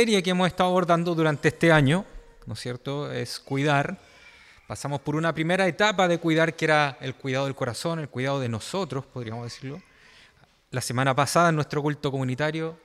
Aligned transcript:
serie 0.00 0.22
que 0.22 0.30
hemos 0.30 0.46
estado 0.46 0.70
abordando 0.70 1.14
durante 1.14 1.48
este 1.48 1.70
año, 1.70 2.06
¿no 2.46 2.54
es 2.54 2.60
cierto? 2.60 3.12
Es 3.12 3.38
cuidar. 3.38 3.98
Pasamos 4.66 5.02
por 5.02 5.14
una 5.14 5.34
primera 5.34 5.66
etapa 5.66 6.08
de 6.08 6.16
cuidar 6.16 6.56
que 6.56 6.64
era 6.64 6.96
el 7.02 7.14
cuidado 7.14 7.44
del 7.44 7.54
corazón, 7.54 7.98
el 7.98 8.08
cuidado 8.08 8.40
de 8.40 8.48
nosotros, 8.48 9.04
podríamos 9.04 9.44
decirlo. 9.44 9.82
La 10.70 10.80
semana 10.80 11.14
pasada 11.14 11.50
en 11.50 11.56
nuestro 11.56 11.82
culto 11.82 12.10
comunitario. 12.10 12.78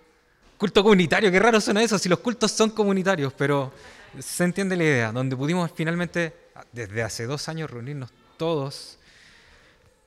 Culto 0.58 0.84
comunitario, 0.84 1.32
qué 1.32 1.40
raro 1.40 1.62
suena 1.62 1.82
eso 1.82 1.98
si 1.98 2.10
los 2.10 2.20
cultos 2.20 2.52
son 2.52 2.72
comunitarios, 2.72 3.32
pero 3.32 3.72
se 4.20 4.44
entiende 4.44 4.76
la 4.76 4.84
idea, 4.84 5.12
donde 5.14 5.38
pudimos 5.38 5.72
finalmente, 5.74 6.34
desde 6.74 7.02
hace 7.02 7.26
dos 7.28 7.48
años, 7.48 7.72
reunirnos 7.72 8.12
todos 8.36 8.98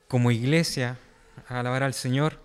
como 0.07 0.29
iglesia 0.29 0.99
a 1.47 1.61
alabar 1.61 1.81
al 1.81 1.95
Señor. 1.95 2.39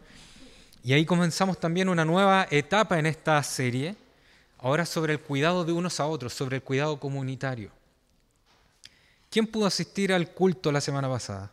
Y 0.83 0.95
ahí 0.95 1.05
comenzamos 1.05 1.61
también 1.61 1.91
una 1.91 2.07
nueva 2.07 2.47
etapa 2.51 2.99
en 2.99 3.05
esta 3.05 3.43
serie, 3.43 3.97
ahora 4.65 4.87
sobre 4.87 5.13
el 5.13 5.21
cuidado 5.21 5.63
de 5.67 5.73
unos 5.73 6.01
a 6.01 6.07
otros, 6.07 6.33
sobre 6.33 6.57
el 6.57 6.63
cuidado 6.63 6.99
comunitario. 6.99 7.71
¿Quién 9.31 9.47
pudo 9.47 9.67
asistir 9.67 10.11
al 10.11 10.31
culto 10.31 10.73
la 10.73 10.81
semana 10.81 11.07
pasada? 11.07 11.51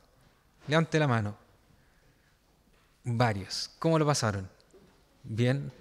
Levante 0.65 0.97
la 0.97 1.07
mano. 1.07 1.35
Varios. 3.03 3.69
¿Cómo 3.79 3.99
lo 3.99 4.05
pasaron? 4.05 4.47
Bien. 5.23 5.73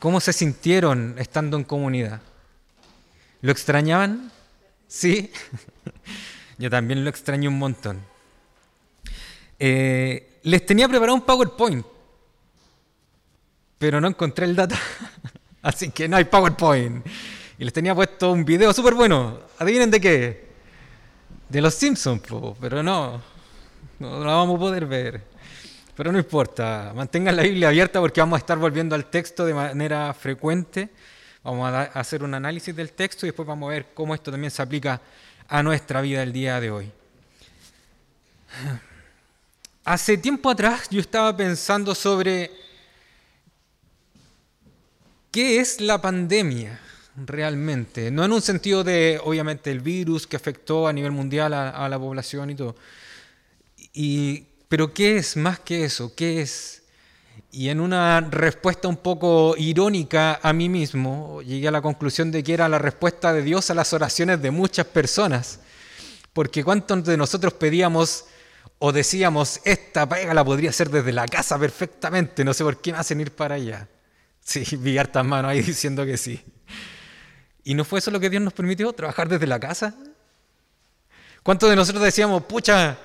¿Cómo 0.00 0.20
se 0.20 0.34
sintieron 0.34 1.14
estando 1.18 1.56
en 1.56 1.64
comunidad? 1.64 2.20
¿Lo 3.40 3.52
extrañaban? 3.52 4.30
Sí. 4.86 5.32
Yo 6.58 6.68
también 6.68 7.04
lo 7.04 7.08
extraño 7.08 7.48
un 7.48 7.58
montón. 7.58 8.04
Eh, 9.58 10.40
les 10.42 10.66
tenía 10.66 10.86
preparado 10.88 11.14
un 11.14 11.22
PowerPoint 11.22 11.86
pero 13.80 13.98
no 13.98 14.08
encontré 14.08 14.44
el 14.44 14.54
data. 14.54 14.78
Así 15.62 15.90
que 15.90 16.08
no 16.08 16.16
hay 16.16 16.24
PowerPoint. 16.24 17.06
Y 17.58 17.64
les 17.64 17.72
tenía 17.72 17.94
puesto 17.94 18.32
un 18.32 18.44
video 18.44 18.72
súper 18.72 18.94
bueno. 18.94 19.40
¿Adivinen 19.58 19.90
de 19.90 20.00
qué? 20.00 20.48
De 21.48 21.60
los 21.60 21.74
Simpsons, 21.74 22.22
pero 22.60 22.82
no. 22.82 23.22
No 23.98 24.18
lo 24.20 24.24
vamos 24.24 24.56
a 24.56 24.58
poder 24.58 24.86
ver. 24.86 25.22
Pero 25.94 26.12
no 26.12 26.18
importa. 26.18 26.92
Mantengan 26.94 27.36
la 27.36 27.42
Biblia 27.42 27.68
abierta 27.68 28.00
porque 28.00 28.20
vamos 28.20 28.38
a 28.38 28.40
estar 28.40 28.56
volviendo 28.56 28.94
al 28.94 29.06
texto 29.06 29.44
de 29.44 29.52
manera 29.52 30.14
frecuente. 30.14 30.88
Vamos 31.42 31.70
a 31.70 31.82
hacer 31.82 32.22
un 32.22 32.34
análisis 32.34 32.74
del 32.74 32.92
texto 32.92 33.26
y 33.26 33.28
después 33.28 33.46
vamos 33.46 33.68
a 33.68 33.72
ver 33.72 33.88
cómo 33.92 34.14
esto 34.14 34.30
también 34.30 34.50
se 34.50 34.62
aplica 34.62 35.00
a 35.48 35.62
nuestra 35.62 36.00
vida 36.00 36.22
el 36.22 36.32
día 36.32 36.60
de 36.60 36.70
hoy. 36.70 36.90
Hace 39.84 40.16
tiempo 40.16 40.48
atrás 40.48 40.88
yo 40.90 41.00
estaba 41.00 41.36
pensando 41.36 41.94
sobre 41.94 42.50
¿Qué 45.30 45.60
es 45.60 45.80
la 45.80 46.02
pandemia 46.02 46.80
realmente? 47.14 48.10
No 48.10 48.24
en 48.24 48.32
un 48.32 48.42
sentido 48.42 48.82
de, 48.82 49.20
obviamente, 49.22 49.70
el 49.70 49.78
virus 49.78 50.26
que 50.26 50.34
afectó 50.34 50.88
a 50.88 50.92
nivel 50.92 51.12
mundial 51.12 51.54
a, 51.54 51.88
la 51.88 51.98
población 52.00 52.50
y 52.50 52.56
todo. 52.56 52.74
Y, 53.92 54.46
pero 54.68 54.92
¿qué 54.92 55.18
es 55.18 55.36
más 55.36 55.60
que 55.60 55.84
eso? 55.84 56.16
¿Qué 56.16 56.40
es? 56.40 56.82
Y 57.52 57.68
en 57.68 57.78
una 57.78 58.20
respuesta 58.22 58.88
un 58.88 58.96
poco 58.96 59.54
irónica 59.56 60.40
a 60.42 60.52
mí 60.52 60.68
mismo, 60.68 61.40
llegué 61.42 61.68
a 61.68 61.72
la 61.72 61.80
conclusión 61.80 62.32
de 62.32 62.42
que 62.42 62.54
era 62.54 62.68
la 62.68 62.80
respuesta 62.80 63.32
de 63.32 63.42
Dios 63.42 63.70
a 63.70 63.74
las 63.74 63.92
oraciones 63.92 64.42
de 64.42 64.50
muchas 64.50 64.86
personas. 64.86 65.60
Porque 66.32 66.64
cuántos 66.64 67.04
de 67.04 67.16
nosotros 67.16 67.52
pedíamos 67.52 68.24
o 68.80 68.90
decíamos, 68.90 69.60
esta 69.64 70.08
pega 70.08 70.34
la 70.34 70.44
podría 70.44 70.70
hacer 70.70 70.90
desde 70.90 71.12
la 71.12 71.26
casa 71.26 71.56
perfectamente, 71.56 72.44
no 72.44 72.52
sé 72.52 72.64
por 72.64 72.80
qué 72.80 72.90
me 72.92 72.98
hacen 72.98 73.20
ir 73.20 73.30
para 73.30 73.54
allá. 73.54 73.86
Sí, 74.42 74.64
vi 74.76 74.98
hartas 74.98 75.24
manos 75.24 75.50
ahí 75.50 75.62
diciendo 75.62 76.04
que 76.04 76.16
sí. 76.16 76.42
¿Y 77.64 77.74
no 77.74 77.84
fue 77.84 77.98
eso 77.98 78.10
lo 78.10 78.20
que 78.20 78.30
Dios 78.30 78.42
nos 78.42 78.52
permitió? 78.52 78.92
¿Trabajar 78.92 79.28
desde 79.28 79.46
la 79.46 79.60
casa? 79.60 79.94
¿Cuántos 81.42 81.70
de 81.70 81.76
nosotros 81.76 82.04
decíamos, 82.04 82.44
pucha, 82.44 82.98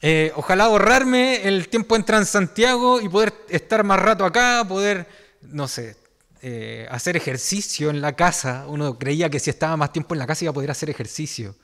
eh, 0.00 0.32
ojalá 0.34 0.64
ahorrarme 0.64 1.46
el 1.46 1.68
tiempo 1.68 1.94
en 1.94 2.04
Transantiago 2.04 3.00
y 3.00 3.08
poder 3.08 3.32
estar 3.48 3.84
más 3.84 4.00
rato 4.00 4.24
acá, 4.24 4.64
poder, 4.66 5.06
no 5.42 5.68
sé, 5.68 5.96
eh, 6.42 6.88
hacer 6.90 7.16
ejercicio 7.16 7.90
en 7.90 8.00
la 8.00 8.14
casa? 8.14 8.64
Uno 8.66 8.98
creía 8.98 9.30
que 9.30 9.38
si 9.38 9.50
estaba 9.50 9.76
más 9.76 9.92
tiempo 9.92 10.14
en 10.14 10.20
la 10.20 10.26
casa 10.26 10.44
iba 10.44 10.50
a 10.50 10.54
poder 10.54 10.70
hacer 10.70 10.90
ejercicio. 10.90 11.54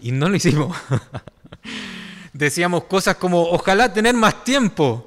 Y 0.00 0.12
no 0.12 0.28
lo 0.28 0.36
hicimos. 0.36 0.76
Decíamos 2.32 2.84
cosas 2.84 3.16
como, 3.16 3.42
ojalá 3.42 3.92
tener 3.92 4.14
más 4.14 4.44
tiempo. 4.44 5.05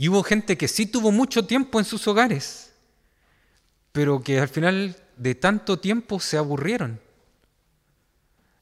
Y 0.00 0.08
hubo 0.08 0.22
gente 0.22 0.56
que 0.56 0.66
sí 0.66 0.86
tuvo 0.86 1.12
mucho 1.12 1.44
tiempo 1.44 1.78
en 1.78 1.84
sus 1.84 2.08
hogares, 2.08 2.72
pero 3.92 4.22
que 4.22 4.40
al 4.40 4.48
final 4.48 4.96
de 5.18 5.34
tanto 5.34 5.78
tiempo 5.78 6.20
se 6.20 6.38
aburrieron. 6.38 6.98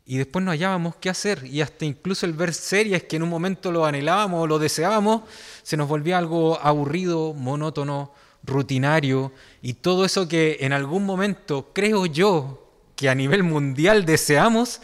Y 0.04 0.16
después 0.16 0.44
no 0.44 0.50
hallábamos 0.50 0.96
qué 0.96 1.10
hacer. 1.10 1.46
Y 1.46 1.60
hasta 1.60 1.84
incluso 1.84 2.26
el 2.26 2.32
ver 2.32 2.52
series 2.52 3.04
que 3.04 3.14
en 3.14 3.22
un 3.22 3.28
momento 3.28 3.70
lo 3.70 3.86
anhelábamos 3.86 4.42
o 4.42 4.46
lo 4.48 4.58
deseábamos, 4.58 5.22
se 5.62 5.76
nos 5.76 5.86
volvía 5.86 6.18
algo 6.18 6.58
aburrido, 6.60 7.34
monótono, 7.34 8.12
rutinario. 8.42 9.30
Y 9.62 9.74
todo 9.74 10.04
eso 10.04 10.26
que 10.26 10.56
en 10.62 10.72
algún 10.72 11.06
momento 11.06 11.70
creo 11.72 12.06
yo 12.06 12.68
que 12.96 13.08
a 13.08 13.14
nivel 13.14 13.44
mundial 13.44 14.06
deseamos 14.06 14.80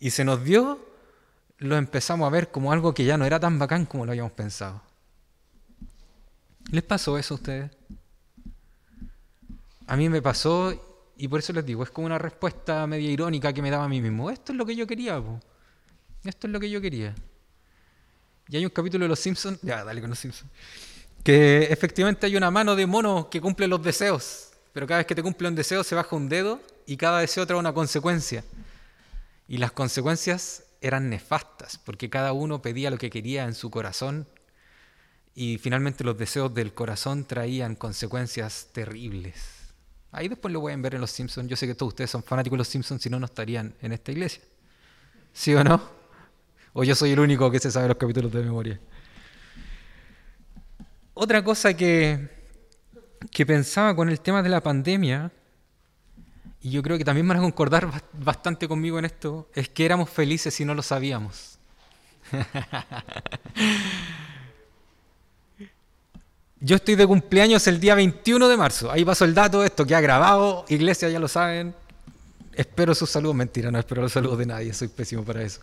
y 0.00 0.08
se 0.08 0.24
nos 0.24 0.42
dio, 0.42 0.78
lo 1.58 1.76
empezamos 1.76 2.26
a 2.26 2.30
ver 2.30 2.50
como 2.50 2.72
algo 2.72 2.94
que 2.94 3.04
ya 3.04 3.18
no 3.18 3.26
era 3.26 3.38
tan 3.38 3.58
bacán 3.58 3.84
como 3.84 4.06
lo 4.06 4.12
habíamos 4.12 4.32
pensado. 4.32 4.87
¿Les 6.70 6.84
pasó 6.84 7.16
eso 7.16 7.34
a 7.34 7.36
ustedes? 7.36 7.70
A 9.86 9.96
mí 9.96 10.08
me 10.08 10.20
pasó 10.20 10.74
y 11.16 11.26
por 11.26 11.40
eso 11.40 11.52
les 11.52 11.64
digo, 11.64 11.82
es 11.82 11.90
como 11.90 12.06
una 12.06 12.18
respuesta 12.18 12.86
media 12.86 13.10
irónica 13.10 13.52
que 13.52 13.62
me 13.62 13.70
daba 13.70 13.84
a 13.84 13.88
mí 13.88 14.02
mismo. 14.02 14.30
Esto 14.30 14.52
es 14.52 14.58
lo 14.58 14.66
que 14.66 14.76
yo 14.76 14.86
quería, 14.86 15.22
esto 16.24 16.46
es 16.46 16.52
lo 16.52 16.60
que 16.60 16.68
yo 16.68 16.80
quería. 16.80 17.14
Y 18.48 18.56
hay 18.56 18.64
un 18.64 18.70
capítulo 18.70 19.04
de 19.04 19.08
Los 19.08 19.18
Simpsons, 19.18 19.58
ya, 19.62 19.82
dale 19.82 20.00
con 20.00 20.10
Los 20.10 20.18
Simpsons, 20.18 20.50
que 21.24 21.64
efectivamente 21.70 22.26
hay 22.26 22.36
una 22.36 22.50
mano 22.50 22.76
de 22.76 22.86
mono 22.86 23.28
que 23.30 23.40
cumple 23.40 23.66
los 23.66 23.82
deseos, 23.82 24.50
pero 24.72 24.86
cada 24.86 24.98
vez 24.98 25.06
que 25.06 25.14
te 25.14 25.22
cumple 25.22 25.48
un 25.48 25.54
deseo 25.54 25.82
se 25.82 25.94
baja 25.94 26.14
un 26.14 26.28
dedo 26.28 26.60
y 26.86 26.96
cada 26.96 27.20
deseo 27.20 27.46
trae 27.46 27.58
una 27.58 27.72
consecuencia. 27.72 28.44
Y 29.48 29.56
las 29.56 29.72
consecuencias 29.72 30.64
eran 30.82 31.08
nefastas, 31.08 31.78
porque 31.78 32.10
cada 32.10 32.34
uno 32.34 32.60
pedía 32.60 32.90
lo 32.90 32.98
que 32.98 33.08
quería 33.08 33.44
en 33.44 33.54
su 33.54 33.70
corazón 33.70 34.26
y 35.40 35.56
finalmente 35.56 36.02
los 36.02 36.18
deseos 36.18 36.52
del 36.52 36.74
corazón 36.74 37.24
traían 37.24 37.76
consecuencias 37.76 38.70
terribles. 38.72 39.70
Ahí 40.10 40.26
después 40.26 40.52
lo 40.52 40.60
pueden 40.60 40.82
ver 40.82 40.96
en 40.96 41.00
Los 41.00 41.12
Simpsons. 41.12 41.48
Yo 41.48 41.54
sé 41.54 41.68
que 41.68 41.76
todos 41.76 41.92
ustedes 41.92 42.10
son 42.10 42.24
fanáticos 42.24 42.56
de 42.56 42.58
Los 42.58 42.66
Simpsons, 42.66 43.00
si 43.00 43.08
no, 43.08 43.20
no 43.20 43.26
estarían 43.26 43.72
en 43.80 43.92
esta 43.92 44.10
iglesia. 44.10 44.42
¿Sí 45.32 45.54
o 45.54 45.62
no? 45.62 45.80
O 46.72 46.82
yo 46.82 46.92
soy 46.96 47.12
el 47.12 47.20
único 47.20 47.52
que 47.52 47.60
se 47.60 47.70
sabe 47.70 47.86
los 47.86 47.96
capítulos 47.96 48.32
de 48.32 48.42
memoria. 48.42 48.80
Otra 51.14 51.44
cosa 51.44 51.72
que, 51.72 52.30
que 53.30 53.46
pensaba 53.46 53.94
con 53.94 54.08
el 54.08 54.18
tema 54.18 54.42
de 54.42 54.48
la 54.48 54.60
pandemia, 54.60 55.30
y 56.62 56.70
yo 56.70 56.82
creo 56.82 56.98
que 56.98 57.04
también 57.04 57.28
van 57.28 57.36
a 57.36 57.42
concordar 57.42 57.88
bastante 58.12 58.66
conmigo 58.66 58.98
en 58.98 59.04
esto, 59.04 59.48
es 59.54 59.68
que 59.68 59.84
éramos 59.84 60.10
felices 60.10 60.52
si 60.52 60.64
no 60.64 60.74
lo 60.74 60.82
sabíamos. 60.82 61.60
Yo 66.60 66.74
estoy 66.74 66.96
de 66.96 67.06
cumpleaños 67.06 67.68
el 67.68 67.78
día 67.78 67.94
21 67.94 68.48
de 68.48 68.56
marzo. 68.56 68.90
Ahí 68.90 69.04
pasó 69.04 69.24
el 69.24 69.32
dato, 69.32 69.62
esto 69.62 69.86
que 69.86 69.94
ha 69.94 70.00
grabado. 70.00 70.64
Iglesia 70.68 71.08
ya 71.08 71.20
lo 71.20 71.28
saben. 71.28 71.72
Espero 72.52 72.96
sus 72.96 73.08
saludos. 73.08 73.36
Mentira, 73.36 73.70
no 73.70 73.78
espero 73.78 74.02
los 74.02 74.10
saludos 74.10 74.38
de 74.38 74.46
nadie. 74.46 74.74
Soy 74.74 74.88
pésimo 74.88 75.22
para 75.22 75.42
eso. 75.42 75.60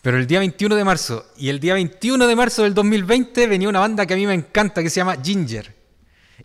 Pero 0.00 0.16
el 0.16 0.28
día 0.28 0.38
21 0.38 0.76
de 0.76 0.84
marzo 0.84 1.26
y 1.36 1.48
el 1.48 1.58
día 1.58 1.74
21 1.74 2.24
de 2.28 2.36
marzo 2.36 2.62
del 2.62 2.72
2020 2.72 3.48
venía 3.48 3.68
una 3.68 3.80
banda 3.80 4.06
que 4.06 4.14
a 4.14 4.16
mí 4.16 4.26
me 4.28 4.34
encanta 4.34 4.80
que 4.80 4.90
se 4.90 5.00
llama 5.00 5.16
Ginger. 5.20 5.74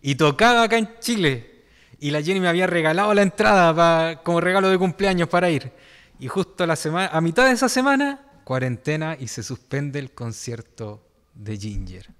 Y 0.02 0.16
tocaba 0.16 0.64
acá 0.64 0.76
en 0.76 0.90
Chile. 0.98 1.62
Y 2.00 2.10
la 2.10 2.20
Jenny 2.22 2.40
me 2.40 2.48
había 2.48 2.66
regalado 2.66 3.14
la 3.14 3.22
entrada 3.22 4.22
como 4.24 4.40
regalo 4.40 4.70
de 4.70 4.76
cumpleaños 4.76 5.28
para 5.28 5.50
ir. 5.50 5.70
Y 6.18 6.26
justo 6.26 6.64
a, 6.64 6.66
la 6.66 6.74
semana, 6.74 7.10
a 7.12 7.20
mitad 7.20 7.46
de 7.46 7.52
esa 7.52 7.68
semana, 7.68 8.26
cuarentena 8.42 9.16
y 9.18 9.28
se 9.28 9.44
suspende 9.44 10.00
el 10.00 10.10
concierto 10.10 11.06
de 11.32 11.56
Ginger 11.56 12.16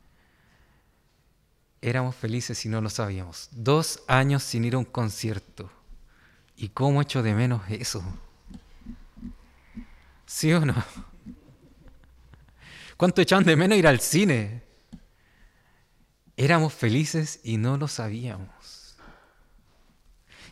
éramos 1.89 2.17
felices 2.17 2.59
si 2.59 2.69
no 2.69 2.81
lo 2.81 2.91
sabíamos. 2.91 3.49
Dos 3.53 4.03
años 4.09 4.43
sin 4.43 4.65
ir 4.65 4.75
a 4.75 4.79
un 4.79 4.85
concierto. 4.85 5.71
¿Y 6.57 6.69
cómo 6.71 7.01
echo 7.01 7.23
de 7.23 7.33
menos 7.33 7.63
eso? 7.69 8.03
¿Sí 10.27 10.53
o 10.53 10.65
no? 10.67 10.75
¿Cuánto 12.97 13.23
echaban 13.23 13.45
de 13.45 13.55
menos 13.55 13.79
ir 13.79 13.87
al 13.87 14.01
cine? 14.01 14.63
Éramos 16.37 16.75
felices 16.75 17.41
y 17.45 17.57
no 17.57 17.77
lo 17.77 17.87
sabíamos. 17.87 18.97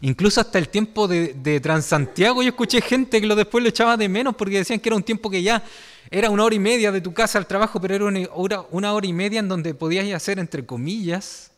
Incluso 0.00 0.40
hasta 0.40 0.58
el 0.58 0.69
tiempo 0.69 1.08
de, 1.08 1.60
Transantiago 1.60 2.42
yo 2.42 2.50
escuché 2.50 2.80
gente 2.80 3.20
que 3.20 3.26
lo 3.26 3.34
después 3.34 3.62
lo 3.62 3.70
echaba 3.70 3.96
de 3.96 4.08
menos 4.08 4.37
porque 4.37 4.58
decían 4.58 4.78
que 4.78 4.88
era 4.88 4.96
un 4.96 5.02
tiempo 5.02 5.30
que 5.30 5.42
ya 5.42 5.64
era 6.10 6.30
una 6.30 6.44
hora 6.44 6.54
y 6.54 6.58
media 6.58 6.92
de 6.92 7.00
tu 7.00 7.14
casa 7.14 7.38
al 7.38 7.46
trabajo, 7.46 7.80
pero 7.80 7.94
era 7.94 8.04
una 8.04 8.20
hora, 8.32 8.64
una 8.70 8.92
hora 8.92 9.06
y 9.06 9.12
media 9.12 9.40
en 9.40 9.48
donde 9.48 9.74
podías 9.74 10.10
hacer, 10.12 10.38
entre 10.38 10.66
comillas, 10.66 11.50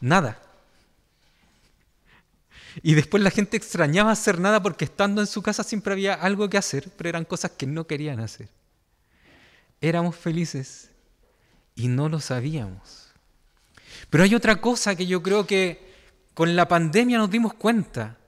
nada. 0.00 0.40
Y 2.82 2.94
después 2.94 3.22
la 3.22 3.30
gente 3.30 3.56
extrañaba 3.56 4.10
hacer 4.10 4.38
nada 4.38 4.62
porque 4.62 4.84
estando 4.84 5.20
en 5.20 5.26
su 5.26 5.42
casa 5.42 5.62
siempre 5.62 5.92
había 5.92 6.14
algo 6.14 6.48
que 6.48 6.58
hacer, 6.58 6.90
pero 6.96 7.08
eran 7.08 7.24
cosas 7.24 7.52
que 7.52 7.66
no 7.66 7.86
querían 7.86 8.20
hacer. 8.20 8.48
Éramos 9.80 10.16
felices 10.16 10.90
y 11.74 11.88
no 11.88 12.08
lo 12.08 12.20
sabíamos. 12.20 13.12
Pero 14.10 14.24
hay 14.24 14.34
otra 14.34 14.60
cosa 14.60 14.94
que 14.94 15.06
yo 15.06 15.22
creo 15.22 15.46
que 15.46 15.94
con 16.34 16.54
la 16.54 16.68
pandemia 16.68 17.18
nos 17.18 17.30
dimos 17.30 17.54
cuenta 17.54 18.18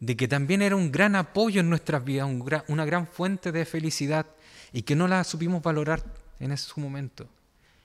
de 0.00 0.16
que 0.16 0.28
también 0.28 0.60
era 0.60 0.76
un 0.76 0.92
gran 0.92 1.16
apoyo 1.16 1.60
en 1.60 1.70
nuestras 1.70 2.04
vidas, 2.04 2.28
una 2.68 2.84
gran 2.84 3.06
fuente 3.06 3.52
de 3.52 3.64
felicidad 3.64 4.26
y 4.74 4.82
que 4.82 4.96
no 4.96 5.06
la 5.06 5.22
supimos 5.22 5.62
valorar 5.62 6.02
en 6.40 6.50
ese 6.50 6.68
momento. 6.80 7.28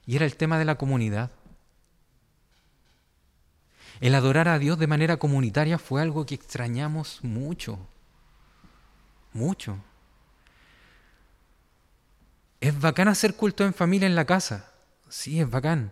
Y 0.07 0.15
era 0.15 0.25
el 0.25 0.35
tema 0.35 0.57
de 0.57 0.65
la 0.65 0.75
comunidad. 0.75 1.29
El 4.01 4.15
adorar 4.15 4.47
a 4.47 4.57
Dios 4.57 4.79
de 4.79 4.87
manera 4.87 5.17
comunitaria 5.17 5.77
fue 5.77 6.01
algo 6.01 6.25
que 6.25 6.33
extrañamos 6.33 7.19
mucho, 7.21 7.77
mucho. 9.33 9.77
¿Es 12.59 12.77
bacán 12.81 13.07
hacer 13.07 13.35
culto 13.35 13.63
en 13.65 13.75
familia 13.75 14.07
en 14.07 14.15
la 14.15 14.25
casa? 14.25 14.71
Sí, 15.09 15.39
es 15.39 15.49
bacán. 15.49 15.91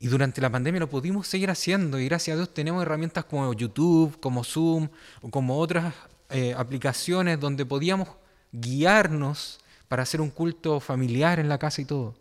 Y 0.00 0.06
durante 0.06 0.40
la 0.40 0.48
pandemia 0.48 0.80
lo 0.80 0.88
pudimos 0.88 1.28
seguir 1.28 1.50
haciendo 1.50 1.98
y 1.98 2.06
gracias 2.06 2.34
a 2.34 2.38
Dios 2.38 2.54
tenemos 2.54 2.80
herramientas 2.80 3.26
como 3.26 3.52
YouTube, 3.52 4.18
como 4.18 4.44
Zoom 4.44 4.88
o 5.20 5.30
como 5.30 5.58
otras 5.58 5.92
eh, 6.30 6.54
aplicaciones 6.56 7.38
donde 7.38 7.66
podíamos 7.66 8.08
guiarnos 8.50 9.60
para 9.94 10.02
hacer 10.02 10.20
un 10.20 10.30
culto 10.30 10.80
familiar 10.80 11.38
en 11.38 11.48
la 11.48 11.56
casa 11.56 11.80
y 11.80 11.84
todo. 11.84 12.16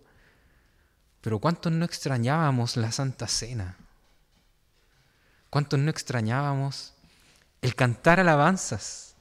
Pero 1.21 1.39
¿cuántos 1.39 1.71
no 1.71 1.85
extrañábamos 1.85 2.77
la 2.77 2.91
Santa 2.91 3.25
Cena? 3.25 3.77
¿Cuántos 5.49 5.79
no 5.79 5.89
extrañábamos 5.89 6.93
el 7.63 7.73
cantar 7.73 8.19
alabanzas, 8.19 9.15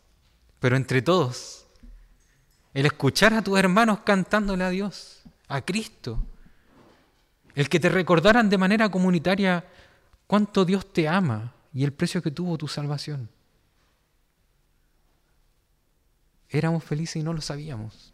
pero 0.61 0.77
entre 0.77 1.01
todos? 1.01 1.67
El 2.75 2.85
escuchar 2.85 3.33
a 3.33 3.41
tus 3.41 3.59
hermanos 3.59 4.01
cantándole 4.01 4.65
a 4.65 4.69
Dios, 4.69 5.23
a 5.49 5.63
Cristo. 5.63 6.23
El 7.55 7.71
que 7.71 7.81
te 7.81 7.89
recordaran 7.89 8.51
de 8.51 8.59
manera 8.59 8.91
comunitaria 8.91 9.65
cuánto 10.27 10.67
Dios 10.67 10.93
te 10.93 11.09
ama 11.09 11.55
y 11.73 11.85
el 11.85 11.95
precio 11.95 12.21
que 12.21 12.31
tuvo 12.31 12.59
tu 12.59 12.69
salvación. 12.69 13.31
Éramos 16.51 16.85
felices 16.85 17.17
y 17.17 17.23
no 17.23 17.33
lo 17.33 17.41
sabíamos. 17.41 18.12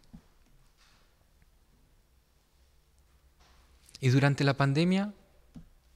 Y 3.99 4.09
durante 4.09 4.43
la 4.43 4.55
pandemia 4.55 5.13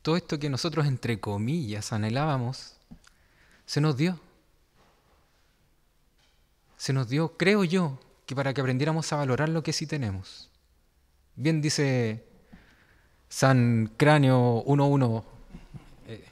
todo 0.03 0.17
esto 0.17 0.37
que 0.37 0.49
nosotros 0.49 0.85
entre 0.85 1.19
comillas 1.19 1.93
anhelábamos, 1.93 2.75
se 3.65 3.79
nos 3.79 3.95
dio. 3.95 4.19
Se 6.77 6.91
nos 6.91 7.07
dio, 7.07 7.37
creo 7.37 7.63
yo, 7.63 7.97
que 8.25 8.35
para 8.35 8.53
que 8.53 8.59
aprendiéramos 8.59 9.11
a 9.13 9.15
valorar 9.15 9.47
lo 9.47 9.63
que 9.63 9.71
sí 9.71 9.87
tenemos. 9.87 10.49
Bien 11.37 11.61
dice 11.61 12.25
San 13.29 13.93
Cráneo 13.95 14.63
1.1, 14.65 15.23
eh, 16.07 16.25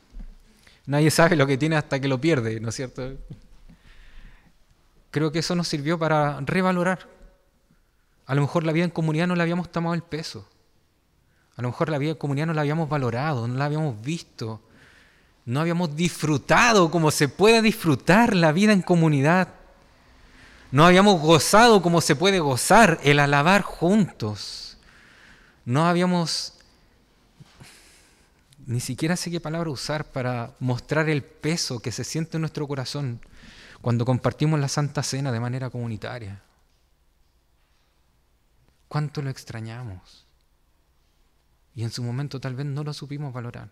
nadie 0.85 1.09
sabe 1.09 1.37
lo 1.37 1.47
que 1.47 1.57
tiene 1.57 1.77
hasta 1.77 2.01
que 2.01 2.09
lo 2.09 2.19
pierde, 2.19 2.59
¿no 2.59 2.69
es 2.69 2.75
cierto? 2.75 3.17
Creo 5.11 5.31
que 5.31 5.39
eso 5.39 5.55
nos 5.55 5.69
sirvió 5.69 5.97
para 5.97 6.41
revalorar. 6.41 7.07
A 8.25 8.35
lo 8.35 8.41
mejor 8.41 8.65
la 8.65 8.73
vida 8.73 8.83
en 8.83 8.91
comunidad 8.91 9.27
no 9.27 9.35
le 9.35 9.43
habíamos 9.43 9.71
tomado 9.71 9.95
el 9.95 10.03
peso. 10.03 10.45
A 11.57 11.61
lo 11.61 11.69
mejor 11.69 11.89
la 11.89 11.97
vida 11.97 12.15
comunidad 12.15 12.47
no 12.47 12.53
la 12.53 12.61
habíamos 12.61 12.89
valorado, 12.89 13.47
no 13.47 13.55
la 13.55 13.65
habíamos 13.65 14.01
visto, 14.01 14.61
no 15.45 15.59
habíamos 15.59 15.95
disfrutado 15.95 16.91
como 16.91 17.11
se 17.11 17.27
puede 17.27 17.61
disfrutar 17.61 18.35
la 18.35 18.51
vida 18.51 18.73
en 18.73 18.81
comunidad. 18.81 19.49
No 20.71 20.85
habíamos 20.85 21.19
gozado 21.19 21.81
como 21.81 21.99
se 21.99 22.15
puede 22.15 22.39
gozar 22.39 22.99
el 23.03 23.19
alabar 23.19 23.61
juntos. 23.61 24.77
No 25.65 25.85
habíamos, 25.85 26.53
ni 28.65 28.79
siquiera 28.79 29.17
sé 29.17 29.29
qué 29.29 29.41
palabra 29.41 29.69
usar 29.69 30.05
para 30.05 30.51
mostrar 30.59 31.09
el 31.09 31.23
peso 31.23 31.79
que 31.79 31.91
se 31.91 32.03
siente 32.03 32.37
en 32.37 32.41
nuestro 32.41 32.67
corazón 32.67 33.19
cuando 33.81 34.05
compartimos 34.05 34.59
la 34.59 34.69
Santa 34.69 35.03
Cena 35.03 35.31
de 35.31 35.39
manera 35.39 35.69
comunitaria. 35.69 36.41
¿Cuánto 38.87 39.21
lo 39.21 39.29
extrañamos? 39.29 40.25
Y 41.75 41.83
en 41.83 41.91
su 41.91 42.03
momento 42.03 42.39
tal 42.39 42.55
vez 42.55 42.65
no 42.65 42.83
lo 42.83 42.93
supimos 42.93 43.33
valorar. 43.33 43.69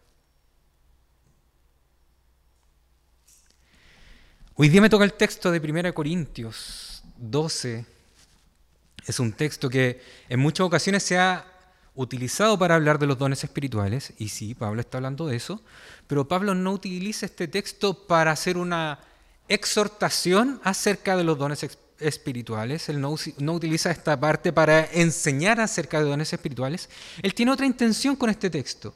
Hoy 4.56 4.70
día 4.70 4.82
me 4.82 4.90
toca 4.90 5.06
el 5.06 5.14
texto 5.14 5.52
de 5.52 5.60
1 5.60 5.94
Corintios 5.94 7.02
12. 7.18 7.86
Es 9.06 9.20
un 9.20 9.32
texto 9.34 9.70
que 9.70 10.02
en 10.28 10.40
muchas 10.40 10.66
ocasiones 10.66 11.04
se 11.04 11.18
ha 11.18 11.46
utilizado 11.96 12.58
para 12.58 12.76
hablar 12.76 13.00
de 13.00 13.08
los 13.08 13.18
dones 13.18 13.44
espirituales, 13.44 14.14
y 14.18 14.30
sí, 14.30 14.56
Pablo 14.56 14.80
está 14.80 14.98
hablando 14.98 15.28
de 15.28 15.36
eso, 15.36 15.62
pero 16.08 16.28
Pablo 16.28 16.56
no 16.56 16.72
utiliza 16.72 17.26
este 17.26 17.48
texto 17.48 18.08
para 18.08 18.32
hacer 18.32 18.58
una 18.58 19.00
exhortación 19.48 20.62
acerca 20.64 21.18
de 21.18 21.24
los 21.24 21.38
dones 21.38 21.64
espirituales 22.00 22.90
él 22.90 23.02
no, 23.02 23.16
no, 23.38 23.54
utiliza 23.54 23.92
esta 23.92 24.20
parte 24.20 24.54
para 24.54 24.86
enseñar 24.92 25.60
acerca 25.60 26.00
de 26.00 26.10
dones 26.10 26.32
espirituales, 26.34 26.90
él 27.22 27.34
tiene 27.34 27.52
otra 27.52 27.66
intención 27.66 28.16
con 28.16 28.30
este 28.30 28.50
texto. 28.50 28.96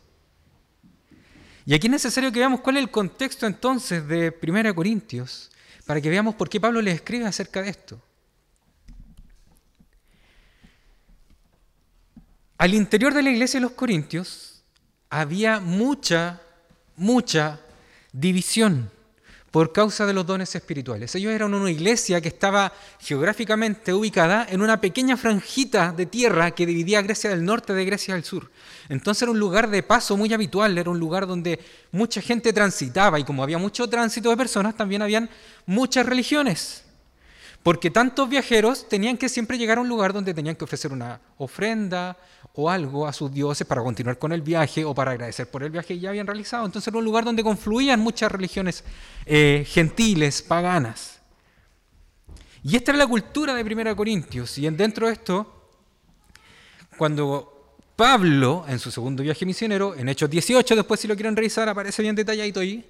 Y 1.66 1.74
aquí 1.74 1.88
es 1.88 1.92
necesario 1.92 2.32
que 2.32 2.40
veamos 2.40 2.62
cuál 2.62 2.78
es 2.78 2.84
el 2.84 2.92
contexto 2.92 3.46
entonces 3.46 4.06
de 4.08 4.38
1 4.42 4.76
Corintios, 4.76 5.52
para 5.86 6.02
que 6.02 6.10
veamos 6.10 6.36
por 6.36 6.50
qué 6.50 6.60
Pablo 6.60 6.82
le 6.82 6.92
escribe 6.92 7.26
acerca 7.26 7.62
de 7.62 7.70
esto. 7.70 8.02
Al 12.58 12.74
interior 12.74 13.14
de 13.14 13.24
la 13.24 13.30
iglesia 13.30 13.60
de 13.60 13.66
los 13.66 13.74
Corintios 13.74 14.64
había 15.10 15.60
mucha, 15.60 16.42
mucha 16.96 17.60
división 18.12 18.90
por 19.54 19.72
causa 19.72 20.08
de 20.08 20.14
los 20.14 20.26
dones 20.26 20.56
espirituales. 20.56 21.14
Ellos 21.14 21.32
eran 21.32 21.54
una 21.54 21.70
iglesia 21.70 22.20
que 22.20 22.30
estaba 22.30 22.74
geográficamente 23.00 23.94
ubicada 23.94 24.48
en 24.50 24.64
una 24.64 24.82
pequeña 24.82 25.16
franjita 25.16 25.92
de 25.92 26.08
tierra 26.08 26.50
que 26.50 26.66
dividía 26.66 27.04
Grecia 27.04 27.30
del 27.30 27.46
norte 27.46 27.72
de 27.72 27.86
Grecia 27.86 28.16
del 28.16 28.24
sur. 28.24 28.50
Entonces 28.90 29.22
era 29.22 29.32
un 29.32 29.38
lugar 29.38 29.70
de 29.70 29.84
paso 29.84 30.18
muy 30.18 30.34
habitual, 30.34 30.76
era 30.76 30.90
un 30.90 30.98
lugar 30.98 31.28
donde 31.28 31.60
mucha 31.92 32.20
gente 32.20 32.52
transitaba 32.52 33.20
y 33.20 33.26
como 33.26 33.44
había 33.44 33.60
mucho 33.60 33.88
tránsito 33.88 34.32
de 34.32 34.38
personas, 34.38 34.76
también 34.76 35.04
habían 35.04 35.30
muchas 35.68 36.08
religiones. 36.08 36.86
Porque 37.62 37.92
tantos 37.92 38.28
viajeros 38.28 38.90
tenían 38.90 39.18
que 39.18 39.30
siempre 39.30 39.60
llegar 39.60 39.78
a 39.78 39.82
un 39.82 39.88
lugar 39.88 40.14
donde 40.14 40.34
tenían 40.34 40.56
que 40.56 40.64
ofrecer 40.64 40.92
una 40.92 41.22
ofrenda 41.38 42.18
o 42.56 42.70
algo 42.70 43.08
a 43.08 43.14
sus 43.14 43.32
dioses 43.32 43.66
para 43.66 43.82
continuar 43.82 44.20
con 44.20 44.32
el 44.32 44.42
viaje 44.42 44.86
o 44.86 44.94
para 44.94 45.12
agradecer 45.12 45.50
por 45.50 45.64
el 45.64 45.72
viaje 45.72 45.90
que 45.96 46.00
ya 46.00 46.10
habían 46.10 46.28
realizado. 46.28 46.66
Entonces 46.66 46.88
era 46.88 46.98
un 46.98 47.06
lugar 47.06 47.26
donde 47.26 47.44
confluían 47.44 48.00
muchas 48.00 48.32
religiones 48.32 48.84
eh, 49.26 49.66
gentiles, 49.68 50.42
paganas. 50.42 51.20
Y 52.64 52.76
esta 52.76 52.92
era 52.92 53.00
la 53.00 53.08
cultura 53.08 53.56
de 53.56 53.64
1 53.64 53.96
Corintios. 53.96 54.58
Y 54.58 54.70
dentro 54.70 55.08
de 55.08 55.14
esto, 55.14 55.70
cuando 56.98 57.78
Pablo, 57.96 58.66
en 58.68 58.80
su 58.80 58.92
segundo 58.92 59.24
viaje 59.24 59.46
misionero, 59.46 59.96
en 59.96 60.08
Hechos 60.10 60.30
18, 60.30 60.76
después 60.76 61.00
si 61.00 61.08
lo 61.08 61.16
quieren 61.16 61.36
revisar, 61.36 61.68
aparece 61.68 62.02
bien 62.04 62.16
detalladito 62.16 62.60
ahí, 62.60 62.86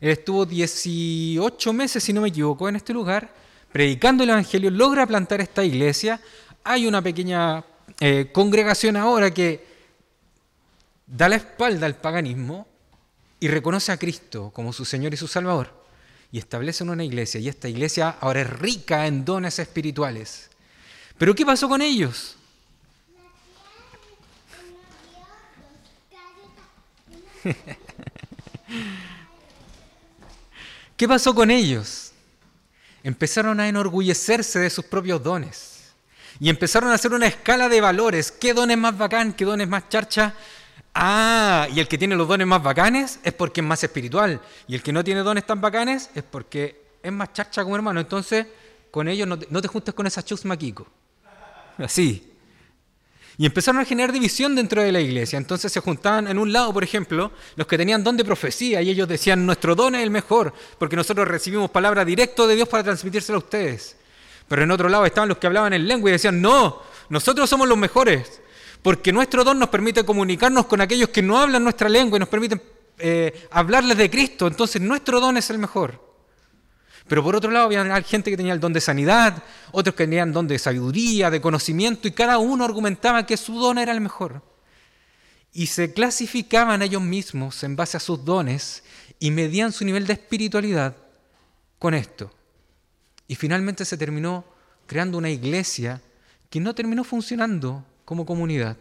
él 0.00 0.10
estuvo 0.10 0.46
18 0.46 1.72
meses, 1.72 2.02
si 2.02 2.12
no 2.12 2.22
me 2.22 2.28
equivoco, 2.28 2.68
en 2.68 2.76
este 2.76 2.92
lugar 2.92 3.34
predicando 3.72 4.24
el 4.24 4.30
Evangelio, 4.30 4.70
logra 4.70 5.06
plantar 5.06 5.40
esta 5.40 5.64
iglesia. 5.64 6.20
Hay 6.64 6.86
una 6.86 7.02
pequeña 7.02 7.64
eh, 8.00 8.30
congregación 8.32 8.96
ahora 8.96 9.30
que 9.30 9.64
da 11.06 11.28
la 11.28 11.36
espalda 11.36 11.86
al 11.86 11.94
paganismo 11.96 12.66
y 13.38 13.46
reconoce 13.48 13.92
a 13.92 13.98
Cristo 13.98 14.50
como 14.54 14.72
su 14.72 14.84
Señor 14.84 15.14
y 15.14 15.16
su 15.16 15.28
Salvador. 15.28 15.78
Y 16.32 16.38
establece 16.38 16.82
una 16.84 17.04
iglesia. 17.04 17.40
Y 17.40 17.48
esta 17.48 17.68
iglesia 17.68 18.16
ahora 18.20 18.40
es 18.42 18.50
rica 18.50 19.06
en 19.06 19.24
dones 19.24 19.58
espirituales. 19.58 20.50
Pero 21.18 21.34
¿qué 21.34 21.44
pasó 21.44 21.68
con 21.68 21.82
ellos? 21.82 22.36
¿Qué 30.96 31.08
pasó 31.08 31.34
con 31.34 31.50
ellos? 31.50 32.10
empezaron 33.02 33.60
a 33.60 33.68
enorgullecerse 33.68 34.58
de 34.58 34.70
sus 34.70 34.84
propios 34.84 35.22
dones. 35.22 35.79
Y 36.40 36.48
empezaron 36.48 36.90
a 36.90 36.94
hacer 36.94 37.12
una 37.12 37.26
escala 37.26 37.68
de 37.68 37.82
valores. 37.82 38.32
¿Qué 38.32 38.54
don 38.54 38.70
es 38.70 38.78
más 38.78 38.96
bacán? 38.96 39.34
¿Qué 39.34 39.44
don 39.44 39.60
es 39.60 39.68
más 39.68 39.88
charcha? 39.90 40.34
Ah, 40.94 41.68
y 41.72 41.80
el 41.80 41.86
que 41.86 41.98
tiene 41.98 42.16
los 42.16 42.26
dones 42.26 42.46
más 42.46 42.62
bacanes 42.62 43.20
es 43.22 43.34
porque 43.34 43.60
es 43.60 43.66
más 43.66 43.84
espiritual. 43.84 44.40
Y 44.66 44.74
el 44.74 44.82
que 44.82 44.92
no 44.92 45.04
tiene 45.04 45.20
dones 45.20 45.46
tan 45.46 45.60
bacanes 45.60 46.08
es 46.14 46.22
porque 46.22 46.80
es 47.02 47.12
más 47.12 47.34
charcha 47.34 47.62
como 47.62 47.76
hermano. 47.76 48.00
Entonces, 48.00 48.46
con 48.90 49.06
ellos 49.06 49.28
no 49.28 49.38
te, 49.38 49.68
juntes 49.68 49.94
con 49.94 50.06
esa 50.06 50.24
chusma 50.24 50.56
Kiko. 50.56 50.86
Así. 51.76 52.26
Y 53.36 53.46
empezaron 53.46 53.80
a 53.80 53.84
generar 53.84 54.10
división 54.10 54.54
dentro 54.54 54.82
de 54.82 54.92
la 54.92 55.00
iglesia. 55.00 55.36
Entonces 55.36 55.70
se 55.70 55.80
juntaban 55.80 56.26
en 56.26 56.38
un 56.38 56.52
lado, 56.54 56.72
por 56.72 56.84
ejemplo, 56.84 57.32
los 57.56 57.66
que 57.66 57.76
tenían 57.76 58.02
don 58.02 58.16
de 58.16 58.24
profecía 58.24 58.80
y 58.80 58.88
ellos 58.88 59.08
decían, 59.08 59.44
nuestro 59.44 59.74
don 59.74 59.94
es 59.94 60.02
el 60.02 60.10
mejor, 60.10 60.54
porque 60.78 60.96
nosotros 60.96 61.28
recibimos 61.28 61.70
palabra 61.70 62.04
directo 62.04 62.46
de 62.46 62.56
Dios 62.56 62.68
para 62.68 62.82
transmitírsela 62.82 63.36
a 63.36 63.38
ustedes. 63.38 63.96
Pero 64.50 64.64
en 64.64 64.70
otro 64.72 64.88
lado 64.88 65.06
estaban 65.06 65.28
los 65.28 65.38
que 65.38 65.46
hablaban 65.46 65.72
en 65.74 65.86
lengua 65.86 66.10
y 66.10 66.14
decían, 66.14 66.42
no, 66.42 66.82
nosotros 67.08 67.48
somos 67.48 67.68
los 67.68 67.78
mejores, 67.78 68.42
porque 68.82 69.12
nuestro 69.12 69.44
don 69.44 69.60
nos 69.60 69.68
permite 69.68 70.04
comunicarnos 70.04 70.66
con 70.66 70.80
aquellos 70.80 71.10
que 71.10 71.22
no 71.22 71.38
hablan 71.38 71.62
nuestra 71.62 71.88
lengua 71.88 72.16
y 72.16 72.18
nos 72.18 72.28
permiten 72.28 72.60
eh, 72.98 73.46
hablarles 73.52 73.96
de 73.96 74.10
Cristo. 74.10 74.48
Entonces 74.48 74.82
nuestro 74.82 75.20
don 75.20 75.36
es 75.36 75.48
el 75.50 75.58
mejor. 75.58 76.04
Pero 77.06 77.22
por 77.22 77.36
otro 77.36 77.52
lado 77.52 77.66
había 77.66 78.02
gente 78.02 78.28
que 78.28 78.36
tenía 78.36 78.52
el 78.52 78.58
don 78.58 78.72
de 78.72 78.80
sanidad, 78.80 79.40
otros 79.70 79.94
que 79.94 80.02
tenían 80.02 80.32
don 80.32 80.48
de 80.48 80.58
sabiduría, 80.58 81.30
de 81.30 81.40
conocimiento, 81.40 82.08
y 82.08 82.10
cada 82.10 82.38
uno 82.38 82.64
argumentaba 82.64 83.24
que 83.24 83.36
su 83.36 83.56
don 83.56 83.78
era 83.78 83.92
el 83.92 84.00
mejor. 84.00 84.42
Y 85.52 85.68
se 85.68 85.92
clasificaban 85.92 86.82
ellos 86.82 87.02
mismos 87.02 87.62
en 87.62 87.76
base 87.76 87.98
a 87.98 88.00
sus 88.00 88.24
dones 88.24 88.82
y 89.20 89.30
medían 89.30 89.70
su 89.70 89.84
nivel 89.84 90.08
de 90.08 90.14
espiritualidad 90.14 90.96
con 91.78 91.94
esto. 91.94 92.32
Y 93.30 93.36
finalmente 93.36 93.84
se 93.84 93.96
terminó 93.96 94.44
creando 94.88 95.16
una 95.16 95.30
iglesia 95.30 96.02
que 96.50 96.58
no 96.58 96.74
terminó 96.74 97.04
funcionando 97.04 97.86
como 98.04 98.26
comunidad, 98.26 98.76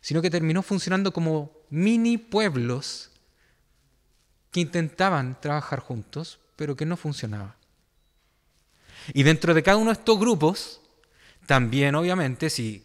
sino 0.00 0.22
que 0.22 0.30
terminó 0.30 0.62
funcionando 0.62 1.12
como 1.12 1.52
mini 1.68 2.16
pueblos 2.16 3.10
que 4.50 4.60
intentaban 4.60 5.38
trabajar 5.42 5.80
juntos, 5.80 6.38
pero 6.56 6.74
que 6.74 6.86
no 6.86 6.96
funcionaba. 6.96 7.54
Y 9.12 9.24
dentro 9.24 9.52
de 9.52 9.62
cada 9.62 9.76
uno 9.76 9.90
de 9.90 9.98
estos 9.98 10.18
grupos, 10.18 10.80
también 11.44 11.96
obviamente, 11.96 12.48
si 12.48 12.82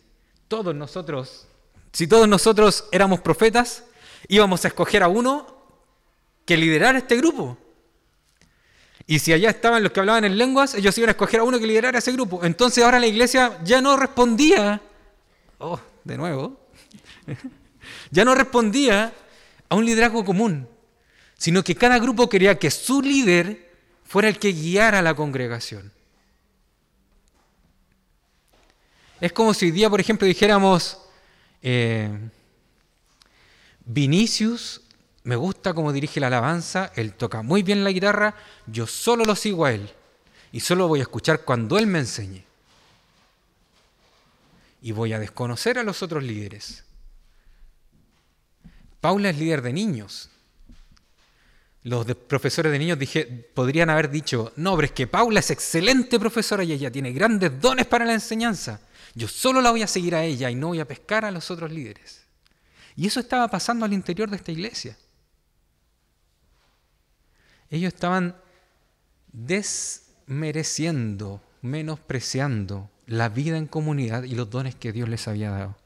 todos 0.49 0.75
nosotros, 0.75 1.47
si 1.93 2.05
todos 2.05 2.27
nosotros 2.27 2.83
éramos 2.91 3.21
profetas, 3.21 3.85
íbamos 4.27 4.65
a 4.65 4.67
escoger 4.67 5.03
a 5.03 5.07
uno 5.07 5.47
que 6.45 6.57
liderara 6.57 6.97
este 6.97 7.15
grupo. 7.15 7.57
Y 9.11 9.19
si 9.19 9.33
allá 9.33 9.49
estaban 9.49 9.83
los 9.83 9.91
que 9.91 9.99
hablaban 9.99 10.23
en 10.23 10.37
lenguas, 10.37 10.73
ellos 10.73 10.97
iban 10.97 11.09
a 11.09 11.11
escoger 11.11 11.41
a 11.41 11.43
uno 11.43 11.59
que 11.59 11.67
liderara 11.67 11.99
ese 11.99 12.13
grupo. 12.13 12.45
Entonces 12.45 12.81
ahora 12.81 12.97
la 12.97 13.07
iglesia 13.07 13.59
ya 13.61 13.81
no 13.81 13.97
respondía, 13.97 14.81
oh, 15.57 15.77
de 16.05 16.15
nuevo, 16.15 16.57
ya 18.11 18.23
no 18.23 18.33
respondía 18.33 19.13
a 19.67 19.75
un 19.75 19.85
liderazgo 19.85 20.23
común, 20.23 20.65
sino 21.37 21.61
que 21.61 21.75
cada 21.75 21.99
grupo 21.99 22.29
quería 22.29 22.57
que 22.57 22.71
su 22.71 23.01
líder 23.01 23.69
fuera 24.05 24.29
el 24.29 24.39
que 24.39 24.53
guiara 24.53 24.99
a 24.99 25.01
la 25.01 25.13
congregación. 25.13 25.91
Es 29.19 29.33
como 29.33 29.53
si 29.53 29.65
hoy 29.65 29.71
día, 29.71 29.89
por 29.89 29.99
ejemplo, 29.99 30.25
dijéramos, 30.25 30.99
eh, 31.61 32.09
Vinicius, 33.83 34.80
me 35.23 35.35
gusta 35.35 35.73
cómo 35.73 35.93
dirige 35.93 36.19
la 36.19 36.27
alabanza, 36.27 36.91
él 36.95 37.13
toca 37.13 37.41
muy 37.41 37.63
bien 37.63 37.83
la 37.83 37.91
guitarra, 37.91 38.35
yo 38.67 38.87
solo 38.87 39.23
lo 39.23 39.35
sigo 39.35 39.65
a 39.65 39.71
él 39.71 39.91
y 40.51 40.59
solo 40.59 40.87
voy 40.87 40.99
a 40.99 41.03
escuchar 41.03 41.41
cuando 41.41 41.77
él 41.77 41.87
me 41.87 41.99
enseñe. 41.99 42.43
Y 44.81 44.93
voy 44.93 45.13
a 45.13 45.19
desconocer 45.19 45.77
a 45.77 45.83
los 45.83 46.01
otros 46.01 46.23
líderes. 46.23 46.83
Paula 48.99 49.29
es 49.29 49.37
líder 49.37 49.61
de 49.61 49.73
niños, 49.73 50.31
los 51.83 52.05
profesores 52.15 52.71
de 52.71 52.77
niños 52.77 52.99
podrían 53.55 53.89
haber 53.89 54.11
dicho, 54.11 54.53
no, 54.55 54.75
pero 54.75 54.85
es 54.85 54.91
que 54.91 55.07
Paula 55.07 55.39
es 55.39 55.49
excelente 55.49 56.19
profesora 56.19 56.63
y 56.63 56.73
ella 56.73 56.91
tiene 56.91 57.11
grandes 57.11 57.59
dones 57.59 57.87
para 57.87 58.05
la 58.05 58.13
enseñanza. 58.13 58.79
Yo 59.15 59.27
solo 59.27 59.61
la 59.61 59.71
voy 59.71 59.81
a 59.81 59.87
seguir 59.87 60.13
a 60.13 60.23
ella 60.23 60.49
y 60.51 60.55
no 60.55 60.67
voy 60.67 60.79
a 60.79 60.87
pescar 60.87 61.25
a 61.25 61.31
los 61.31 61.49
otros 61.49 61.71
líderes. 61.71 62.21
Y 62.95 63.07
eso 63.07 63.19
estaba 63.19 63.47
pasando 63.47 63.83
al 63.83 63.93
interior 63.93 64.29
de 64.29 64.35
esta 64.35 64.51
iglesia. 64.51 64.95
Ellos 67.71 67.93
estaban 67.93 68.35
desmereciendo, 69.31 71.41
menospreciando 71.61 72.89
la 73.07 73.29
vida 73.29 73.57
en 73.57 73.67
comunidad 73.67 74.23
y 74.23 74.35
los 74.35 74.49
dones 74.49 74.75
que 74.75 74.91
Dios 74.91 75.07
les 75.07 75.25
había 75.27 75.51
dado. 75.51 75.77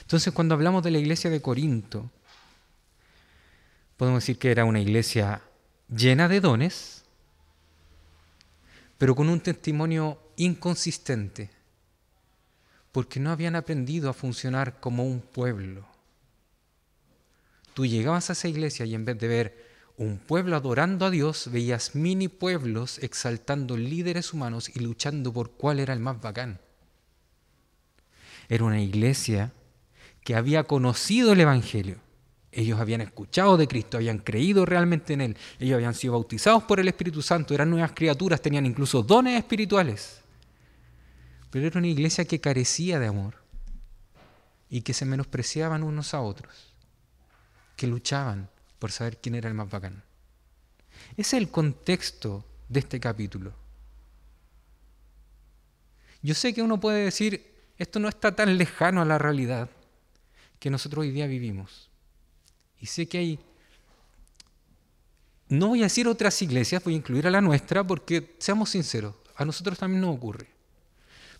Entonces 0.00 0.32
cuando 0.32 0.54
hablamos 0.54 0.82
de 0.82 0.90
la 0.90 0.98
iglesia 0.98 1.30
de 1.30 1.42
Corinto, 1.42 2.10
podemos 3.98 4.22
decir 4.22 4.38
que 4.38 4.50
era 4.50 4.64
una 4.64 4.80
iglesia 4.80 5.42
llena 5.94 6.28
de 6.28 6.40
dones, 6.40 7.04
pero 8.96 9.14
con 9.14 9.28
un 9.28 9.40
testimonio 9.40 10.18
inconsistente, 10.36 11.50
porque 12.92 13.20
no 13.20 13.30
habían 13.30 13.56
aprendido 13.56 14.08
a 14.08 14.14
funcionar 14.14 14.80
como 14.80 15.04
un 15.04 15.20
pueblo. 15.20 15.86
Tú 17.74 17.84
llegabas 17.84 18.30
a 18.30 18.32
esa 18.32 18.48
iglesia 18.48 18.86
y 18.86 18.94
en 18.94 19.04
vez 19.04 19.18
de 19.18 19.28
ver 19.28 19.67
un 19.98 20.18
pueblo 20.18 20.56
adorando 20.56 21.06
a 21.06 21.10
Dios, 21.10 21.50
veías 21.50 21.96
mini 21.96 22.28
pueblos 22.28 22.98
exaltando 23.00 23.76
líderes 23.76 24.32
humanos 24.32 24.70
y 24.74 24.78
luchando 24.78 25.32
por 25.32 25.50
cuál 25.50 25.80
era 25.80 25.92
el 25.92 25.98
más 25.98 26.20
bacán. 26.20 26.60
Era 28.48 28.64
una 28.64 28.80
iglesia 28.80 29.52
que 30.22 30.36
había 30.36 30.64
conocido 30.64 31.32
el 31.32 31.40
Evangelio, 31.40 31.96
ellos 32.52 32.78
habían 32.78 33.00
escuchado 33.00 33.56
de 33.56 33.66
Cristo, 33.66 33.96
habían 33.96 34.18
creído 34.18 34.64
realmente 34.64 35.14
en 35.14 35.20
Él, 35.20 35.36
ellos 35.58 35.74
habían 35.74 35.94
sido 35.94 36.12
bautizados 36.12 36.62
por 36.62 36.78
el 36.78 36.86
Espíritu 36.86 37.20
Santo, 37.20 37.52
eran 37.52 37.68
nuevas 37.68 37.92
criaturas, 37.92 38.40
tenían 38.40 38.66
incluso 38.66 39.02
dones 39.02 39.36
espirituales. 39.36 40.20
Pero 41.50 41.66
era 41.66 41.78
una 41.78 41.88
iglesia 41.88 42.24
que 42.24 42.40
carecía 42.40 43.00
de 43.00 43.08
amor 43.08 43.34
y 44.70 44.82
que 44.82 44.94
se 44.94 45.04
menospreciaban 45.04 45.82
unos 45.82 46.14
a 46.14 46.20
otros, 46.20 46.74
que 47.74 47.86
luchaban 47.88 48.48
por 48.78 48.92
saber 48.92 49.18
quién 49.18 49.34
era 49.34 49.48
el 49.48 49.54
más 49.54 49.70
bacán. 49.70 50.02
Ese 51.16 51.36
es 51.36 51.42
el 51.42 51.50
contexto 51.50 52.44
de 52.68 52.80
este 52.80 53.00
capítulo. 53.00 53.52
Yo 56.22 56.34
sé 56.34 56.52
que 56.52 56.62
uno 56.62 56.80
puede 56.80 57.04
decir, 57.04 57.54
esto 57.76 57.98
no 57.98 58.08
está 58.08 58.34
tan 58.34 58.58
lejano 58.58 59.00
a 59.00 59.04
la 59.04 59.18
realidad 59.18 59.70
que 60.58 60.70
nosotros 60.70 61.02
hoy 61.02 61.12
día 61.12 61.26
vivimos. 61.26 61.88
Y 62.80 62.86
sé 62.86 63.08
que 63.08 63.18
hay, 63.18 63.38
no 65.48 65.68
voy 65.68 65.80
a 65.80 65.84
decir 65.84 66.08
otras 66.08 66.40
iglesias, 66.42 66.82
voy 66.82 66.94
a 66.94 66.98
incluir 66.98 67.26
a 67.26 67.30
la 67.30 67.40
nuestra 67.40 67.84
porque, 67.86 68.36
seamos 68.38 68.70
sinceros, 68.70 69.14
a 69.36 69.44
nosotros 69.44 69.78
también 69.78 70.00
nos 70.00 70.16
ocurre. 70.16 70.48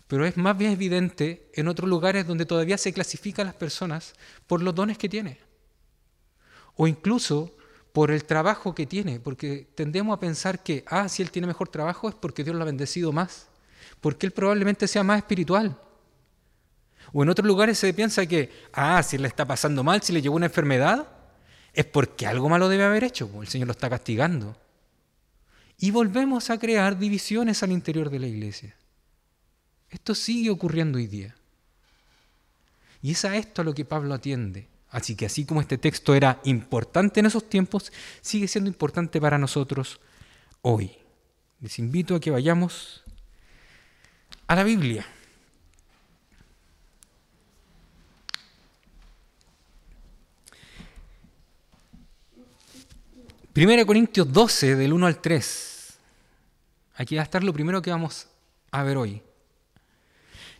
Pero 0.07 0.25
es 0.25 0.37
más 0.37 0.57
bien 0.57 0.71
evidente 0.71 1.51
en 1.53 1.67
otros 1.67 1.87
lugares 1.87 2.25
donde 2.25 2.45
todavía 2.45 2.77
se 2.77 2.93
clasifican 2.93 3.45
las 3.45 3.55
personas 3.55 4.13
por 4.47 4.61
los 4.61 4.73
dones 4.73 4.97
que 4.97 5.09
tiene. 5.09 5.48
O 6.81 6.87
incluso 6.87 7.53
por 7.91 8.09
el 8.09 8.23
trabajo 8.23 8.73
que 8.73 8.85
tiene, 8.85 9.19
porque 9.19 9.67
tendemos 9.75 10.15
a 10.15 10.19
pensar 10.21 10.63
que, 10.63 10.85
ah, 10.87 11.09
si 11.09 11.21
él 11.21 11.29
tiene 11.29 11.45
mejor 11.45 11.67
trabajo 11.67 12.07
es 12.07 12.15
porque 12.15 12.41
Dios 12.41 12.55
lo 12.55 12.61
ha 12.61 12.65
bendecido 12.65 13.11
más, 13.11 13.49
porque 13.99 14.25
él 14.25 14.31
probablemente 14.31 14.87
sea 14.87 15.03
más 15.03 15.17
espiritual. 15.17 15.77
O 17.11 17.21
en 17.21 17.27
otros 17.27 17.45
lugares 17.45 17.77
se 17.77 17.93
piensa 17.93 18.25
que, 18.25 18.49
ah, 18.71 19.03
si 19.03 19.17
le 19.17 19.27
está 19.27 19.45
pasando 19.45 19.83
mal, 19.83 20.01
si 20.01 20.13
le 20.13 20.21
llegó 20.21 20.37
una 20.37 20.45
enfermedad, 20.45 21.05
es 21.73 21.83
porque 21.83 22.25
algo 22.25 22.47
malo 22.47 22.69
debe 22.69 22.85
haber 22.85 23.03
hecho, 23.03 23.29
el 23.41 23.49
Señor 23.49 23.67
lo 23.67 23.73
está 23.73 23.89
castigando. 23.89 24.55
Y 25.79 25.91
volvemos 25.91 26.49
a 26.49 26.57
crear 26.59 26.97
divisiones 26.97 27.61
al 27.61 27.73
interior 27.73 28.09
de 28.09 28.19
la 28.19 28.27
iglesia. 28.27 28.73
Esto 29.89 30.15
sigue 30.15 30.49
ocurriendo 30.49 30.97
hoy 30.97 31.07
día. 31.07 31.35
Y 33.01 33.11
es 33.11 33.25
a 33.25 33.35
esto 33.35 33.63
a 33.63 33.65
lo 33.65 33.73
que 33.73 33.83
Pablo 33.83 34.13
atiende. 34.13 34.78
Así 34.89 35.15
que 35.15 35.25
así 35.27 35.45
como 35.45 35.61
este 35.61 35.77
texto 35.77 36.15
era 36.15 36.39
importante 36.43 37.19
en 37.19 37.27
esos 37.27 37.47
tiempos, 37.47 37.91
sigue 38.21 38.47
siendo 38.47 38.69
importante 38.69 39.21
para 39.21 39.37
nosotros 39.37 39.99
hoy. 40.61 40.91
Les 41.61 41.77
invito 41.79 42.15
a 42.15 42.19
que 42.19 42.31
vayamos 42.31 43.03
a 44.47 44.55
la 44.55 44.63
Biblia. 44.63 45.05
1 53.55 53.85
Corintios 53.85 54.31
12, 54.31 54.75
del 54.75 54.93
1 54.93 55.05
al 55.05 55.21
3. 55.21 55.99
Aquí 56.95 57.15
va 57.15 57.21
a 57.21 57.25
estar 57.25 57.43
lo 57.43 57.51
primero 57.51 57.81
que 57.81 57.91
vamos 57.91 58.27
a 58.71 58.83
ver 58.83 58.97
hoy. 58.97 59.21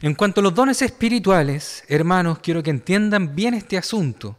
En 0.01 0.15
cuanto 0.15 0.39
a 0.39 0.43
los 0.43 0.55
dones 0.55 0.81
espirituales, 0.81 1.83
hermanos, 1.89 2.39
quiero 2.39 2.63
que 2.63 2.69
entiendan 2.69 3.35
bien 3.35 3.53
este 3.53 3.77
asunto. 3.77 4.37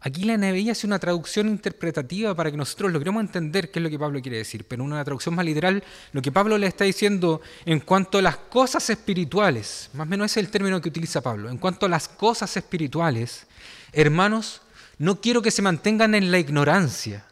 Aquí 0.00 0.24
la 0.24 0.38
NBI 0.38 0.70
hace 0.70 0.86
una 0.86 0.98
traducción 0.98 1.48
interpretativa 1.48 2.34
para 2.34 2.50
que 2.50 2.56
nosotros 2.56 2.90
logremos 2.90 3.20
entender 3.20 3.70
qué 3.70 3.80
es 3.80 3.82
lo 3.82 3.90
que 3.90 3.98
Pablo 3.98 4.22
quiere 4.22 4.38
decir, 4.38 4.64
pero 4.66 4.82
una 4.82 5.04
traducción 5.04 5.34
más 5.34 5.44
literal, 5.44 5.84
lo 6.12 6.22
que 6.22 6.32
Pablo 6.32 6.56
le 6.56 6.68
está 6.68 6.84
diciendo 6.84 7.42
en 7.66 7.80
cuanto 7.80 8.16
a 8.16 8.22
las 8.22 8.38
cosas 8.38 8.88
espirituales, 8.88 9.90
más 9.92 10.06
o 10.06 10.08
menos 10.08 10.30
ese 10.30 10.40
es 10.40 10.46
el 10.46 10.52
término 10.52 10.80
que 10.80 10.88
utiliza 10.88 11.20
Pablo, 11.20 11.50
en 11.50 11.58
cuanto 11.58 11.84
a 11.84 11.90
las 11.90 12.08
cosas 12.08 12.56
espirituales, 12.56 13.46
hermanos, 13.92 14.62
no 14.96 15.20
quiero 15.20 15.42
que 15.42 15.50
se 15.50 15.60
mantengan 15.60 16.14
en 16.14 16.30
la 16.30 16.38
ignorancia. 16.38 17.26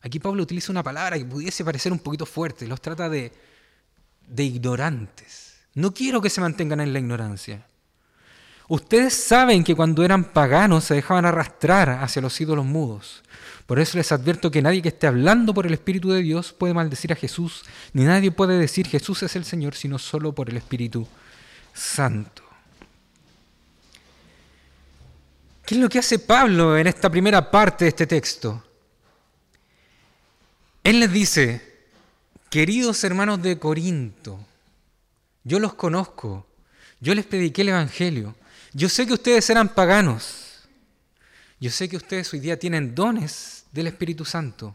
Aquí 0.00 0.18
Pablo 0.18 0.42
utiliza 0.42 0.72
una 0.72 0.82
palabra 0.82 1.18
que 1.18 1.26
pudiese 1.26 1.62
parecer 1.62 1.92
un 1.92 1.98
poquito 1.98 2.24
fuerte, 2.24 2.66
los 2.66 2.80
trata 2.80 3.10
de, 3.10 3.32
de 4.28 4.44
ignorantes. 4.44 5.43
No 5.74 5.92
quiero 5.92 6.20
que 6.20 6.30
se 6.30 6.40
mantengan 6.40 6.80
en 6.80 6.92
la 6.92 6.98
ignorancia. 7.00 7.66
Ustedes 8.68 9.14
saben 9.14 9.62
que 9.62 9.74
cuando 9.74 10.04
eran 10.04 10.32
paganos 10.32 10.84
se 10.84 10.94
dejaban 10.94 11.26
arrastrar 11.26 11.90
hacia 11.90 12.22
los 12.22 12.40
ídolos 12.40 12.64
mudos. 12.64 13.22
Por 13.66 13.78
eso 13.78 13.98
les 13.98 14.12
advierto 14.12 14.50
que 14.50 14.62
nadie 14.62 14.82
que 14.82 14.88
esté 14.88 15.06
hablando 15.06 15.52
por 15.52 15.66
el 15.66 15.74
Espíritu 15.74 16.10
de 16.10 16.22
Dios 16.22 16.52
puede 16.52 16.74
maldecir 16.74 17.12
a 17.12 17.16
Jesús, 17.16 17.64
ni 17.92 18.04
nadie 18.04 18.30
puede 18.30 18.58
decir 18.58 18.86
Jesús 18.86 19.22
es 19.22 19.36
el 19.36 19.44
Señor, 19.44 19.74
sino 19.74 19.98
solo 19.98 20.34
por 20.34 20.48
el 20.48 20.56
Espíritu 20.56 21.06
Santo. 21.72 22.42
¿Qué 25.64 25.74
es 25.74 25.80
lo 25.80 25.88
que 25.88 25.98
hace 25.98 26.18
Pablo 26.18 26.76
en 26.76 26.86
esta 26.86 27.10
primera 27.10 27.50
parte 27.50 27.86
de 27.86 27.88
este 27.90 28.06
texto? 28.06 28.62
Él 30.82 31.00
les 31.00 31.10
dice, 31.10 31.86
queridos 32.50 33.02
hermanos 33.04 33.40
de 33.40 33.58
Corinto, 33.58 34.38
yo 35.44 35.58
los 35.60 35.74
conozco, 35.74 36.46
yo 37.00 37.14
les 37.14 37.26
prediqué 37.26 37.62
el 37.62 37.68
Evangelio, 37.68 38.34
yo 38.72 38.88
sé 38.88 39.06
que 39.06 39.12
ustedes 39.12 39.48
eran 39.50 39.68
paganos, 39.68 40.66
yo 41.60 41.70
sé 41.70 41.88
que 41.88 41.96
ustedes 41.96 42.32
hoy 42.32 42.40
día 42.40 42.58
tienen 42.58 42.94
dones 42.94 43.66
del 43.72 43.86
Espíritu 43.86 44.24
Santo, 44.24 44.74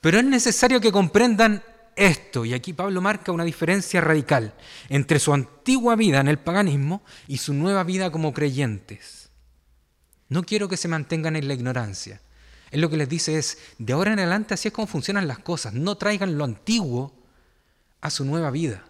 pero 0.00 0.18
es 0.18 0.24
necesario 0.24 0.80
que 0.80 0.90
comprendan 0.90 1.62
esto, 1.94 2.44
y 2.44 2.54
aquí 2.54 2.72
Pablo 2.72 3.00
marca 3.02 3.32
una 3.32 3.44
diferencia 3.44 4.00
radical 4.00 4.54
entre 4.88 5.18
su 5.18 5.32
antigua 5.32 5.94
vida 5.94 6.20
en 6.20 6.28
el 6.28 6.38
paganismo 6.38 7.02
y 7.28 7.36
su 7.36 7.52
nueva 7.52 7.84
vida 7.84 8.10
como 8.10 8.32
creyentes. 8.32 9.28
No 10.28 10.42
quiero 10.44 10.68
que 10.68 10.78
se 10.78 10.88
mantengan 10.88 11.36
en 11.36 11.46
la 11.46 11.54
ignorancia. 11.54 12.22
Él 12.70 12.80
lo 12.80 12.88
que 12.88 12.96
les 12.96 13.10
dice 13.10 13.36
es, 13.36 13.58
de 13.76 13.92
ahora 13.92 14.14
en 14.14 14.18
adelante 14.18 14.54
así 14.54 14.68
es 14.68 14.74
como 14.74 14.86
funcionan 14.86 15.28
las 15.28 15.40
cosas, 15.40 15.74
no 15.74 15.96
traigan 15.96 16.38
lo 16.38 16.44
antiguo 16.44 17.14
a 18.00 18.08
su 18.08 18.24
nueva 18.24 18.50
vida. 18.50 18.86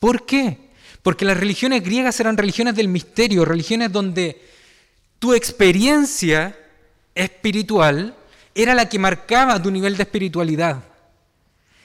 ¿Por 0.00 0.24
qué? 0.24 0.70
Porque 1.02 1.26
las 1.26 1.36
religiones 1.36 1.84
griegas 1.84 2.18
eran 2.18 2.36
religiones 2.36 2.74
del 2.74 2.88
misterio, 2.88 3.44
religiones 3.44 3.92
donde 3.92 4.42
tu 5.18 5.34
experiencia 5.34 6.58
espiritual 7.14 8.16
era 8.54 8.74
la 8.74 8.88
que 8.88 8.98
marcaba 8.98 9.62
tu 9.62 9.70
nivel 9.70 9.96
de 9.96 10.02
espiritualidad. 10.02 10.82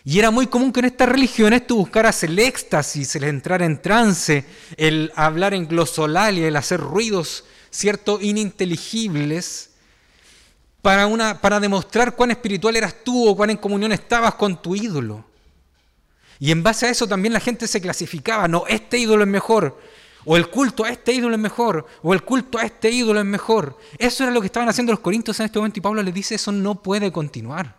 Y 0.06 0.18
era 0.20 0.32
muy 0.32 0.48
común 0.48 0.72
que 0.72 0.80
en 0.80 0.86
estas 0.86 1.10
religiones 1.10 1.68
tú 1.68 1.78
buscaras 1.78 2.24
el 2.24 2.40
éxtasis, 2.40 3.16
el 3.18 3.26
entrar 3.26 3.62
en 3.62 3.82
trance, 3.82 4.46
el 4.78 5.12
hablar 5.16 5.54
en 5.54 5.68
glosolalia, 5.68 6.48
el 6.48 6.56
hacer 6.56 6.80
ruidos, 6.80 7.44
cierto, 7.70 8.22
ininteligibles, 8.22 9.72
para, 10.82 11.42
para 11.42 11.60
demostrar 11.60 12.16
cuán 12.16 12.32
espiritual 12.32 12.76
eras 12.76 12.96
tú 13.04 13.28
o 13.28 13.36
cuán 13.36 13.50
en 13.50 13.58
comunión 13.58 13.92
estabas 13.92 14.36
con 14.36 14.62
tu 14.62 14.76
ídolo. 14.76 15.26
Y 16.40 16.52
en 16.52 16.64
base 16.64 16.88
a 16.88 16.90
eso 16.90 17.08
también 17.08 17.34
la 17.34 17.40
gente 17.40 17.68
se 17.68 17.82
clasificaba, 17.82 18.48
no, 18.48 18.66
este 18.68 18.98
ídolo 18.98 19.24
es 19.24 19.30
mejor, 19.30 19.80
o 20.26 20.38
el 20.38 20.50
culto 20.50 20.84
a 20.84 20.90
este 20.90 21.14
ídolo 21.14 21.36
es 21.36 21.42
mejor, 21.42 21.86
o 22.02 22.14
el 22.14 22.24
culto 22.24 22.58
a 22.58 22.64
este 22.64 22.90
ídolo 22.92 23.20
es 23.20 23.26
mejor. 23.26 23.78
Eso 23.98 24.24
era 24.24 24.32
lo 24.32 24.42
que 24.42 24.48
estaban 24.48 24.70
haciendo 24.70 24.92
los 24.92 25.00
corintios 25.00 25.40
en 25.40 25.46
este 25.46 25.60
momento 25.60 25.80
y 25.80 25.82
Pablo 25.82 26.04
les 26.04 26.14
dice, 26.14 26.36
eso 26.36 26.52
no 26.52 26.82
puede 26.82 27.12
continuar. 27.12 27.76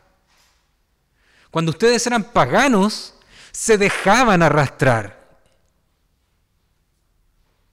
Cuando 1.51 1.71
ustedes 1.71 2.07
eran 2.07 2.25
paganos, 2.25 3.15
se 3.53 3.79
dejaban 3.79 4.43
arrastrar. 4.43 5.27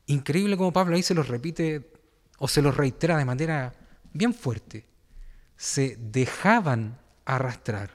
Increíble 0.07 0.57
como 0.57 0.73
Pablo 0.73 0.95
ahí 0.95 1.03
se 1.03 1.13
los 1.13 1.27
repite 1.27 1.91
o 2.37 2.47
se 2.47 2.61
los 2.61 2.75
reitera 2.75 3.17
de 3.17 3.25
manera 3.25 3.73
bien 4.11 4.33
fuerte 4.33 4.93
se 5.63 5.95
dejaban 5.97 6.99
arrastrar. 7.23 7.91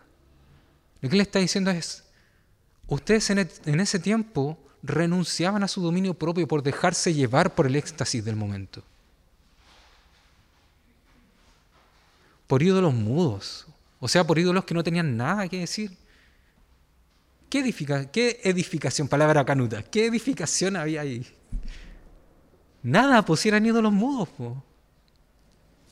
Lo 1.03 1.11
que 1.11 1.17
le 1.17 1.23
está 1.23 1.39
diciendo 1.39 1.71
es, 1.71 2.05
ustedes 2.89 3.31
en, 3.31 3.81
ese 3.81 3.99
tiempo 3.99 4.59
renunciaban 4.83 5.63
a 5.63 5.69
su 5.69 5.81
dominio 5.81 6.15
propio 6.15 6.49
por 6.49 6.63
dejarse 6.63 7.15
llevar 7.15 7.55
por 7.55 7.67
el 7.67 7.77
éxtasis 7.77 8.25
del 8.25 8.37
momento. 8.37 8.83
Por 12.47 12.63
ídolos 12.63 12.95
mudos, 12.95 13.67
o 14.01 14.09
sea, 14.09 14.27
por 14.27 14.39
ídolos 14.39 14.65
que 14.65 14.75
no 14.75 14.83
tenían 14.83 15.17
nada 15.17 15.49
que 15.49 15.61
decir. 15.61 15.97
¿Qué, 17.51 18.09
qué 18.13 18.41
edificación, 18.45 19.09
palabra 19.09 19.45
canuta, 19.45 19.83
qué 19.83 20.07
edificación 20.07 20.77
había 20.77 21.03
ahí? 21.03 21.27
Nada, 22.83 23.25
pues 23.25 23.45
eran 23.47 23.65
ídolos 23.65 23.93
mudos. 23.93 24.29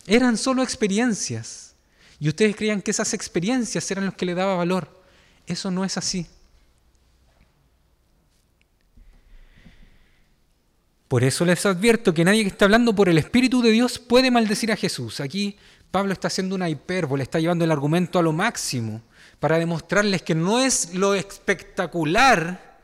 Eran 0.07 0.37
solo 0.37 0.63
experiencias. 0.63 1.75
Y 2.19 2.29
ustedes 2.29 2.57
creían 2.57 2.81
que 2.81 2.91
esas 2.91 3.13
experiencias 3.13 3.91
eran 3.91 4.07
los 4.07 4.15
que 4.15 4.27
le 4.27 4.35
daba 4.35 4.55
valor. 4.55 5.03
Eso 5.47 5.71
no 5.71 5.85
es 5.85 5.97
así. 5.99 6.27
Por 11.09 11.23
eso 11.23 11.45
les 11.45 11.65
advierto 11.67 12.13
que 12.13 12.25
nadie 12.25 12.43
que 12.43 12.49
está 12.49 12.65
hablando 12.65 12.95
por 12.95 13.09
el 13.09 13.19
Espíritu 13.19 13.63
de 13.63 13.71
Dios 13.71 13.99
puede 13.99 14.31
maldecir 14.31 14.73
a 14.73 14.77
Jesús. 14.77 15.21
Aquí 15.21 15.57
Pablo 15.91 16.13
está 16.13 16.29
haciendo 16.29 16.55
una 16.55 16.69
hipérbole, 16.69 17.23
está 17.23 17.39
llevando 17.39 17.65
el 17.65 17.71
argumento 17.71 18.19
a 18.19 18.23
lo 18.23 18.33
máximo 18.33 19.03
para 19.39 19.59
demostrarles 19.59 20.23
que 20.23 20.35
no 20.35 20.61
es 20.61 20.95
lo 20.95 21.15
espectacular 21.15 22.79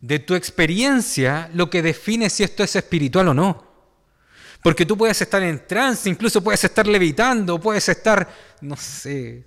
de 0.00 0.18
tu 0.20 0.34
experiencia 0.34 1.50
lo 1.52 1.68
que 1.68 1.82
define 1.82 2.30
si 2.30 2.44
esto 2.44 2.62
es 2.62 2.76
espiritual 2.76 3.28
o 3.28 3.34
no. 3.34 3.66
Porque 4.62 4.86
tú 4.86 4.96
puedes 4.96 5.20
estar 5.20 5.42
en 5.42 5.66
trance, 5.66 6.08
incluso 6.08 6.42
puedes 6.42 6.62
estar 6.62 6.86
levitando, 6.86 7.60
puedes 7.60 7.88
estar, 7.88 8.28
no 8.60 8.76
sé, 8.76 9.46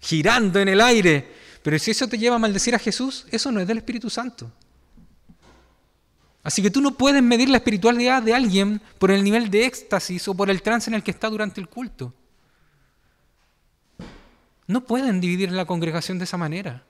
girando 0.00 0.60
en 0.60 0.68
el 0.68 0.80
aire. 0.80 1.30
Pero 1.62 1.78
si 1.78 1.90
eso 1.90 2.06
te 2.06 2.18
lleva 2.18 2.36
a 2.36 2.38
maldecir 2.38 2.74
a 2.74 2.78
Jesús, 2.78 3.26
eso 3.30 3.50
no 3.50 3.60
es 3.60 3.66
del 3.66 3.78
Espíritu 3.78 4.10
Santo. 4.10 4.50
Así 6.44 6.62
que 6.62 6.70
tú 6.70 6.80
no 6.80 6.92
puedes 6.92 7.22
medir 7.22 7.48
la 7.48 7.56
espiritualidad 7.56 8.22
de 8.22 8.34
alguien 8.34 8.80
por 9.00 9.10
el 9.10 9.24
nivel 9.24 9.50
de 9.50 9.66
éxtasis 9.66 10.28
o 10.28 10.34
por 10.34 10.48
el 10.48 10.62
trance 10.62 10.88
en 10.88 10.94
el 10.94 11.02
que 11.02 11.10
está 11.10 11.28
durante 11.28 11.60
el 11.60 11.68
culto. 11.68 12.14
No 14.68 14.84
pueden 14.84 15.20
dividir 15.20 15.50
la 15.50 15.64
congregación 15.64 16.18
de 16.18 16.24
esa 16.24 16.36
manera. 16.36 16.84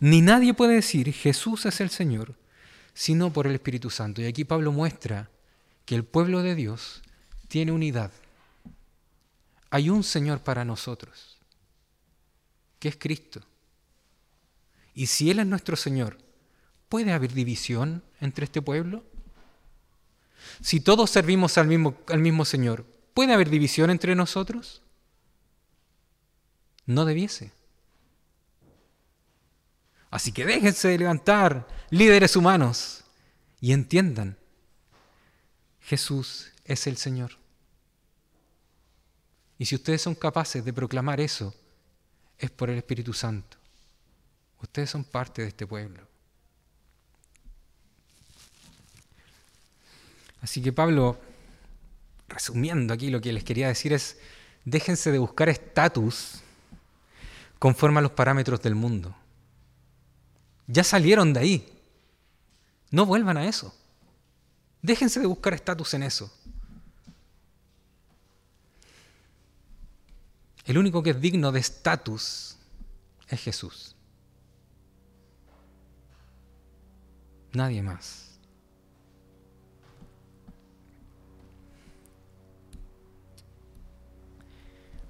Ni 0.00 0.20
nadie 0.20 0.52
puede 0.52 0.74
decir 0.74 1.12
Jesús 1.12 1.64
es 1.66 1.80
el 1.80 1.90
Señor 1.90 2.34
sino 2.98 3.32
por 3.32 3.46
el 3.46 3.54
Espíritu 3.54 3.90
Santo. 3.90 4.20
Y 4.20 4.26
aquí 4.26 4.44
Pablo 4.44 4.72
muestra 4.72 5.30
que 5.84 5.94
el 5.94 6.02
pueblo 6.02 6.42
de 6.42 6.56
Dios 6.56 7.00
tiene 7.46 7.70
unidad. 7.70 8.10
Hay 9.70 9.88
un 9.88 10.02
Señor 10.02 10.40
para 10.40 10.64
nosotros, 10.64 11.38
que 12.80 12.88
es 12.88 12.96
Cristo. 12.96 13.40
Y 14.98 15.06
si 15.06 15.30
Él 15.30 15.38
es 15.38 15.46
nuestro 15.46 15.76
Señor, 15.76 16.18
¿puede 16.88 17.12
haber 17.12 17.32
división 17.32 18.02
entre 18.20 18.46
este 18.46 18.60
pueblo? 18.60 19.04
Si 20.60 20.80
todos 20.80 21.08
servimos 21.08 21.56
al 21.56 21.68
mismo, 21.68 21.96
al 22.08 22.18
mismo 22.18 22.44
Señor, 22.44 22.84
¿puede 23.14 23.32
haber 23.32 23.48
división 23.48 23.90
entre 23.90 24.16
nosotros? 24.16 24.82
No 26.84 27.04
debiese. 27.04 27.52
Así 30.10 30.32
que 30.32 30.44
déjense 30.44 30.88
de 30.88 30.98
levantar, 30.98 31.68
líderes 31.90 32.34
humanos, 32.34 33.04
y 33.60 33.74
entiendan, 33.74 34.36
Jesús 35.80 36.50
es 36.64 36.88
el 36.88 36.96
Señor. 36.96 37.38
Y 39.58 39.66
si 39.66 39.76
ustedes 39.76 40.02
son 40.02 40.16
capaces 40.16 40.64
de 40.64 40.72
proclamar 40.72 41.20
eso, 41.20 41.54
es 42.36 42.50
por 42.50 42.68
el 42.68 42.78
Espíritu 42.78 43.12
Santo. 43.12 43.57
Ustedes 44.62 44.90
son 44.90 45.04
parte 45.04 45.42
de 45.42 45.48
este 45.48 45.66
pueblo. 45.66 46.06
Así 50.40 50.62
que 50.62 50.72
Pablo, 50.72 51.18
resumiendo 52.28 52.94
aquí 52.94 53.10
lo 53.10 53.20
que 53.20 53.32
les 53.32 53.44
quería 53.44 53.68
decir 53.68 53.92
es, 53.92 54.18
déjense 54.64 55.10
de 55.10 55.18
buscar 55.18 55.48
estatus 55.48 56.40
conforme 57.58 57.98
a 57.98 58.02
los 58.02 58.12
parámetros 58.12 58.60
del 58.60 58.74
mundo. 58.74 59.14
Ya 60.66 60.84
salieron 60.84 61.32
de 61.32 61.40
ahí. 61.40 61.72
No 62.90 63.06
vuelvan 63.06 63.36
a 63.36 63.46
eso. 63.46 63.74
Déjense 64.82 65.20
de 65.20 65.26
buscar 65.26 65.54
estatus 65.54 65.94
en 65.94 66.02
eso. 66.04 66.32
El 70.64 70.78
único 70.78 71.02
que 71.02 71.10
es 71.10 71.20
digno 71.20 71.50
de 71.50 71.60
estatus 71.60 72.56
es 73.28 73.40
Jesús. 73.40 73.96
Nadie 77.52 77.82
más. 77.82 78.38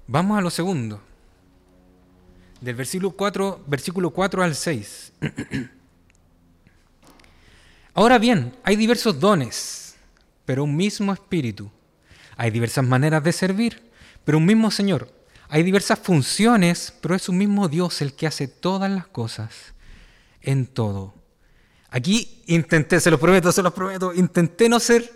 Vamos 0.07 0.37
a 0.37 0.41
lo 0.41 0.49
segundo 0.49 1.01
del 2.61 2.75
versículo 2.75 3.11
4, 3.11 3.63
versículo 3.67 4.09
4 4.09 4.43
al 4.43 4.55
6. 4.55 5.13
Ahora 7.93 8.17
bien, 8.17 8.55
hay 8.63 8.75
diversos 8.75 9.19
dones, 9.19 9.95
pero 10.45 10.63
un 10.63 10.75
mismo 10.75 11.13
espíritu. 11.13 11.71
Hay 12.37 12.51
diversas 12.51 12.85
maneras 12.85 13.23
de 13.23 13.33
servir, 13.33 13.91
pero 14.23 14.37
un 14.37 14.45
mismo 14.45 14.71
Señor. 14.71 15.13
Hay 15.49 15.63
diversas 15.63 15.99
funciones, 15.99 16.93
pero 17.01 17.15
es 17.15 17.27
un 17.27 17.37
mismo 17.37 17.67
Dios 17.67 18.01
el 18.01 18.13
que 18.13 18.27
hace 18.27 18.47
todas 18.47 18.89
las 18.91 19.07
cosas 19.07 19.73
en 20.41 20.67
todo. 20.67 21.18
Aquí 21.91 22.43
intenté, 22.47 22.99
se 22.99 23.09
los 23.09 23.19
prometo, 23.19 23.51
se 23.51 23.63
los 23.63 23.73
prometo, 23.73 24.13
intenté 24.13 24.69
no 24.69 24.79
ser 24.79 25.11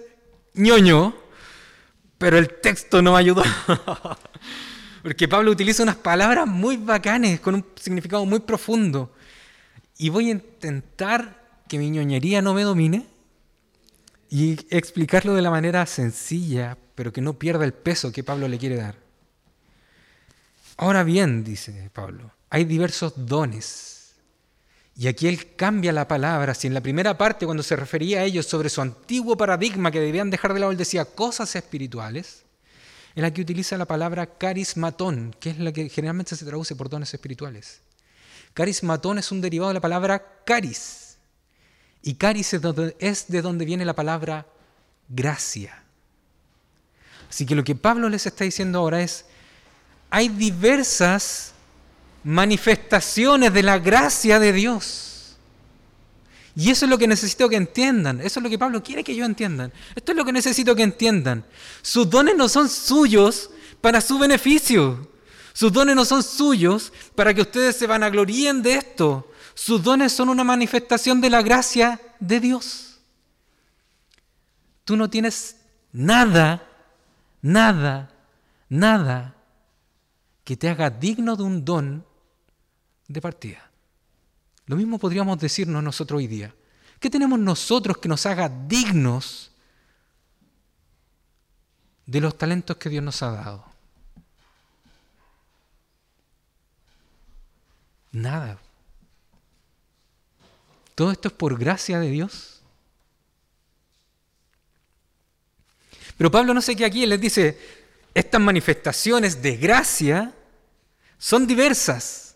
ñoño, 0.55 1.15
pero 2.17 2.38
el 2.38 2.49
texto 2.49 3.01
no 3.01 3.13
me 3.13 3.19
ayudó. 3.19 3.43
Porque 5.03 5.27
Pablo 5.27 5.51
utiliza 5.51 5.83
unas 5.83 5.97
palabras 5.97 6.47
muy 6.47 6.77
bacanes, 6.77 7.39
con 7.41 7.55
un 7.55 7.65
significado 7.75 8.25
muy 8.25 8.39
profundo. 8.39 9.13
Y 9.97 10.09
voy 10.09 10.29
a 10.29 10.31
intentar 10.31 11.62
que 11.67 11.77
mi 11.77 11.89
ñoñería 11.89 12.41
no 12.41 12.53
me 12.53 12.63
domine 12.63 13.05
y 14.29 14.53
explicarlo 14.75 15.36
de 15.36 15.41
la 15.41 15.51
manera 15.51 15.86
sencilla, 15.86 16.77
pero 16.95 17.13
que 17.13 17.21
no 17.21 17.33
pierda 17.33 17.65
el 17.65 17.73
peso 17.73 18.12
que 18.12 18.23
Pablo 18.23 18.47
le 18.47 18.57
quiere 18.57 18.77
dar. 18.77 18.95
Ahora 20.77 21.03
bien, 21.03 21.43
dice 21.43 21.91
Pablo, 21.93 22.31
hay 22.49 22.65
diversos 22.65 23.13
dones. 23.15 23.92
Y 24.95 25.08
aquí 25.08 25.27
él 25.27 25.56
cambia 25.56 25.91
la 25.91 26.08
palabra. 26.08 26.53
Si 26.53 26.67
en 26.67 26.73
la 26.73 26.82
primera 26.82 27.17
parte, 27.17 27.45
cuando 27.45 27.63
se 27.63 27.75
refería 27.75 28.19
a 28.19 28.23
ellos 28.23 28.45
sobre 28.45 28.69
su 28.69 28.82
antiguo 28.82 29.36
paradigma 29.36 29.91
que 29.91 29.99
debían 29.99 30.29
dejar 30.29 30.53
de 30.53 30.60
lado, 30.60 30.71
él 30.71 30.77
decía 30.77 31.06
cosas 31.06 31.56
espirituales, 31.56 32.43
en 33.15 33.23
la 33.23 33.34
que 33.34 33.41
utiliza 33.41 33.77
la 33.77 33.86
palabra 33.86 34.38
carismatón, 34.38 35.36
que 35.39 35.51
es 35.51 35.60
la 35.60 35.71
que 35.71 35.89
generalmente 35.89 36.36
se 36.36 36.45
traduce 36.45 36.75
por 36.75 36.89
dones 36.89 37.13
espirituales. 37.13 37.82
Carismatón 38.53 39.17
es 39.17 39.32
un 39.32 39.41
derivado 39.41 39.69
de 39.69 39.75
la 39.75 39.82
palabra 39.82 40.41
caris. 40.45 41.17
Y 42.03 42.15
caris 42.15 42.53
es 42.99 43.27
de 43.27 43.41
donde 43.41 43.65
viene 43.65 43.86
la 43.86 43.95
palabra 43.95 44.45
gracia. 45.10 45.84
Así 47.29 47.47
que 47.47 47.56
lo 47.56 47.63
que 47.63 47.75
Pablo 47.75 48.10
les 48.10 48.27
está 48.27 48.43
diciendo 48.43 48.77
ahora 48.79 49.01
es, 49.01 49.25
hay 50.12 50.29
diversas 50.29 51.52
manifestaciones 52.23 53.53
de 53.53 53.63
la 53.63 53.79
gracia 53.79 54.39
de 54.39 54.53
Dios. 54.53 55.38
Y 56.55 56.69
eso 56.69 56.86
es 56.86 56.89
lo 56.89 56.97
que 56.97 57.07
necesito 57.07 57.49
que 57.49 57.55
entiendan. 57.55 58.21
Eso 58.21 58.39
es 58.39 58.43
lo 58.43 58.49
que 58.49 58.59
Pablo 58.59 58.83
quiere 58.83 59.03
que 59.03 59.15
yo 59.15 59.25
entiendan. 59.25 59.73
Esto 59.95 60.12
es 60.12 60.17
lo 60.17 60.23
que 60.23 60.31
necesito 60.31 60.75
que 60.75 60.83
entiendan. 60.83 61.43
Sus 61.81 62.09
dones 62.09 62.36
no 62.36 62.47
son 62.47 62.69
suyos 62.69 63.49
para 63.81 64.01
su 64.01 64.19
beneficio. 64.19 65.09
Sus 65.53 65.71
dones 65.71 65.95
no 65.95 66.05
son 66.05 66.23
suyos 66.23 66.93
para 67.15 67.33
que 67.33 67.41
ustedes 67.41 67.75
se 67.75 67.88
vanagloríen 67.88 68.62
de 68.62 68.75
esto. 68.75 69.29
Sus 69.55 69.83
dones 69.83 70.12
son 70.13 70.29
una 70.29 70.43
manifestación 70.43 71.21
de 71.21 71.29
la 71.29 71.41
gracia 71.41 71.99
de 72.19 72.39
Dios. 72.39 72.99
Tú 74.86 74.95
no 74.95 75.09
tienes 75.09 75.57
nada, 75.91 76.67
nada, 77.41 78.12
nada 78.69 79.36
que 80.43 80.57
te 80.57 80.69
haga 80.69 80.89
digno 80.89 81.36
de 81.36 81.43
un 81.43 81.63
don 81.63 82.05
de 83.07 83.21
partida. 83.21 83.69
Lo 84.65 84.75
mismo 84.75 84.97
podríamos 84.97 85.39
decirnos 85.39 85.83
nosotros 85.83 86.19
hoy 86.19 86.27
día. 86.27 86.53
¿Qué 86.99 87.09
tenemos 87.09 87.37
nosotros 87.37 87.97
que 87.97 88.07
nos 88.07 88.25
haga 88.25 88.49
dignos 88.49 89.51
de 92.05 92.21
los 92.21 92.37
talentos 92.37 92.77
que 92.77 92.89
Dios 92.89 93.03
nos 93.03 93.21
ha 93.21 93.31
dado? 93.31 93.65
Nada. 98.11 98.59
Todo 100.95 101.11
esto 101.11 101.27
es 101.27 101.33
por 101.33 101.57
gracia 101.57 101.99
de 101.99 102.09
Dios. 102.09 102.61
Pero 106.17 106.31
Pablo 106.31 106.53
no 106.53 106.61
sé 106.61 106.75
qué 106.75 106.85
aquí, 106.85 107.05
les 107.05 107.19
dice, 107.19 107.59
estas 108.13 108.39
manifestaciones 108.39 109.41
de 109.41 109.57
gracia 109.57 110.33
son 111.17 111.47
diversas, 111.47 112.32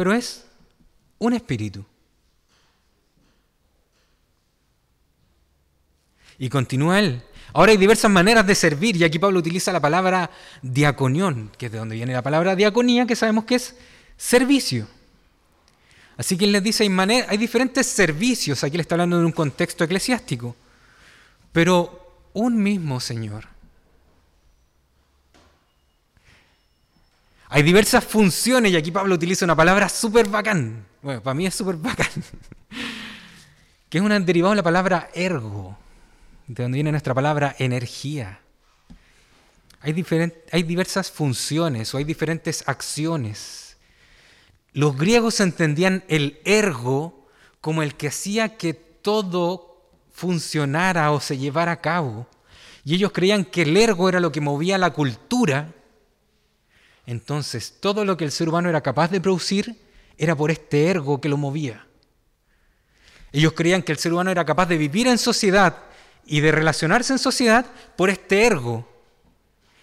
pero 0.00 0.14
es 0.14 0.46
un 1.18 1.34
espíritu. 1.34 1.84
Y 6.38 6.48
continúa 6.48 7.00
él. 7.00 7.22
Ahora 7.52 7.72
hay 7.72 7.76
diversas 7.76 8.10
maneras 8.10 8.46
de 8.46 8.54
servir, 8.54 8.96
y 8.96 9.04
aquí 9.04 9.18
Pablo 9.18 9.40
utiliza 9.40 9.74
la 9.74 9.80
palabra 9.80 10.30
diaconión, 10.62 11.52
que 11.58 11.66
es 11.66 11.72
de 11.72 11.76
donde 11.76 11.96
viene 11.96 12.14
la 12.14 12.22
palabra 12.22 12.56
diaconía, 12.56 13.04
que 13.04 13.14
sabemos 13.14 13.44
que 13.44 13.56
es 13.56 13.76
servicio. 14.16 14.88
Así 16.16 16.38
que 16.38 16.46
él 16.46 16.52
les 16.52 16.62
dice, 16.62 16.84
hay, 16.84 17.24
hay 17.28 17.36
diferentes 17.36 17.86
servicios, 17.86 18.64
aquí 18.64 18.78
le 18.78 18.80
está 18.80 18.94
hablando 18.94 19.18
de 19.18 19.26
un 19.26 19.32
contexto 19.32 19.84
eclesiástico, 19.84 20.56
pero 21.52 22.22
un 22.32 22.62
mismo 22.62 23.00
Señor 23.00 23.48
Hay 27.52 27.64
diversas 27.64 28.04
funciones, 28.04 28.70
y 28.70 28.76
aquí 28.76 28.92
Pablo 28.92 29.16
utiliza 29.16 29.44
una 29.44 29.56
palabra 29.56 29.88
súper 29.88 30.28
bacán. 30.28 30.86
Bueno, 31.02 31.20
para 31.20 31.34
mí 31.34 31.46
es 31.46 31.54
súper 31.54 31.74
bacán. 31.74 32.06
que 33.88 33.98
es 33.98 34.04
un 34.04 34.24
derivado 34.24 34.52
de 34.52 34.58
la 34.58 34.62
palabra 34.62 35.10
ergo, 35.14 35.76
de 36.46 36.62
donde 36.62 36.76
viene 36.76 36.92
nuestra 36.92 37.12
palabra 37.12 37.56
energía. 37.58 38.38
Hay, 39.80 40.04
hay 40.52 40.62
diversas 40.62 41.10
funciones 41.10 41.92
o 41.92 41.98
hay 41.98 42.04
diferentes 42.04 42.62
acciones. 42.68 43.76
Los 44.72 44.96
griegos 44.96 45.40
entendían 45.40 46.04
el 46.06 46.38
ergo 46.44 47.26
como 47.60 47.82
el 47.82 47.96
que 47.96 48.08
hacía 48.08 48.56
que 48.58 48.74
todo 48.74 49.90
funcionara 50.12 51.10
o 51.10 51.18
se 51.18 51.36
llevara 51.36 51.72
a 51.72 51.80
cabo. 51.80 52.28
Y 52.84 52.94
ellos 52.94 53.10
creían 53.10 53.44
que 53.44 53.62
el 53.62 53.76
ergo 53.76 54.08
era 54.08 54.20
lo 54.20 54.30
que 54.30 54.40
movía 54.40 54.78
la 54.78 54.92
cultura 54.92 55.74
entonces, 57.06 57.74
todo 57.80 58.04
lo 58.04 58.16
que 58.16 58.24
el 58.24 58.32
ser 58.32 58.48
humano 58.48 58.68
era 58.68 58.82
capaz 58.82 59.10
de 59.10 59.20
producir 59.20 59.76
era 60.18 60.36
por 60.36 60.50
este 60.50 60.86
ergo 60.86 61.20
que 61.20 61.28
lo 61.28 61.36
movía. 61.36 61.86
Ellos 63.32 63.52
creían 63.54 63.82
que 63.82 63.92
el 63.92 63.98
ser 63.98 64.12
humano 64.12 64.30
era 64.30 64.44
capaz 64.44 64.66
de 64.66 64.76
vivir 64.76 65.06
en 65.06 65.18
sociedad 65.18 65.76
y 66.26 66.40
de 66.40 66.52
relacionarse 66.52 67.12
en 67.12 67.18
sociedad 67.18 67.66
por 67.96 68.10
este 68.10 68.44
ergo. 68.44 68.86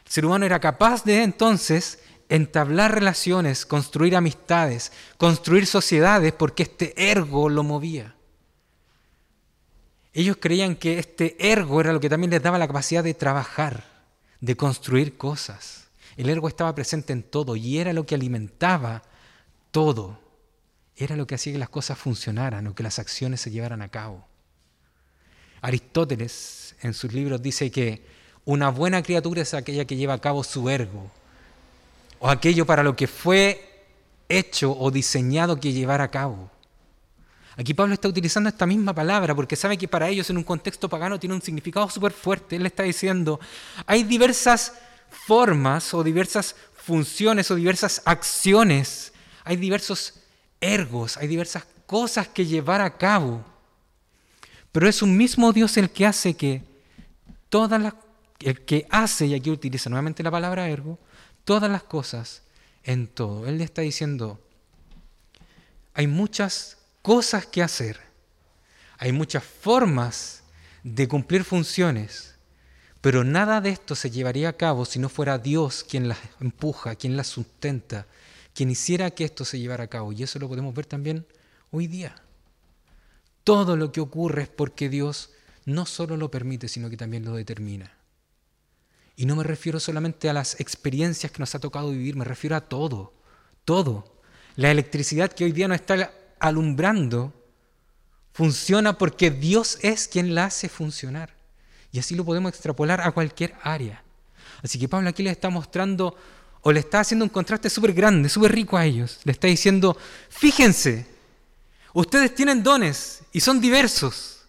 El 0.06 0.12
ser 0.12 0.26
humano 0.26 0.46
era 0.46 0.60
capaz 0.60 1.04
de 1.04 1.24
entonces 1.24 2.00
entablar 2.30 2.94
relaciones, 2.94 3.66
construir 3.66 4.16
amistades, 4.16 4.92
construir 5.18 5.66
sociedades 5.66 6.34
porque 6.34 6.64
este 6.64 7.10
ergo 7.10 7.50
lo 7.50 7.64
movía. 7.64 8.16
Ellos 10.14 10.38
creían 10.40 10.76
que 10.76 11.00
este 11.00 11.36
ergo 11.40 11.80
era 11.80 11.94
lo 11.94 12.00
que 12.00 12.10
también 12.10 12.32
les 12.32 12.42
daba 12.42 12.58
la 12.58 12.68
capacidad 12.68 13.04
de 13.04 13.14
trabajar, 13.14 13.84
de 14.40 14.58
construir 14.58 15.18
cosas. 15.18 15.87
El 16.18 16.30
ergo 16.30 16.48
estaba 16.48 16.74
presente 16.74 17.14
en 17.14 17.24
todo 17.24 17.56
y 17.56 17.78
era 17.78 17.94
lo 17.94 18.06
que 18.06 18.16
alimentaba 18.16 19.04
todo. 19.72 20.20
Era 20.96 21.16
lo 21.16 21.28
que 21.28 21.36
hacía 21.36 21.54
que 21.54 21.60
las 21.60 21.70
cosas 21.70 21.98
funcionaran 21.98 22.66
o 22.66 22.74
que 22.74 22.82
las 22.82 22.98
acciones 22.98 23.40
se 23.40 23.52
llevaran 23.52 23.84
a 23.84 23.90
cabo. 23.90 24.26
Aristóteles 25.62 26.76
en 26.82 26.96
sus 26.96 27.14
libros 27.14 27.42
dice 27.42 27.70
que 27.70 28.04
una 28.46 28.70
buena 28.70 29.04
criatura 29.04 29.44
es 29.44 29.54
aquella 29.54 29.86
que 29.86 29.96
lleva 29.96 30.16
a 30.16 30.22
cabo 30.22 30.44
su 30.44 30.70
ergo 30.70 31.12
o 32.20 32.30
aquello 32.30 32.66
para 32.66 32.82
lo 32.82 32.96
que 32.96 33.08
fue 33.08 33.86
hecho 34.28 34.76
o 34.78 34.90
diseñado 34.90 35.60
que 35.60 35.72
llevar 35.72 36.02
a 36.02 36.10
cabo. 36.10 36.50
Aquí 37.58 37.74
Pablo 37.74 37.94
está 37.94 38.08
utilizando 38.08 38.50
esta 38.50 38.66
misma 38.66 38.94
palabra 38.94 39.36
porque 39.36 39.56
sabe 39.56 39.78
que 39.78 39.88
para 39.88 40.10
ellos 40.10 40.30
en 40.30 40.38
un 40.38 40.44
contexto 40.44 40.90
pagano 40.90 41.20
tiene 41.20 41.36
un 41.36 41.42
significado 41.42 41.90
súper 41.90 42.12
fuerte. 42.12 42.56
Él 42.56 42.66
está 42.66 42.84
diciendo, 42.84 43.40
hay 43.86 44.04
diversas 44.04 44.74
formas 45.10 45.94
o 45.94 46.04
diversas 46.04 46.56
funciones 46.76 47.52
o 47.52 47.56
diversas 47.56 48.02
acciones, 48.06 49.14
hay 49.44 49.58
diversos 49.58 50.22
ergos, 50.62 51.18
hay 51.18 51.28
diversas 51.28 51.66
cosas 51.86 52.28
que 52.28 52.46
llevar 52.46 52.82
a 52.82 52.98
cabo. 52.98 53.44
Pero 54.72 54.88
es 54.88 55.02
un 55.02 55.18
mismo 55.18 55.54
Dios 55.54 55.78
el 55.78 55.90
que 55.90 56.06
hace 56.06 56.36
que 56.36 56.64
todas 57.50 57.82
las, 57.82 57.94
el 58.40 58.64
que 58.64 58.88
hace, 58.90 59.26
y 59.28 59.34
aquí 59.34 59.50
utiliza 59.50 59.90
nuevamente 59.90 60.24
la 60.24 60.32
palabra 60.32 60.70
ergo, 60.70 61.00
todas 61.44 61.70
las 61.72 61.84
cosas 61.84 62.44
en 62.84 63.08
todo. 63.08 63.48
Él 63.48 63.58
le 63.58 63.64
está 63.64 63.82
diciendo, 63.82 64.40
hay 65.94 66.08
muchas 66.08 66.78
cosas 67.02 67.46
que 67.46 67.64
hacer, 67.64 68.00
hay 68.98 69.12
muchas 69.12 69.44
formas 69.44 70.44
de 70.84 71.08
cumplir 71.08 71.44
funciones, 71.44 72.37
pero 73.08 73.24
nada 73.24 73.62
de 73.62 73.70
esto 73.70 73.96
se 73.96 74.12
llevaría 74.12 74.50
a 74.50 74.58
cabo 74.58 74.84
si 74.84 75.00
no 75.00 75.08
fuera 75.08 75.38
Dios 75.38 75.86
quien 75.90 76.10
las 76.10 76.18
empuja, 76.42 76.96
quien 76.96 77.16
las 77.16 77.28
sustenta, 77.28 78.06
quien 78.54 78.70
hiciera 78.70 79.12
que 79.12 79.24
esto 79.24 79.46
se 79.46 79.62
llevara 79.62 79.86
a 79.86 79.88
cabo. 79.88 80.12
Y 80.12 80.24
eso 80.24 80.40
lo 80.40 80.50
podemos 80.50 80.76
ver 80.76 80.88
también 80.88 81.26
hoy 81.72 81.88
día. 81.88 82.22
Todo 83.46 83.78
lo 83.78 83.94
que 83.94 84.02
ocurre 84.02 84.42
es 84.42 84.50
porque 84.50 84.90
Dios 84.90 85.30
no 85.64 85.86
solo 85.86 86.18
lo 86.18 86.30
permite, 86.30 86.68
sino 86.68 86.90
que 86.90 86.98
también 86.98 87.24
lo 87.24 87.34
determina. 87.34 87.94
Y 89.16 89.26
no 89.26 89.38
me 89.38 89.46
refiero 89.46 89.80
solamente 89.80 90.30
a 90.30 90.34
las 90.34 90.60
experiencias 90.60 91.32
que 91.32 91.40
nos 91.40 91.56
ha 91.56 91.60
tocado 91.60 91.92
vivir, 91.92 92.18
me 92.18 92.26
refiero 92.26 92.58
a 92.58 92.68
todo, 92.68 93.14
todo. 93.64 94.20
La 94.58 94.70
electricidad 94.70 95.32
que 95.32 95.46
hoy 95.46 95.54
día 95.54 95.70
nos 95.70 95.80
está 95.80 96.12
alumbrando 96.40 97.32
funciona 98.34 98.98
porque 98.98 99.32
Dios 99.32 99.80
es 99.82 100.10
quien 100.10 100.36
la 100.36 100.44
hace 100.44 100.68
funcionar. 100.68 101.37
Y 101.92 102.00
así 102.00 102.16
lo 102.16 102.26
podemos 102.26 102.50
extrapolar 102.50 103.02
a 103.02 103.12
cualquier 103.12 103.56
área. 103.64 104.04
Así 104.64 104.80
que 104.80 104.90
Pablo 104.90 105.10
aquí 105.10 105.24
les 105.24 105.34
está 105.34 105.50
mostrando 105.50 106.16
o 106.62 106.72
le 106.72 106.80
está 106.80 107.00
haciendo 107.00 107.26
un 107.26 107.30
contraste 107.30 107.70
súper 107.70 107.94
grande, 107.94 108.30
súper 108.30 108.52
rico 108.52 108.78
a 108.78 108.86
ellos. 108.86 109.20
Le 109.24 109.32
está 109.32 109.48
diciendo, 109.48 109.98
fíjense, 110.30 111.08
Ustedes 111.98 112.36
tienen 112.36 112.62
dones 112.62 113.24
y 113.32 113.40
son 113.40 113.60
diversos. 113.60 114.42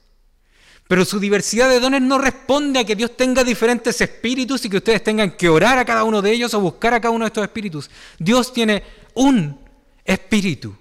Pero 0.87 1.07
su 1.07 1.19
diversidad 1.19 1.67
de 1.71 1.81
dones 1.81 2.03
no 2.03 2.19
responde 2.19 2.79
a 2.79 2.85
que 2.85 2.95
Dios 2.95 3.17
tenga 3.17 3.43
diferentes 3.43 3.99
espíritus 4.03 4.67
y 4.67 4.69
que 4.69 4.77
ustedes 4.77 5.03
tengan 5.03 5.35
que 5.35 5.49
orar 5.49 5.79
a 5.79 5.85
cada 5.87 6.05
uno 6.05 6.21
de 6.21 6.31
ellos 6.31 6.53
o 6.53 6.61
buscar 6.61 6.93
a 6.93 7.01
cada 7.01 7.11
uno 7.11 7.25
de 7.25 7.29
estos 7.29 7.45
espíritus. 7.45 7.89
Dios 8.19 8.53
tiene 8.53 8.83
un 9.15 9.59
espíritu 10.05 10.77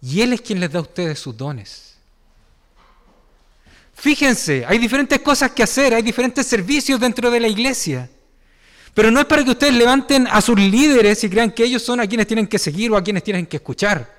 y 0.00 0.22
Él 0.22 0.32
es 0.32 0.40
quien 0.40 0.58
les 0.58 0.72
da 0.72 0.80
a 0.80 0.82
ustedes 0.82 1.20
sus 1.20 1.36
dones. 1.36 1.91
Fíjense, 4.02 4.64
hay 4.66 4.78
diferentes 4.78 5.20
cosas 5.20 5.52
que 5.52 5.62
hacer, 5.62 5.94
hay 5.94 6.02
diferentes 6.02 6.44
servicios 6.44 6.98
dentro 6.98 7.30
de 7.30 7.38
la 7.38 7.46
iglesia. 7.46 8.10
Pero 8.94 9.12
no 9.12 9.20
es 9.20 9.26
para 9.26 9.44
que 9.44 9.52
ustedes 9.52 9.74
levanten 9.74 10.26
a 10.26 10.40
sus 10.40 10.58
líderes 10.58 11.22
y 11.22 11.30
crean 11.30 11.52
que 11.52 11.62
ellos 11.62 11.84
son 11.84 12.00
a 12.00 12.06
quienes 12.08 12.26
tienen 12.26 12.48
que 12.48 12.58
seguir 12.58 12.90
o 12.90 12.96
a 12.96 13.04
quienes 13.04 13.22
tienen 13.22 13.46
que 13.46 13.58
escuchar. 13.58 14.12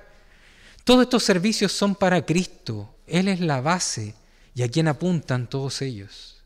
Todos 0.84 1.02
estos 1.02 1.22
servicios 1.22 1.70
son 1.70 1.94
para 1.94 2.24
Cristo. 2.24 2.94
Él 3.06 3.28
es 3.28 3.40
la 3.40 3.60
base 3.60 4.14
y 4.54 4.62
a 4.62 4.70
quien 4.70 4.88
apuntan 4.88 5.50
todos 5.50 5.82
ellos. 5.82 6.42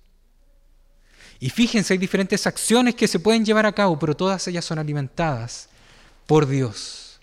Y 1.39 1.51
fíjense, 1.51 1.95
hay 1.95 1.99
diferentes 1.99 2.45
acciones 2.45 2.97
que 2.97 3.07
se 3.07 3.21
pueden 3.21 3.45
llevar 3.45 3.67
a 3.67 3.73
cabo, 3.73 4.01
pero 4.01 4.17
todas 4.17 4.49
ellas 4.49 4.65
son 4.65 4.81
alimentadas 4.81 5.69
por 6.27 6.49
Dios. 6.49 7.21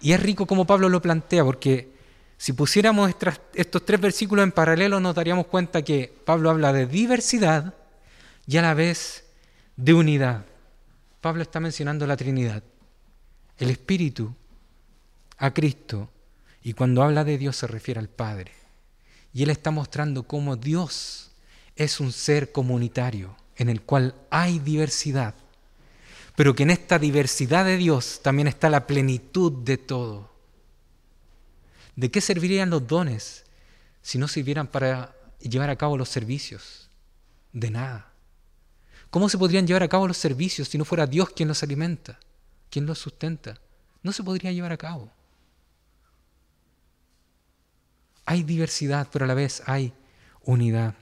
Y 0.00 0.10
es 0.10 0.20
rico 0.20 0.46
como 0.46 0.66
Pablo 0.66 0.88
lo 0.88 1.00
plantea, 1.00 1.44
porque 1.44 1.96
si 2.38 2.52
pusiéramos 2.52 3.12
estos 3.54 3.84
tres 3.84 4.00
versículos 4.00 4.44
en 4.44 4.52
paralelo 4.52 5.00
nos 5.00 5.16
daríamos 5.16 5.46
cuenta 5.46 5.82
que 5.82 6.14
Pablo 6.24 6.50
habla 6.50 6.72
de 6.72 6.86
diversidad 6.86 7.74
y 8.46 8.56
a 8.56 8.62
la 8.62 8.74
vez 8.74 9.24
de 9.76 9.92
unidad. 9.92 10.46
Pablo 11.20 11.42
está 11.42 11.58
mencionando 11.58 12.06
la 12.06 12.16
Trinidad, 12.16 12.62
el 13.58 13.70
Espíritu, 13.70 14.32
a 15.36 15.52
Cristo, 15.52 16.10
y 16.62 16.74
cuando 16.74 17.02
habla 17.02 17.24
de 17.24 17.38
Dios 17.38 17.56
se 17.56 17.66
refiere 17.66 17.98
al 17.98 18.08
Padre. 18.08 18.52
Y 19.32 19.42
Él 19.42 19.50
está 19.50 19.72
mostrando 19.72 20.22
cómo 20.22 20.54
Dios 20.54 21.32
es 21.74 21.98
un 21.98 22.12
ser 22.12 22.52
comunitario 22.52 23.36
en 23.56 23.68
el 23.68 23.82
cual 23.82 24.14
hay 24.30 24.60
diversidad, 24.60 25.34
pero 26.36 26.54
que 26.54 26.62
en 26.62 26.70
esta 26.70 27.00
diversidad 27.00 27.64
de 27.64 27.76
Dios 27.76 28.20
también 28.22 28.46
está 28.46 28.70
la 28.70 28.86
plenitud 28.86 29.52
de 29.52 29.76
todo. 29.76 30.37
¿De 31.98 32.12
qué 32.12 32.20
servirían 32.20 32.70
los 32.70 32.86
dones 32.86 33.44
si 34.02 34.18
no 34.18 34.28
sirvieran 34.28 34.68
para 34.68 35.16
llevar 35.40 35.68
a 35.68 35.74
cabo 35.74 35.98
los 35.98 36.08
servicios? 36.08 36.88
De 37.52 37.72
nada. 37.72 38.12
¿Cómo 39.10 39.28
se 39.28 39.36
podrían 39.36 39.66
llevar 39.66 39.82
a 39.82 39.88
cabo 39.88 40.06
los 40.06 40.16
servicios 40.16 40.68
si 40.68 40.78
no 40.78 40.84
fuera 40.84 41.08
Dios 41.08 41.30
quien 41.30 41.48
los 41.48 41.60
alimenta, 41.64 42.20
quien 42.70 42.86
los 42.86 43.00
sustenta? 43.00 43.58
No 44.04 44.12
se 44.12 44.22
podría 44.22 44.52
llevar 44.52 44.70
a 44.70 44.76
cabo. 44.76 45.10
Hay 48.26 48.44
diversidad, 48.44 49.08
pero 49.10 49.24
a 49.24 49.28
la 49.28 49.34
vez 49.34 49.60
hay 49.66 49.92
unidad. 50.44 50.94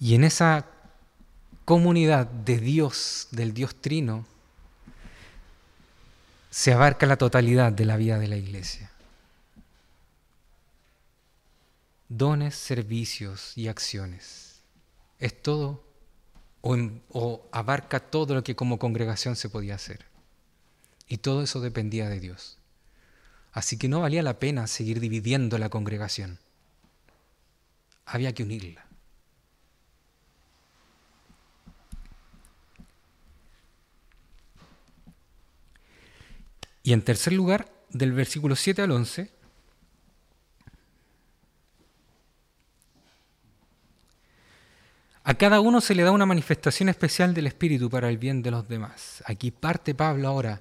Y 0.00 0.16
en 0.16 0.24
esa 0.24 0.66
comunidad 1.64 2.26
de 2.26 2.58
Dios, 2.58 3.28
del 3.30 3.54
Dios 3.54 3.76
Trino, 3.76 4.26
se 6.56 6.72
abarca 6.72 7.04
la 7.04 7.18
totalidad 7.18 7.70
de 7.70 7.84
la 7.84 7.98
vida 7.98 8.18
de 8.18 8.28
la 8.28 8.36
iglesia. 8.36 8.90
Dones, 12.08 12.54
servicios 12.54 13.52
y 13.58 13.68
acciones. 13.68 14.62
Es 15.18 15.42
todo 15.42 15.84
o, 16.62 17.46
abarca 17.52 18.00
todo 18.00 18.34
lo 18.34 18.42
que 18.42 18.56
como 18.56 18.78
congregación 18.78 19.36
se 19.36 19.50
podía 19.50 19.74
hacer. 19.74 20.06
Y 21.06 21.18
todo 21.18 21.42
eso 21.42 21.60
dependía 21.60 22.08
de 22.08 22.20
Dios. 22.20 22.56
Así 23.52 23.76
que 23.76 23.88
no 23.88 24.00
valía 24.00 24.22
la 24.22 24.38
pena 24.38 24.66
seguir 24.66 24.98
dividiendo 24.98 25.58
la 25.58 25.68
congregación. 25.68 26.38
Había 28.06 28.32
que 28.32 28.44
unirla. 28.44 28.85
Y 36.86 36.92
en 36.92 37.02
tercer 37.02 37.32
lugar, 37.32 37.68
del 37.90 38.12
versículo 38.12 38.54
7 38.54 38.80
al 38.80 38.92
11, 38.92 39.28
a 45.24 45.34
cada 45.34 45.58
uno 45.58 45.80
se 45.80 45.96
le 45.96 46.04
da 46.04 46.12
una 46.12 46.26
manifestación 46.26 46.88
especial 46.88 47.34
del 47.34 47.48
Espíritu 47.48 47.90
para 47.90 48.08
el 48.08 48.18
bien 48.18 48.40
de 48.40 48.52
los 48.52 48.68
demás. 48.68 49.24
Aquí 49.26 49.50
parte 49.50 49.96
Pablo 49.96 50.28
ahora 50.28 50.60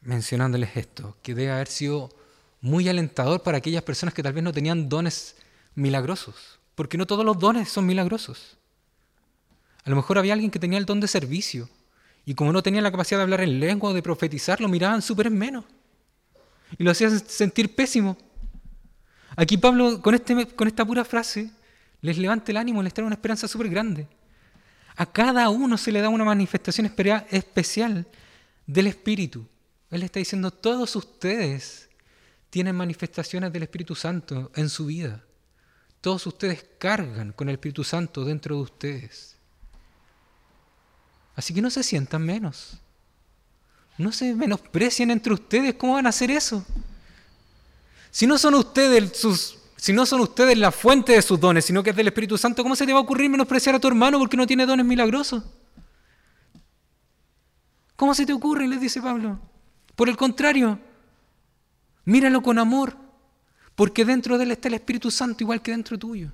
mencionándoles 0.00 0.74
esto, 0.74 1.18
que 1.22 1.34
debe 1.34 1.52
haber 1.52 1.68
sido 1.68 2.08
muy 2.62 2.88
alentador 2.88 3.42
para 3.42 3.58
aquellas 3.58 3.82
personas 3.82 4.14
que 4.14 4.22
tal 4.22 4.32
vez 4.32 4.42
no 4.42 4.54
tenían 4.54 4.88
dones 4.88 5.36
milagrosos, 5.74 6.60
porque 6.74 6.96
no 6.96 7.04
todos 7.06 7.26
los 7.26 7.38
dones 7.38 7.68
son 7.68 7.84
milagrosos. 7.84 8.56
A 9.84 9.90
lo 9.90 9.96
mejor 9.96 10.16
había 10.16 10.32
alguien 10.32 10.50
que 10.50 10.58
tenía 10.58 10.78
el 10.78 10.86
don 10.86 10.98
de 10.98 11.08
servicio, 11.08 11.68
y 12.28 12.34
como 12.34 12.52
no 12.52 12.62
tenía 12.62 12.82
la 12.82 12.90
capacidad 12.90 13.20
de 13.20 13.22
hablar 13.22 13.40
en 13.40 13.60
lengua 13.60 13.90
o 13.90 13.94
de 13.94 14.02
profetizar, 14.02 14.60
lo 14.60 14.68
miraban 14.68 15.00
súper 15.00 15.28
en 15.28 15.38
menos, 15.38 15.64
y 16.76 16.82
lo 16.82 16.90
hacían 16.90 17.18
sentir 17.26 17.74
pésimo. 17.74 18.18
Aquí 19.36 19.56
Pablo, 19.56 20.02
con, 20.02 20.14
este, 20.14 20.46
con 20.48 20.66
esta 20.66 20.84
pura 20.84 21.04
frase, 21.04 21.50
les 22.00 22.18
levanta 22.18 22.50
el 22.50 22.56
ánimo, 22.56 22.82
les 22.82 22.92
trae 22.92 23.06
una 23.06 23.14
esperanza 23.14 23.46
súper 23.46 23.68
grande. 23.68 24.08
A 24.96 25.06
cada 25.06 25.48
uno 25.50 25.78
se 25.78 25.92
le 25.92 26.00
da 26.00 26.08
una 26.08 26.24
manifestación 26.24 26.86
especial 27.30 28.06
del 28.66 28.86
Espíritu. 28.88 29.46
Él 29.90 30.02
está 30.02 30.18
diciendo, 30.18 30.50
todos 30.50 30.96
ustedes 30.96 31.88
tienen 32.50 32.74
manifestaciones 32.74 33.52
del 33.52 33.62
Espíritu 33.62 33.94
Santo 33.94 34.50
en 34.56 34.68
su 34.68 34.86
vida. 34.86 35.22
Todos 36.00 36.26
ustedes 36.26 36.66
cargan 36.78 37.32
con 37.32 37.48
el 37.48 37.54
Espíritu 37.54 37.84
Santo 37.84 38.24
dentro 38.24 38.56
de 38.56 38.62
ustedes. 38.62 39.35
Así 41.36 41.54
que 41.54 41.62
no 41.62 41.70
se 41.70 41.82
sientan 41.82 42.22
menos. 42.22 42.78
No 43.98 44.10
se 44.10 44.34
menosprecien 44.34 45.10
entre 45.10 45.34
ustedes. 45.34 45.74
¿Cómo 45.74 45.94
van 45.94 46.06
a 46.06 46.08
hacer 46.08 46.30
eso? 46.30 46.64
Si 48.10 48.26
no 48.26 48.38
son 48.38 48.54
ustedes 48.54 49.12
si 49.76 49.92
no 49.92 50.06
son 50.06 50.20
ustedes 50.20 50.56
la 50.56 50.72
fuente 50.72 51.12
de 51.12 51.22
sus 51.22 51.38
dones, 51.38 51.66
sino 51.66 51.82
que 51.82 51.90
es 51.90 51.96
del 51.96 52.08
Espíritu 52.08 52.38
Santo, 52.38 52.62
¿cómo 52.62 52.74
se 52.74 52.86
te 52.86 52.92
va 52.92 52.98
a 52.98 53.02
ocurrir 53.02 53.30
menospreciar 53.30 53.74
a 53.74 53.78
tu 53.78 53.86
hermano 53.86 54.18
porque 54.18 54.36
no 54.36 54.46
tiene 54.46 54.66
dones 54.66 54.86
milagrosos? 54.86 55.44
¿Cómo 57.94 58.14
se 58.14 58.26
te 58.26 58.32
ocurre? 58.32 58.66
Les 58.66 58.80
dice 58.80 59.00
Pablo. 59.00 59.38
Por 59.94 60.08
el 60.08 60.16
contrario, 60.16 60.78
míralo 62.04 62.42
con 62.42 62.58
amor, 62.58 62.96
porque 63.74 64.04
dentro 64.04 64.38
de 64.38 64.44
él 64.44 64.50
está 64.50 64.68
el 64.68 64.74
Espíritu 64.74 65.10
Santo 65.10 65.44
igual 65.44 65.62
que 65.62 65.70
dentro 65.70 65.98
tuyo. 65.98 66.32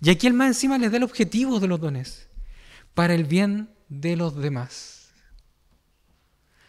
Y 0.00 0.10
aquí 0.10 0.26
él 0.26 0.34
más 0.34 0.48
encima 0.48 0.78
les 0.78 0.90
da 0.90 0.96
el 0.96 1.02
objetivo 1.04 1.60
de 1.60 1.68
los 1.68 1.80
dones, 1.80 2.26
para 2.94 3.14
el 3.14 3.24
bien 3.24 3.70
de 3.88 4.16
los 4.16 4.36
demás. 4.36 5.10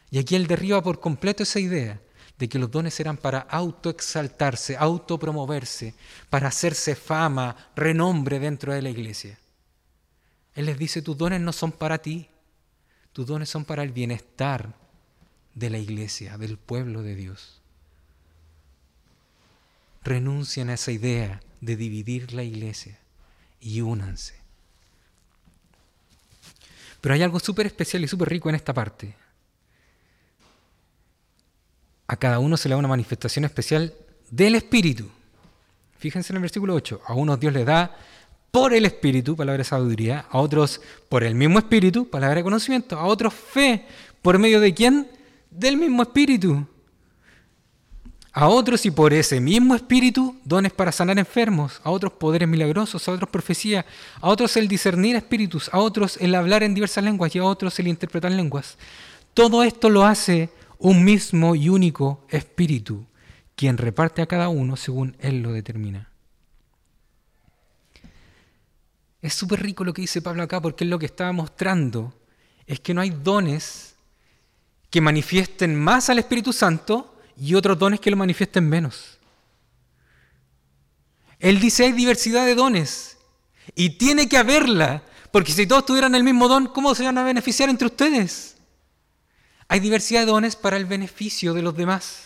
Y 0.09 0.17
aquí 0.17 0.35
él 0.35 0.47
derriba 0.47 0.81
por 0.81 0.99
completo 0.99 1.43
esa 1.43 1.59
idea 1.59 2.01
de 2.37 2.49
que 2.49 2.59
los 2.59 2.69
dones 2.69 2.99
eran 2.99 3.17
para 3.17 3.39
autoexaltarse, 3.39 4.75
autopromoverse, 4.77 5.93
para 6.29 6.49
hacerse 6.49 6.95
fama, 6.95 7.55
renombre 7.75 8.39
dentro 8.39 8.73
de 8.73 8.81
la 8.81 8.89
iglesia. 8.89 9.37
Él 10.53 10.65
les 10.65 10.77
dice, 10.77 11.01
tus 11.01 11.17
dones 11.17 11.41
no 11.41 11.53
son 11.53 11.71
para 11.71 11.97
ti, 11.99 12.29
tus 13.13 13.25
dones 13.25 13.49
son 13.49 13.65
para 13.65 13.83
el 13.83 13.91
bienestar 13.91 14.73
de 15.53 15.69
la 15.69 15.77
iglesia, 15.77 16.37
del 16.37 16.57
pueblo 16.57 17.01
de 17.01 17.15
Dios. 17.15 17.61
Renuncien 20.03 20.69
a 20.69 20.73
esa 20.75 20.91
idea 20.91 21.41
de 21.61 21.75
dividir 21.75 22.33
la 22.33 22.43
iglesia 22.43 22.99
y 23.59 23.81
únanse. 23.81 24.44
Pero 27.05 27.13
hay 27.13 27.21
algo 27.21 27.39
súper 27.39 27.67
especial 27.67 28.03
y 28.03 28.07
súper 28.07 28.29
rico 28.29 28.49
en 28.49 28.55
esta 28.55 28.73
parte. 28.73 29.13
A 32.07 32.15
cada 32.15 32.39
uno 32.39 32.57
se 32.57 32.67
le 32.67 32.73
da 32.73 32.79
una 32.79 32.87
manifestación 32.87 33.45
especial 33.45 33.93
del 34.31 34.55
Espíritu. 34.55 35.07
Fíjense 35.99 36.33
en 36.33 36.37
el 36.37 36.41
versículo 36.41 36.73
8. 36.73 37.01
A 37.05 37.13
unos 37.13 37.39
Dios 37.39 37.53
le 37.53 37.63
da 37.63 37.95
por 38.49 38.73
el 38.73 38.85
Espíritu, 38.85 39.35
palabra 39.35 39.59
de 39.59 39.65
sabiduría, 39.65 40.25
a 40.31 40.39
otros 40.39 40.81
por 41.07 41.23
el 41.23 41.35
mismo 41.35 41.59
Espíritu, 41.59 42.09
palabra 42.09 42.37
de 42.37 42.43
conocimiento, 42.43 42.97
a 42.97 43.05
otros 43.05 43.35
fe, 43.35 43.85
por 44.23 44.39
medio 44.39 44.59
de 44.59 44.73
quién? 44.73 45.07
del 45.51 45.77
mismo 45.77 46.01
espíritu. 46.01 46.67
A 48.37 48.49
otros 48.49 48.85
y 48.85 48.91
por 48.91 49.13
ese 49.13 49.39
mismo 49.39 49.75
espíritu 49.75 50.35
dones 50.43 50.73
para 50.73 50.91
sanar 50.91 51.17
enfermos, 51.17 51.79
a 51.85 51.89
otros 51.89 52.11
poderes 52.11 52.49
milagrosos, 52.49 53.07
a 53.07 53.13
otros 53.13 53.29
profecía, 53.29 53.85
a 54.19 54.27
otros 54.27 54.57
el 54.57 54.67
discernir 54.67 55.15
espíritus, 55.15 55.69
a 55.71 55.79
otros 55.79 56.17
el 56.17 56.35
hablar 56.35 56.61
en 56.61 56.73
diversas 56.73 57.05
lenguas 57.05 57.33
y 57.33 57.39
a 57.39 57.45
otros 57.45 57.79
el 57.79 57.87
interpretar 57.87 58.33
lenguas. 58.33 58.77
Todo 59.33 59.63
esto 59.63 59.89
lo 59.89 60.05
hace 60.05 60.49
un 60.79 61.05
mismo 61.05 61.55
y 61.55 61.69
único 61.69 62.25
espíritu, 62.27 63.05
quien 63.55 63.77
reparte 63.77 64.21
a 64.21 64.25
cada 64.25 64.49
uno 64.49 64.75
según 64.75 65.15
él 65.21 65.41
lo 65.41 65.53
determina. 65.53 66.09
Es 69.21 69.33
súper 69.33 69.63
rico 69.63 69.85
lo 69.85 69.93
que 69.93 70.01
dice 70.01 70.21
Pablo 70.21 70.43
acá 70.43 70.61
porque 70.61 70.83
es 70.83 70.89
lo 70.89 70.99
que 70.99 71.05
estaba 71.05 71.31
mostrando, 71.31 72.13
es 72.67 72.81
que 72.81 72.93
no 72.93 72.99
hay 72.99 73.11
dones 73.11 73.95
que 74.89 74.99
manifiesten 74.99 75.73
más 75.73 76.09
al 76.09 76.19
Espíritu 76.19 76.51
Santo 76.51 77.14
y 77.39 77.55
otros 77.55 77.77
dones 77.77 77.99
que 77.99 78.11
lo 78.11 78.17
manifiesten 78.17 78.67
menos. 78.67 79.17
Él 81.39 81.59
dice 81.59 81.85
hay 81.85 81.91
diversidad 81.91 82.45
de 82.45 82.55
dones 82.55 83.17
y 83.75 83.91
tiene 83.91 84.29
que 84.29 84.37
haberla, 84.37 85.03
porque 85.31 85.51
si 85.51 85.67
todos 85.67 85.85
tuvieran 85.85 86.15
el 86.15 86.23
mismo 86.23 86.47
don, 86.47 86.67
¿cómo 86.67 86.95
se 86.95 87.03
van 87.03 87.17
a 87.17 87.23
beneficiar 87.23 87.69
entre 87.69 87.87
ustedes? 87.87 88.55
Hay 89.67 89.79
diversidad 89.79 90.21
de 90.21 90.27
dones 90.27 90.55
para 90.55 90.77
el 90.77 90.85
beneficio 90.85 91.53
de 91.53 91.61
los 91.61 91.75
demás. 91.75 92.23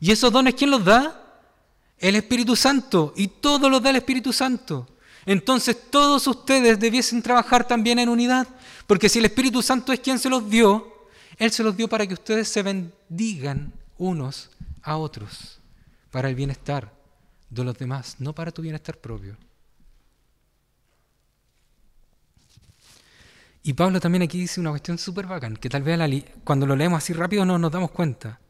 ¿Y 0.00 0.10
esos 0.10 0.32
dones 0.32 0.54
quién 0.54 0.70
los 0.70 0.84
da? 0.84 1.24
El 1.98 2.16
Espíritu 2.16 2.56
Santo. 2.56 3.12
Y 3.16 3.28
todos 3.28 3.70
los 3.70 3.82
da 3.82 3.90
el 3.90 3.96
Espíritu 3.96 4.32
Santo. 4.32 4.88
Entonces 5.26 5.76
todos 5.90 6.26
ustedes 6.26 6.78
debiesen 6.78 7.22
trabajar 7.22 7.66
también 7.66 7.98
en 7.98 8.08
unidad. 8.08 8.48
Porque 8.86 9.08
si 9.08 9.20
el 9.20 9.26
Espíritu 9.26 9.62
Santo 9.62 9.92
es 9.92 10.00
quien 10.00 10.18
se 10.18 10.28
los 10.28 10.48
dio, 10.48 11.06
Él 11.36 11.52
se 11.52 11.62
los 11.62 11.76
dio 11.76 11.88
para 11.88 12.06
que 12.06 12.14
ustedes 12.14 12.48
se 12.48 12.62
bendigan 12.62 13.72
unos 13.98 14.50
a 14.82 14.96
otros. 14.96 15.60
Para 16.10 16.30
el 16.30 16.34
bienestar 16.34 16.94
de 17.50 17.64
los 17.64 17.76
demás, 17.76 18.16
no 18.18 18.34
para 18.34 18.50
tu 18.50 18.62
bienestar 18.62 18.96
propio. 18.98 19.36
Y 23.62 23.74
Pablo 23.74 24.00
también 24.00 24.22
aquí 24.22 24.40
dice 24.40 24.60
una 24.60 24.70
cuestión 24.70 24.96
súper 24.96 25.26
bacán, 25.26 25.56
que 25.56 25.68
tal 25.68 25.82
vez 25.82 26.24
cuando 26.44 26.66
lo 26.66 26.74
leemos 26.74 26.96
así 26.96 27.12
rápido 27.12 27.44
no 27.44 27.58
nos 27.58 27.70
damos 27.70 27.90
cuenta. 27.90 28.40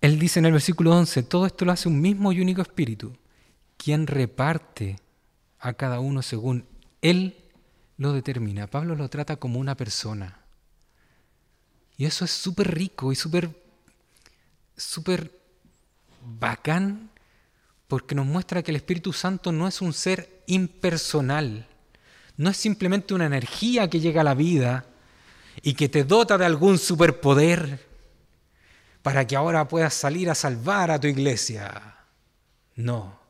Él 0.00 0.18
dice 0.18 0.38
en 0.38 0.46
el 0.46 0.52
versículo 0.52 0.96
11, 0.96 1.24
todo 1.24 1.46
esto 1.46 1.64
lo 1.64 1.72
hace 1.72 1.88
un 1.88 2.00
mismo 2.00 2.32
y 2.32 2.40
único 2.40 2.62
espíritu, 2.62 3.16
quien 3.76 4.06
reparte 4.06 4.96
a 5.58 5.72
cada 5.74 6.00
uno 6.00 6.22
según 6.22 6.64
Él 7.02 7.44
lo 7.96 8.12
determina. 8.12 8.66
Pablo 8.66 8.94
lo 8.94 9.10
trata 9.10 9.36
como 9.36 9.58
una 9.58 9.76
persona. 9.76 10.39
Y 12.00 12.06
eso 12.06 12.24
es 12.24 12.30
súper 12.30 12.74
rico 12.74 13.12
y 13.12 13.14
súper, 13.14 13.50
súper 14.74 15.38
bacán 16.24 17.10
porque 17.88 18.14
nos 18.14 18.24
muestra 18.24 18.62
que 18.62 18.70
el 18.70 18.76
Espíritu 18.76 19.12
Santo 19.12 19.52
no 19.52 19.68
es 19.68 19.82
un 19.82 19.92
ser 19.92 20.42
impersonal, 20.46 21.68
no 22.38 22.48
es 22.48 22.56
simplemente 22.56 23.12
una 23.12 23.26
energía 23.26 23.90
que 23.90 24.00
llega 24.00 24.22
a 24.22 24.24
la 24.24 24.32
vida 24.32 24.86
y 25.60 25.74
que 25.74 25.90
te 25.90 26.04
dota 26.04 26.38
de 26.38 26.46
algún 26.46 26.78
superpoder 26.78 27.86
para 29.02 29.26
que 29.26 29.36
ahora 29.36 29.68
puedas 29.68 29.92
salir 29.92 30.30
a 30.30 30.34
salvar 30.34 30.90
a 30.90 30.98
tu 30.98 31.06
iglesia. 31.06 31.96
No. 32.76 33.20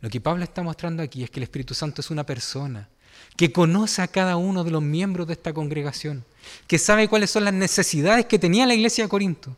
Lo 0.00 0.10
que 0.10 0.20
Pablo 0.20 0.42
está 0.42 0.64
mostrando 0.64 1.00
aquí 1.00 1.22
es 1.22 1.30
que 1.30 1.38
el 1.38 1.44
Espíritu 1.44 1.74
Santo 1.74 2.00
es 2.00 2.10
una 2.10 2.26
persona 2.26 2.88
que 3.36 3.52
conoce 3.52 4.02
a 4.02 4.08
cada 4.08 4.36
uno 4.36 4.64
de 4.64 4.70
los 4.70 4.82
miembros 4.82 5.26
de 5.26 5.32
esta 5.32 5.52
congregación, 5.52 6.24
que 6.66 6.78
sabe 6.78 7.08
cuáles 7.08 7.30
son 7.30 7.44
las 7.44 7.54
necesidades 7.54 8.26
que 8.26 8.38
tenía 8.38 8.66
la 8.66 8.74
iglesia 8.74 9.04
de 9.04 9.10
Corinto 9.10 9.56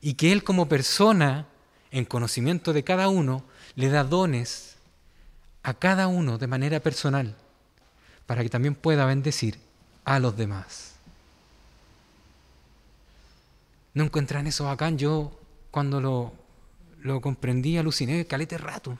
y 0.00 0.14
que 0.14 0.32
Él 0.32 0.42
como 0.42 0.68
persona, 0.68 1.46
en 1.90 2.04
conocimiento 2.04 2.72
de 2.72 2.84
cada 2.84 3.08
uno, 3.08 3.44
le 3.74 3.88
da 3.88 4.04
dones 4.04 4.76
a 5.62 5.74
cada 5.74 6.06
uno 6.06 6.38
de 6.38 6.46
manera 6.46 6.80
personal 6.80 7.36
para 8.26 8.42
que 8.42 8.48
también 8.48 8.74
pueda 8.74 9.04
bendecir 9.04 9.58
a 10.04 10.18
los 10.18 10.36
demás. 10.36 10.94
¿No 13.92 14.04
encuentran 14.04 14.46
eso 14.46 14.64
bacán? 14.64 14.96
Yo 14.96 15.32
cuando 15.70 16.00
lo, 16.00 16.32
lo 17.02 17.20
comprendí, 17.20 17.76
aluciné, 17.76 18.26
calete 18.26 18.56
rato. 18.56 18.98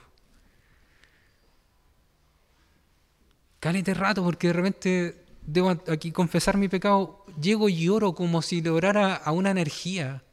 Calete 3.61 3.93
rato 3.93 4.23
porque 4.23 4.47
de 4.47 4.53
repente 4.53 5.23
debo 5.45 5.69
aquí 5.69 6.11
confesar 6.11 6.57
mi 6.57 6.67
pecado. 6.67 7.23
Llego 7.39 7.69
y 7.69 7.83
lloro 7.85 8.15
como 8.15 8.41
si 8.41 8.59
lograra 8.59 9.15
a 9.15 9.31
una 9.31 9.51
energía 9.51 10.23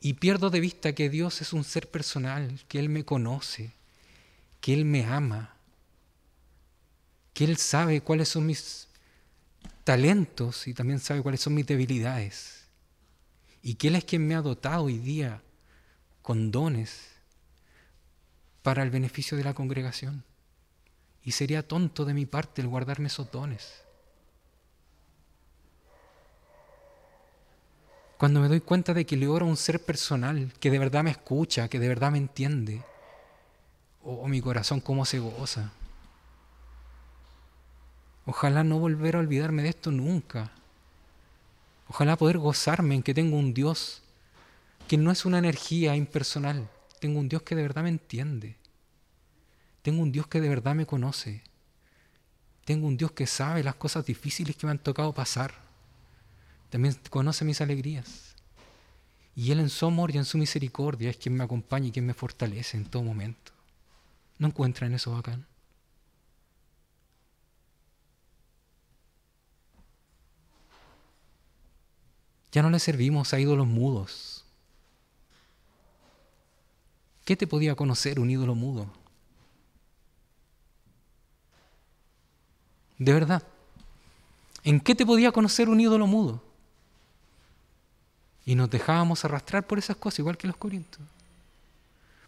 y 0.00 0.14
pierdo 0.14 0.48
de 0.48 0.60
vista 0.60 0.94
que 0.94 1.10
Dios 1.10 1.42
es 1.42 1.52
un 1.52 1.64
ser 1.64 1.90
personal, 1.90 2.58
que 2.66 2.78
Él 2.78 2.88
me 2.88 3.04
conoce, 3.04 3.74
que 4.62 4.72
Él 4.72 4.86
me 4.86 5.04
ama, 5.04 5.54
que 7.34 7.44
Él 7.44 7.58
sabe 7.58 8.00
cuáles 8.00 8.30
son 8.30 8.46
mis 8.46 8.88
talentos 9.84 10.66
y 10.66 10.72
también 10.72 10.98
sabe 10.98 11.20
cuáles 11.20 11.42
son 11.42 11.52
mis 11.52 11.66
debilidades 11.66 12.64
y 13.62 13.74
que 13.74 13.88
Él 13.88 13.96
es 13.96 14.04
quien 14.06 14.26
me 14.26 14.34
ha 14.34 14.40
dotado 14.40 14.84
hoy 14.84 14.96
día 14.96 15.42
con 16.22 16.50
dones 16.50 17.02
para 18.62 18.82
el 18.82 18.88
beneficio 18.88 19.36
de 19.36 19.44
la 19.44 19.52
congregación. 19.52 20.24
Y 21.26 21.32
sería 21.32 21.66
tonto 21.66 22.04
de 22.04 22.14
mi 22.14 22.24
parte 22.24 22.62
el 22.62 22.68
guardarme 22.68 23.08
esos 23.08 23.30
dones. 23.30 23.82
Cuando 28.16 28.40
me 28.40 28.48
doy 28.48 28.60
cuenta 28.60 28.94
de 28.94 29.04
que 29.04 29.16
le 29.16 29.26
oro 29.26 29.44
a 29.44 29.48
un 29.48 29.56
ser 29.56 29.84
personal 29.84 30.52
que 30.60 30.70
de 30.70 30.78
verdad 30.78 31.02
me 31.02 31.10
escucha, 31.10 31.68
que 31.68 31.80
de 31.80 31.88
verdad 31.88 32.12
me 32.12 32.18
entiende, 32.18 32.82
oh 34.04 34.26
mi 34.28 34.40
corazón 34.40 34.80
cómo 34.80 35.04
se 35.04 35.18
goza. 35.18 35.72
Ojalá 38.24 38.62
no 38.62 38.78
volver 38.78 39.16
a 39.16 39.18
olvidarme 39.18 39.64
de 39.64 39.70
esto 39.70 39.90
nunca. 39.90 40.52
Ojalá 41.88 42.16
poder 42.16 42.38
gozarme 42.38 42.94
en 42.94 43.02
que 43.02 43.14
tengo 43.14 43.36
un 43.36 43.52
Dios 43.52 44.02
que 44.86 44.96
no 44.96 45.10
es 45.10 45.24
una 45.24 45.38
energía 45.38 45.96
impersonal. 45.96 46.68
Tengo 47.00 47.18
un 47.18 47.28
Dios 47.28 47.42
que 47.42 47.56
de 47.56 47.62
verdad 47.62 47.82
me 47.82 47.88
entiende. 47.88 48.56
Tengo 49.86 50.02
un 50.02 50.10
Dios 50.10 50.26
que 50.26 50.40
de 50.40 50.48
verdad 50.48 50.74
me 50.74 50.84
conoce. 50.84 51.44
Tengo 52.64 52.88
un 52.88 52.96
Dios 52.96 53.12
que 53.12 53.24
sabe 53.28 53.62
las 53.62 53.76
cosas 53.76 54.04
difíciles 54.04 54.56
que 54.56 54.66
me 54.66 54.72
han 54.72 54.80
tocado 54.80 55.12
pasar. 55.12 55.54
También 56.70 56.98
conoce 57.08 57.44
mis 57.44 57.60
alegrías. 57.60 58.34
Y 59.36 59.52
Él 59.52 59.60
en 59.60 59.68
su 59.68 59.86
amor 59.86 60.12
y 60.12 60.18
en 60.18 60.24
su 60.24 60.38
misericordia 60.38 61.10
es 61.10 61.16
quien 61.16 61.36
me 61.36 61.44
acompaña 61.44 61.86
y 61.86 61.92
quien 61.92 62.04
me 62.04 62.14
fortalece 62.14 62.76
en 62.76 62.86
todo 62.86 63.04
momento. 63.04 63.52
¿No 64.38 64.48
encuentran 64.48 64.92
eso 64.92 65.12
bacán? 65.12 65.46
Ya 72.50 72.60
no 72.60 72.70
le 72.70 72.80
servimos 72.80 73.32
a 73.32 73.38
ídolos 73.38 73.68
mudos. 73.68 74.44
¿Qué 77.24 77.36
te 77.36 77.46
podía 77.46 77.76
conocer 77.76 78.18
un 78.18 78.30
ídolo 78.30 78.56
mudo? 78.56 79.05
De 82.98 83.12
verdad. 83.12 83.42
¿En 84.64 84.80
qué 84.80 84.94
te 84.94 85.06
podía 85.06 85.32
conocer 85.32 85.68
un 85.68 85.80
ídolo 85.80 86.06
mudo? 86.06 86.42
Y 88.44 88.54
nos 88.54 88.70
dejábamos 88.70 89.24
arrastrar 89.24 89.66
por 89.66 89.78
esas 89.78 89.96
cosas, 89.96 90.20
igual 90.20 90.36
que 90.36 90.46
los 90.46 90.56
corintios. 90.56 91.06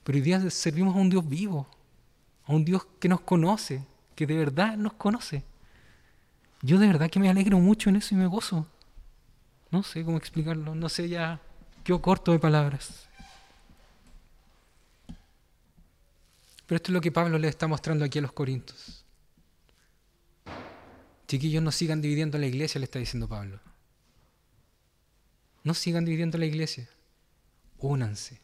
Pero 0.05 0.17
hoy 0.17 0.23
día 0.23 0.51
servimos 0.51 0.95
a 0.95 0.99
un 0.99 1.11
Dios 1.11 1.29
vivo, 1.29 1.67
a 2.47 2.53
un 2.53 2.65
Dios 2.65 2.87
que 2.99 3.09
nos 3.09 3.21
conoce, 3.21 3.85
que 4.15 4.27
de 4.27 4.37
verdad 4.37 4.77
nos 4.77 4.95
conoce. 4.95 5.45
Yo 6.63 6.79
de 6.79 6.87
verdad 6.87 7.11
que 7.11 7.21
me 7.21 7.29
alegro 7.29 7.59
mucho 7.59 7.89
en 7.89 7.97
eso 7.97 8.15
y 8.15 8.19
me 8.19 8.27
gozo. 8.27 8.67
No 9.71 9.83
sé 9.83 10.05
cómo 10.05 10.17
explicarlo, 10.17 10.75
no 10.75 10.89
sé 10.89 11.09
ya, 11.09 11.41
qué 11.85 11.99
corto 12.01 12.33
de 12.33 12.39
palabras. 12.39 13.07
Pero 16.67 16.77
esto 16.77 16.91
es 16.91 16.95
lo 16.95 17.01
que 17.01 17.13
Pablo 17.13 17.39
le 17.39 17.49
está 17.49 17.67
mostrando 17.67 18.05
aquí 18.05 18.19
a 18.19 18.23
los 18.23 18.33
corintios. 18.33 19.05
Chiquillos, 21.29 21.63
no 21.63 21.71
sigan 21.71 22.01
dividiendo 22.01 22.39
la 22.39 22.47
iglesia, 22.47 22.79
le 22.79 22.87
está 22.87 22.99
diciendo 22.99 23.29
Pablo. 23.29 23.61
No 25.63 25.75
sigan 25.75 26.07
dividiendo 26.07 26.39
la 26.39 26.47
iglesia. 26.47 26.89
Únanse. 27.79 28.41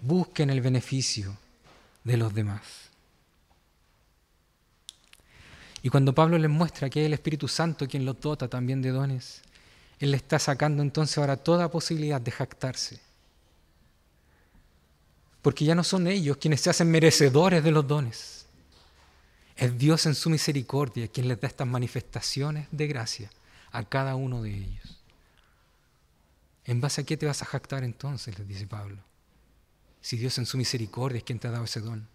Busquen 0.00 0.50
el 0.50 0.60
beneficio 0.60 1.36
de 2.04 2.16
los 2.16 2.32
demás. 2.32 2.62
Y 5.82 5.88
cuando 5.88 6.14
Pablo 6.14 6.38
les 6.38 6.50
muestra 6.50 6.88
que 6.88 7.00
es 7.00 7.06
el 7.06 7.14
Espíritu 7.14 7.48
Santo 7.48 7.88
quien 7.88 8.04
los 8.04 8.20
dota 8.20 8.46
también 8.46 8.80
de 8.80 8.90
dones, 8.90 9.42
Él 9.98 10.12
le 10.12 10.16
está 10.16 10.38
sacando 10.38 10.82
entonces 10.82 11.18
ahora 11.18 11.36
toda 11.36 11.68
posibilidad 11.68 12.20
de 12.20 12.30
jactarse. 12.30 13.00
Porque 15.42 15.64
ya 15.64 15.74
no 15.74 15.82
son 15.82 16.06
ellos 16.06 16.36
quienes 16.36 16.60
se 16.60 16.70
hacen 16.70 16.88
merecedores 16.88 17.64
de 17.64 17.72
los 17.72 17.86
dones. 17.88 18.41
Es 19.56 19.78
Dios 19.78 20.06
en 20.06 20.14
su 20.14 20.30
misericordia 20.30 21.08
quien 21.08 21.28
les 21.28 21.40
da 21.40 21.48
estas 21.48 21.66
manifestaciones 21.66 22.66
de 22.70 22.86
gracia 22.86 23.30
a 23.70 23.84
cada 23.84 24.16
uno 24.16 24.42
de 24.42 24.54
ellos. 24.54 24.98
¿En 26.64 26.80
base 26.80 27.00
a 27.00 27.04
qué 27.04 27.16
te 27.16 27.26
vas 27.26 27.42
a 27.42 27.46
jactar 27.46 27.84
entonces? 27.84 28.38
les 28.38 28.48
dice 28.48 28.66
Pablo. 28.66 28.98
Si 30.00 30.16
Dios 30.16 30.38
en 30.38 30.46
su 30.46 30.56
misericordia 30.56 31.18
es 31.18 31.24
quien 31.24 31.38
te 31.38 31.48
ha 31.48 31.50
dado 31.50 31.64
ese 31.64 31.80
don. 31.80 32.06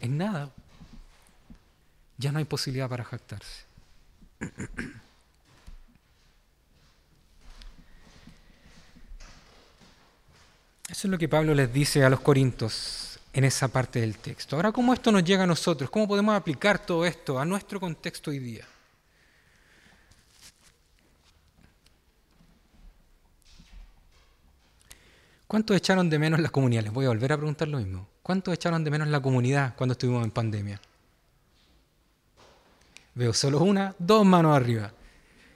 En 0.00 0.16
nada, 0.16 0.50
ya 2.16 2.32
no 2.32 2.38
hay 2.38 2.44
posibilidad 2.44 2.88
para 2.88 3.04
jactarse. 3.04 3.64
Eso 10.88 11.06
es 11.06 11.10
lo 11.10 11.18
que 11.18 11.28
Pablo 11.28 11.54
les 11.54 11.72
dice 11.72 12.04
a 12.04 12.10
los 12.10 12.20
corintios 12.20 13.07
en 13.32 13.44
esa 13.44 13.68
parte 13.68 14.00
del 14.00 14.18
texto. 14.18 14.56
Ahora, 14.56 14.72
¿cómo 14.72 14.92
esto 14.92 15.12
nos 15.12 15.24
llega 15.24 15.44
a 15.44 15.46
nosotros? 15.46 15.90
¿Cómo 15.90 16.08
podemos 16.08 16.34
aplicar 16.34 16.84
todo 16.84 17.04
esto 17.04 17.38
a 17.38 17.44
nuestro 17.44 17.78
contexto 17.78 18.30
hoy 18.30 18.38
día? 18.38 18.64
¿Cuántos 25.46 25.76
echaron 25.76 26.10
de 26.10 26.18
menos 26.18 26.40
la 26.40 26.50
comunidad? 26.50 26.82
Les 26.82 26.92
voy 26.92 27.06
a 27.06 27.08
volver 27.08 27.32
a 27.32 27.36
preguntar 27.36 27.68
lo 27.68 27.78
mismo. 27.78 28.06
¿Cuántos 28.22 28.52
echaron 28.52 28.84
de 28.84 28.90
menos 28.90 29.08
la 29.08 29.20
comunidad 29.20 29.74
cuando 29.76 29.92
estuvimos 29.92 30.22
en 30.22 30.30
pandemia? 30.30 30.80
Veo 33.14 33.32
solo 33.32 33.60
una, 33.60 33.94
dos 33.98 34.26
manos 34.26 34.54
arriba. 34.54 34.92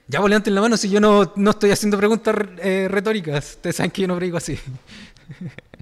Ya 0.07 0.19
vos 0.19 0.29
levanten 0.29 0.55
la 0.55 0.61
mano 0.61 0.77
si 0.77 0.89
yo 0.89 0.99
no, 0.99 1.31
no 1.35 1.51
estoy 1.51 1.71
haciendo 1.71 1.97
preguntas 1.97 2.35
eh, 2.57 2.87
retóricas. 2.89 3.51
Ustedes 3.51 3.75
saben 3.75 3.91
que 3.91 4.01
yo 4.01 4.07
no 4.07 4.15
predico 4.15 4.37
así. 4.37 4.59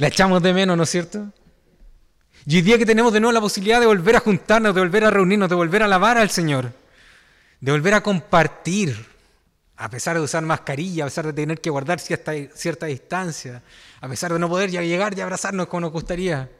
la 0.00 0.08
echamos 0.08 0.42
de 0.42 0.54
menos, 0.54 0.78
¿no 0.78 0.84
es 0.84 0.88
cierto? 0.88 1.30
Y 2.46 2.56
hoy 2.56 2.62
día 2.62 2.78
que 2.78 2.86
tenemos 2.86 3.12
de 3.12 3.20
nuevo 3.20 3.32
la 3.32 3.40
posibilidad 3.40 3.80
de 3.80 3.86
volver 3.86 4.16
a 4.16 4.20
juntarnos, 4.20 4.74
de 4.74 4.80
volver 4.80 5.04
a 5.04 5.10
reunirnos, 5.10 5.50
de 5.50 5.54
volver 5.54 5.82
a 5.82 5.84
alabar 5.84 6.16
al 6.16 6.30
Señor, 6.30 6.72
de 7.60 7.70
volver 7.70 7.92
a 7.92 8.02
compartir, 8.02 8.96
a 9.76 9.90
pesar 9.90 10.16
de 10.16 10.22
usar 10.22 10.42
mascarilla, 10.42 11.04
a 11.04 11.06
pesar 11.08 11.26
de 11.26 11.34
tener 11.34 11.60
que 11.60 11.68
guardar 11.68 12.00
cierta, 12.00 12.32
cierta 12.54 12.86
distancia, 12.86 13.62
a 14.00 14.08
pesar 14.08 14.32
de 14.32 14.38
no 14.38 14.48
poder 14.48 14.70
ya 14.70 14.80
llegar 14.80 15.16
y 15.18 15.20
abrazarnos 15.20 15.66
como 15.66 15.82
nos 15.82 15.92
gustaría. 15.92 16.50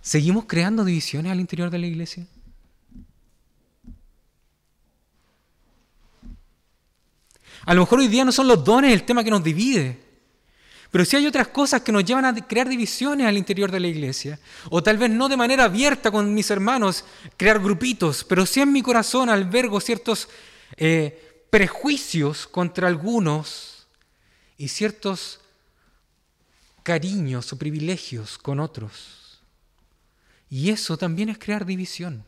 ¿Seguimos 0.00 0.46
creando 0.46 0.84
divisiones 0.84 1.30
al 1.30 1.38
interior 1.38 1.70
de 1.70 1.78
la 1.78 1.86
iglesia? 1.86 2.26
A 7.66 7.74
lo 7.74 7.82
mejor 7.82 7.98
hoy 7.98 8.08
día 8.08 8.24
no 8.24 8.32
son 8.32 8.48
los 8.48 8.64
dones 8.64 8.92
el 8.92 9.02
tema 9.02 9.24
que 9.24 9.30
nos 9.30 9.42
divide, 9.42 9.98
pero 10.90 11.04
sí 11.04 11.16
hay 11.16 11.26
otras 11.26 11.48
cosas 11.48 11.82
que 11.82 11.90
nos 11.90 12.04
llevan 12.04 12.24
a 12.24 12.34
crear 12.46 12.68
divisiones 12.68 13.26
al 13.26 13.36
interior 13.36 13.70
de 13.70 13.80
la 13.80 13.88
iglesia. 13.88 14.38
O 14.70 14.82
tal 14.82 14.98
vez 14.98 15.10
no 15.10 15.28
de 15.28 15.36
manera 15.36 15.64
abierta 15.64 16.12
con 16.12 16.32
mis 16.32 16.48
hermanos, 16.50 17.04
crear 17.36 17.58
grupitos, 17.58 18.24
pero 18.24 18.46
sí 18.46 18.60
en 18.60 18.72
mi 18.72 18.82
corazón 18.82 19.28
albergo 19.28 19.80
ciertos 19.80 20.28
eh, 20.76 21.44
prejuicios 21.50 22.46
contra 22.46 22.86
algunos 22.86 23.88
y 24.56 24.68
ciertos 24.68 25.40
cariños 26.84 27.52
o 27.52 27.58
privilegios 27.58 28.38
con 28.38 28.60
otros. 28.60 29.40
Y 30.48 30.70
eso 30.70 30.96
también 30.96 31.30
es 31.30 31.38
crear 31.38 31.66
división 31.66 32.24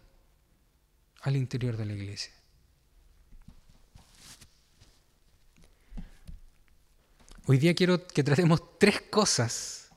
al 1.22 1.36
interior 1.36 1.76
de 1.76 1.86
la 1.86 1.92
iglesia. 1.92 2.32
Hoy 7.50 7.56
día 7.56 7.74
quiero 7.74 8.06
que 8.06 8.22
tratemos 8.22 8.78
tres 8.78 9.00
cosas. 9.10 9.88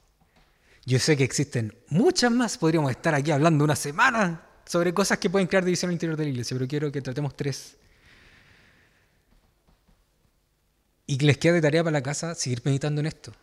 Yo 0.86 0.98
sé 1.00 1.18
que 1.18 1.26
existen 1.26 1.76
muchas 1.90 2.32
más, 2.32 2.58
podríamos 2.58 2.90
estar 2.92 3.14
aquí 3.14 3.30
hablando 3.30 3.66
una 3.66 3.76
semana 3.76 4.42
sobre 4.66 4.94
cosas 4.94 5.18
que 5.18 5.30
pueden 5.30 5.50
crear 5.50 5.66
división 5.66 5.90
al 5.90 5.96
interior 5.96 6.18
de 6.18 6.24
la 6.24 6.30
iglesia, 6.30 6.56
pero 6.56 6.66
quiero 6.66 6.90
que 6.94 7.02
tratemos 7.02 7.36
tres. 7.36 7.76
Y 11.06 11.18
que 11.18 11.26
les 11.26 11.38
quede 11.40 11.56
de 11.56 11.62
tarea 11.62 11.84
para 11.84 11.92
la 11.92 12.02
casa 12.02 12.36
seguir 12.36 12.62
meditando 12.64 13.02
en 13.02 13.08
esto. 13.08 13.34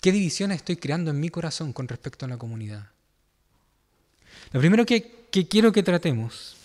¿Qué 0.00 0.12
divisiones 0.12 0.58
estoy 0.58 0.76
creando 0.76 1.10
en 1.10 1.18
mi 1.18 1.28
corazón 1.28 1.72
con 1.72 1.88
respecto 1.88 2.24
a 2.24 2.28
la 2.28 2.38
comunidad? 2.38 2.88
Lo 4.52 4.60
primero 4.60 4.86
que 4.86 5.26
quiero 5.50 5.72
que 5.72 5.82
tratemos 5.82 6.56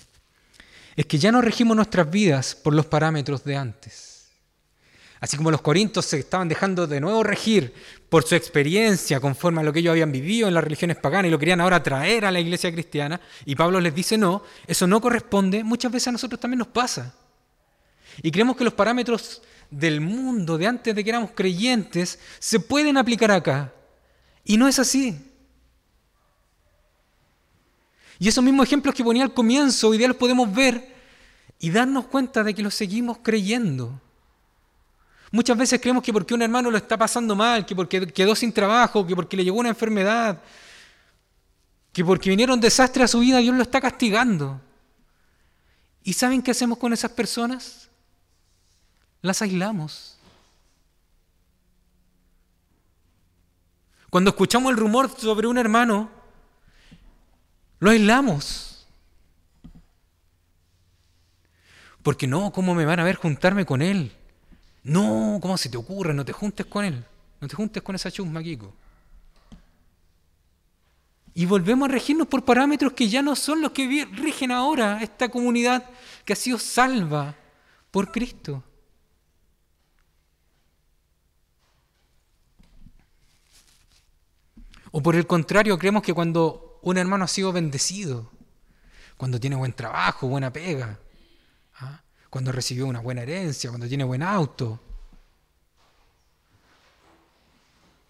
es 0.96 1.08
que 1.08 1.18
ya 1.18 1.32
no 1.32 1.42
regimos 1.42 1.76
nuestras 1.76 2.12
vidas 2.12 2.54
por 2.54 2.76
los 2.76 2.86
parámetros 2.86 3.44
de 3.44 3.56
antes. 3.56 4.11
Así 5.22 5.38
como 5.38 5.52
los 5.52 5.62
corintios 5.62 6.08
se 6.08 6.18
estaban 6.18 6.50
dejando 6.50 6.88
de 6.88 7.00
nuevo 7.00 7.22
regir 7.22 7.74
por 8.10 8.24
su 8.24 8.34
experiencia 8.34 9.20
conforme 9.20 9.62
a 9.62 9.64
lo 9.64 9.72
que 9.72 9.80
ellos 9.80 9.92
habían 9.92 10.12
vivido 10.12 10.48
en 10.48 10.56
las 10.56 10.64
religiones 10.64 10.98
paganas 10.98 11.28
y 11.28 11.32
lo 11.32 11.38
querían 11.38 11.62
ahora 11.62 11.84
traer 11.84 12.26
a 12.26 12.32
la 12.32 12.40
iglesia 12.40 12.72
cristiana, 12.72 13.22
y 13.46 13.56
Pablo 13.56 13.80
les 13.80 13.94
dice 13.94 14.18
no, 14.18 14.42
eso 14.66 14.88
no 14.88 15.00
corresponde, 15.00 15.64
muchas 15.64 15.92
veces 15.92 16.08
a 16.08 16.12
nosotros 16.12 16.42
también 16.42 16.58
nos 16.58 16.70
pasa. 16.70 17.14
Y 18.24 18.32
creemos 18.32 18.58
que 18.58 18.64
los 18.64 18.74
parámetros 18.74 19.44
del 19.70 20.02
mundo 20.02 20.58
de 20.58 20.66
antes 20.66 20.96
de 20.96 21.04
que 21.04 21.12
éramos 21.12 21.32
creyentes 21.36 22.18
se 22.40 22.60
pueden 22.60 22.98
aplicar 22.98 23.32
acá. 23.32 23.72
Y 24.44 24.58
no 24.58 24.68
es 24.68 24.80
así. 24.80 25.18
Y 28.18 28.28
esos 28.28 28.44
mismos 28.44 28.66
ejemplos 28.66 28.96
que 28.96 29.04
ponía 29.04 29.24
al 29.24 29.36
comienzo, 29.36 29.90
hoy 29.90 30.00
día 30.00 30.08
los 30.08 30.18
podemos 30.18 30.52
ver 30.52 30.96
y 31.60 31.70
darnos 31.70 32.08
cuenta 32.08 32.44
de 32.44 32.56
que 32.56 32.64
los 32.64 32.74
seguimos 32.74 33.20
creyendo. 33.20 34.02
Muchas 35.32 35.58
veces 35.58 35.80
creemos 35.80 36.04
que 36.04 36.12
porque 36.12 36.34
un 36.34 36.42
hermano 36.42 36.70
lo 36.70 36.78
está 36.78 36.98
pasando 36.98 37.36
mal, 37.36 37.66
que 37.66 37.74
porque 37.74 38.06
quedó 38.08 38.36
sin 38.36 38.52
trabajo, 38.52 39.08
que 39.08 39.16
porque 39.16 39.38
le 39.38 39.46
llegó 39.46 39.60
una 39.60 39.70
enfermedad, 39.70 40.42
que 41.94 42.04
porque 42.04 42.30
vinieron 42.30 42.60
desastres 42.60 43.06
a 43.06 43.08
su 43.08 43.20
vida, 43.20 43.38
Dios 43.38 43.56
lo 43.56 43.64
está 43.64 43.80
castigando. 43.80 44.60
¿Y 46.04 46.14
saben 46.14 46.42
qué 46.42 46.52
hacemos 46.52 46.78
con 46.78 46.92
esas 46.92 47.12
personas? 47.12 47.90
Las 49.22 49.42
aislamos. 49.42 50.18
Cuando 54.10 54.32
escuchamos 54.32 54.72
el 54.72 54.78
rumor 54.78 55.10
sobre 55.18 55.48
un 55.48 55.58
hermano, 55.58 56.10
lo 57.80 57.92
aislamos. 57.92 58.86
Porque 62.04 62.28
no, 62.28 62.52
¿cómo 62.52 62.76
me 62.76 62.84
van 62.84 63.00
a 63.00 63.06
ver 63.06 63.16
juntarme 63.16 63.66
con 63.66 63.82
él? 63.82 64.12
No, 64.84 65.40
¿cómo 65.42 65.58
se 65.58 65.70
te 65.70 65.78
ocurre? 65.78 66.14
No 66.14 66.26
te 66.26 66.34
juntes 66.34 66.66
con 66.66 66.86
él. 66.86 67.06
No 67.40 67.48
te 67.48 67.56
juntes 67.56 67.84
con 67.84 67.96
esa 67.96 68.12
chusma, 68.12 68.42
Kiko. 68.42 68.74
Y 71.34 71.46
volvemos 71.46 71.88
a 71.88 71.92
regirnos 71.92 72.28
por 72.28 72.44
parámetros 72.44 72.94
que 72.94 73.08
ya 73.08 73.22
no 73.22 73.36
son 73.36 73.62
los 73.62 73.72
que 73.72 74.06
rigen 74.12 74.52
ahora 74.52 75.02
esta 75.02 75.30
comunidad 75.30 75.86
que 76.26 76.34
ha 76.34 76.36
sido 76.36 76.60
salva 76.60 77.36
por 77.90 78.12
Cristo. 78.12 78.64
O 84.92 85.02
por 85.02 85.16
el 85.16 85.26
contrario, 85.26 85.78
creemos 85.80 86.04
que 86.04 86.14
cuando 86.14 86.80
un 86.82 86.98
hermano 86.98 87.24
ha 87.24 87.28
sido 87.30 87.54
bendecido, 87.54 88.30
cuando 89.16 89.40
tiene 89.40 89.56
buen 89.56 89.72
trabajo, 89.72 90.28
buena 90.28 90.52
pega. 90.52 91.00
Cuando 92.32 92.54
recibió 92.54 92.88
una 92.88 93.02
buena 93.02 93.24
herencia, 93.24 93.70
cuando 93.70 93.90
tiene 93.90 94.06
buen 94.06 94.24
auto. 94.24 94.80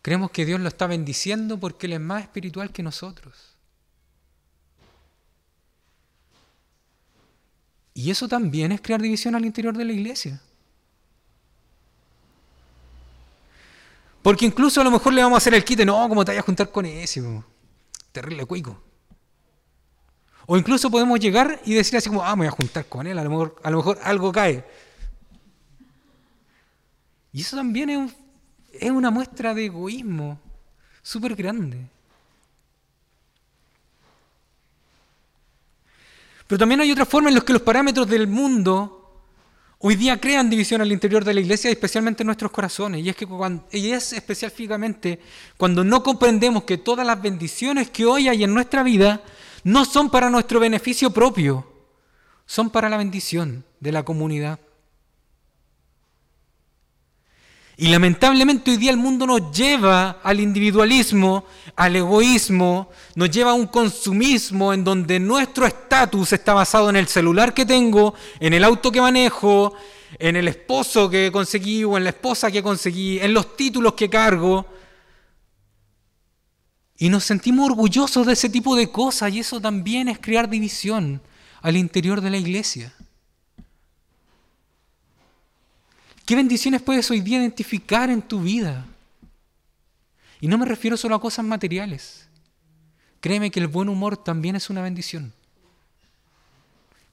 Creemos 0.04 0.30
que 0.30 0.46
Dios 0.46 0.60
lo 0.60 0.68
está 0.68 0.86
bendiciendo 0.86 1.60
porque 1.60 1.88
Él 1.88 1.94
es 1.94 2.00
más 2.00 2.22
espiritual 2.22 2.72
que 2.72 2.84
nosotros. 2.84 3.56
Y 7.96 8.12
eso 8.12 8.28
también 8.28 8.72
es 8.72 8.80
crear 8.80 9.02
división 9.02 9.34
al 9.34 9.44
interior 9.44 9.76
de 9.76 9.86
la 9.86 9.92
iglesia. 9.92 10.40
Porque 14.22 14.46
incluso 14.46 14.82
a 14.82 14.84
lo 14.84 14.92
mejor 14.92 15.14
le 15.14 15.24
vamos 15.24 15.38
a 15.38 15.40
hacer 15.40 15.56
el 15.56 15.66
quite, 15.66 15.84
no, 15.84 16.08
como 16.08 16.24
te 16.24 16.30
vayas 16.30 16.44
a 16.44 16.46
juntar 16.46 16.72
con 16.72 16.86
ese, 16.86 17.24
terrible 18.12 18.46
cuico. 18.46 18.91
O 20.54 20.58
incluso 20.58 20.92
podemos 20.92 21.18
llegar 21.18 21.62
y 21.64 21.74
decir 21.74 21.96
así 21.96 22.10
como, 22.10 22.26
ah, 22.26 22.36
me 22.36 22.42
voy 22.42 22.48
a 22.48 22.52
juntar 22.52 22.86
con 22.86 23.08
él, 23.08 23.18
a 23.18 23.24
lo 23.24 23.30
mejor, 23.30 23.56
a 23.64 23.72
lo 23.72 23.78
mejor 23.78 23.98
algo 24.04 24.34
cae. 24.34 24.66
Y 27.32 27.40
eso 27.40 27.56
también 27.56 27.90
es, 27.90 28.12
es 28.74 28.92
una 28.92 29.10
muestra 29.10 29.54
de 29.54 29.68
egoísmo 29.68 30.38
súper 31.02 31.36
grande. 31.36 31.78
Pero 36.48 36.60
también 36.60 36.82
hay 36.82 36.92
otra 36.92 37.06
forma 37.06 37.30
en 37.30 37.36
las 37.36 37.46
que 37.46 37.54
los 37.54 37.62
parámetros 37.62 38.10
del 38.10 38.28
mundo 38.28 39.24
hoy 39.80 39.96
día 39.96 40.20
crean 40.20 40.50
división 40.50 40.82
al 40.82 40.92
interior 40.92 41.24
de 41.24 41.34
la 41.34 41.40
iglesia, 41.40 41.72
especialmente 41.72 42.24
en 42.24 42.28
nuestros 42.28 42.52
corazones. 42.52 43.06
Y 43.06 43.08
es 43.08 43.16
que 43.16 43.26
cuando, 43.26 43.66
y 43.72 43.92
es 43.92 44.12
específicamente 44.12 45.18
cuando 45.56 45.86
no 45.86 46.04
comprendemos 46.04 46.66
que 46.66 46.78
todas 46.78 47.08
las 47.08 47.22
bendiciones 47.22 47.90
que 47.90 48.06
hoy 48.06 48.28
hay 48.28 48.44
en 48.44 48.54
nuestra 48.54 48.84
vida 48.84 49.24
no 49.64 49.86
son 49.86 50.10
para 50.10 50.30
nuestro 50.30 50.60
beneficio 50.60 51.12
propio, 51.12 51.66
son 52.46 52.70
para 52.70 52.90
la 52.90 52.98
bendición 52.98 53.64
de 53.80 53.92
la 53.92 54.04
comunidad. 54.04 54.60
Y 57.78 57.88
lamentablemente 57.88 58.70
hoy 58.70 58.78
día 58.78 58.92
el 58.92 58.98
mundo 58.98 59.26
nos 59.26 59.52
lleva 59.52 60.20
al 60.22 60.40
individualismo, 60.40 61.46
al 61.76 61.96
egoísmo, 61.96 62.92
nos 63.16 63.32
lleva 63.32 63.52
a 63.52 63.56
un 63.56 63.66
consumismo 63.66 64.72
en 64.72 64.84
donde 64.84 65.20
nuestro 65.20 65.66
estatus 65.66 66.32
está 66.34 66.54
basado 66.54 66.92
en 66.92 66.96
el 66.96 67.08
celular 67.08 67.56
que 67.56 67.66
tengo, 67.66 68.14
en 68.40 68.54
el 68.54 68.64
auto 68.64 68.92
que 68.92 69.02
manejo, 69.02 69.74
en 70.20 70.36
el 70.36 70.48
esposo 70.48 71.10
que 71.10 71.32
conseguí 71.32 71.84
o 71.84 71.98
en 71.98 72.04
la 72.04 72.12
esposa 72.12 72.52
que 72.52 72.62
conseguí, 72.62 73.20
en 73.20 73.34
los 73.34 73.56
títulos 73.56 73.94
que 73.94 74.10
cargo. 74.12 74.66
Y 77.02 77.10
nos 77.10 77.24
sentimos 77.24 77.68
orgullosos 77.68 78.28
de 78.28 78.34
ese 78.34 78.48
tipo 78.48 78.76
de 78.76 78.92
cosas 78.92 79.34
y 79.34 79.40
eso 79.40 79.60
también 79.60 80.08
es 80.08 80.20
crear 80.20 80.48
división 80.48 81.20
al 81.64 81.76
interior 81.76 82.22
de 82.22 82.30
la 82.30 82.38
iglesia. 82.38 82.94
¿Qué 86.28 86.36
bendiciones 86.36 86.84
puedes 86.84 87.10
hoy 87.10 87.22
día 87.22 87.40
identificar 87.40 88.12
en 88.12 88.22
tu 88.22 88.44
vida? 88.44 88.86
Y 90.42 90.48
no 90.48 90.60
me 90.60 90.68
refiero 90.68 90.96
solo 90.96 91.16
a 91.16 91.20
cosas 91.20 91.44
materiales. 91.44 92.28
Créeme 93.20 93.50
que 93.50 93.62
el 93.62 93.68
buen 93.68 93.90
humor 93.90 94.16
también 94.16 94.56
es 94.56 94.70
una 94.70 94.84
bendición. 94.84 95.34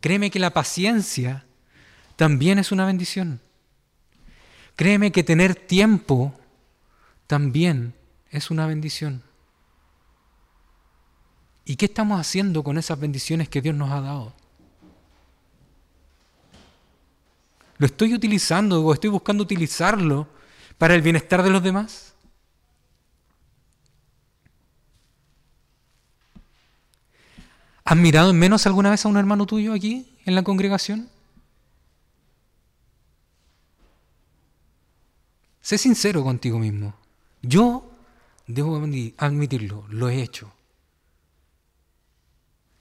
Créeme 0.02 0.30
que 0.30 0.38
la 0.38 0.52
paciencia 0.52 1.46
también 2.16 2.58
es 2.58 2.72
una 2.72 2.84
bendición. 2.84 3.40
Créeme 4.76 5.12
que 5.12 5.24
tener 5.24 5.54
tiempo 5.54 6.38
también 7.26 7.94
es 8.30 8.50
una 8.50 8.66
bendición. 8.66 9.26
¿Y 11.68 11.76
qué 11.76 11.84
estamos 11.84 12.18
haciendo 12.18 12.64
con 12.64 12.78
esas 12.78 12.98
bendiciones 12.98 13.50
que 13.50 13.60
Dios 13.60 13.74
nos 13.74 13.90
ha 13.90 14.00
dado? 14.00 14.32
¿Lo 17.76 17.84
estoy 17.84 18.14
utilizando 18.14 18.82
o 18.82 18.94
estoy 18.94 19.10
buscando 19.10 19.42
utilizarlo 19.42 20.26
para 20.78 20.94
el 20.94 21.02
bienestar 21.02 21.42
de 21.42 21.50
los 21.50 21.62
demás? 21.62 22.14
¿Has 27.84 27.96
mirado 27.98 28.30
en 28.30 28.38
menos 28.38 28.66
alguna 28.66 28.88
vez 28.88 29.04
a 29.04 29.10
un 29.10 29.18
hermano 29.18 29.44
tuyo 29.44 29.74
aquí 29.74 30.16
en 30.24 30.34
la 30.34 30.42
congregación? 30.42 31.10
Sé 35.60 35.76
sincero 35.76 36.24
contigo 36.24 36.58
mismo. 36.58 36.94
Yo, 37.42 37.90
debo 38.46 38.76
admitirlo, 39.18 39.84
lo 39.90 40.08
he 40.08 40.22
hecho. 40.22 40.50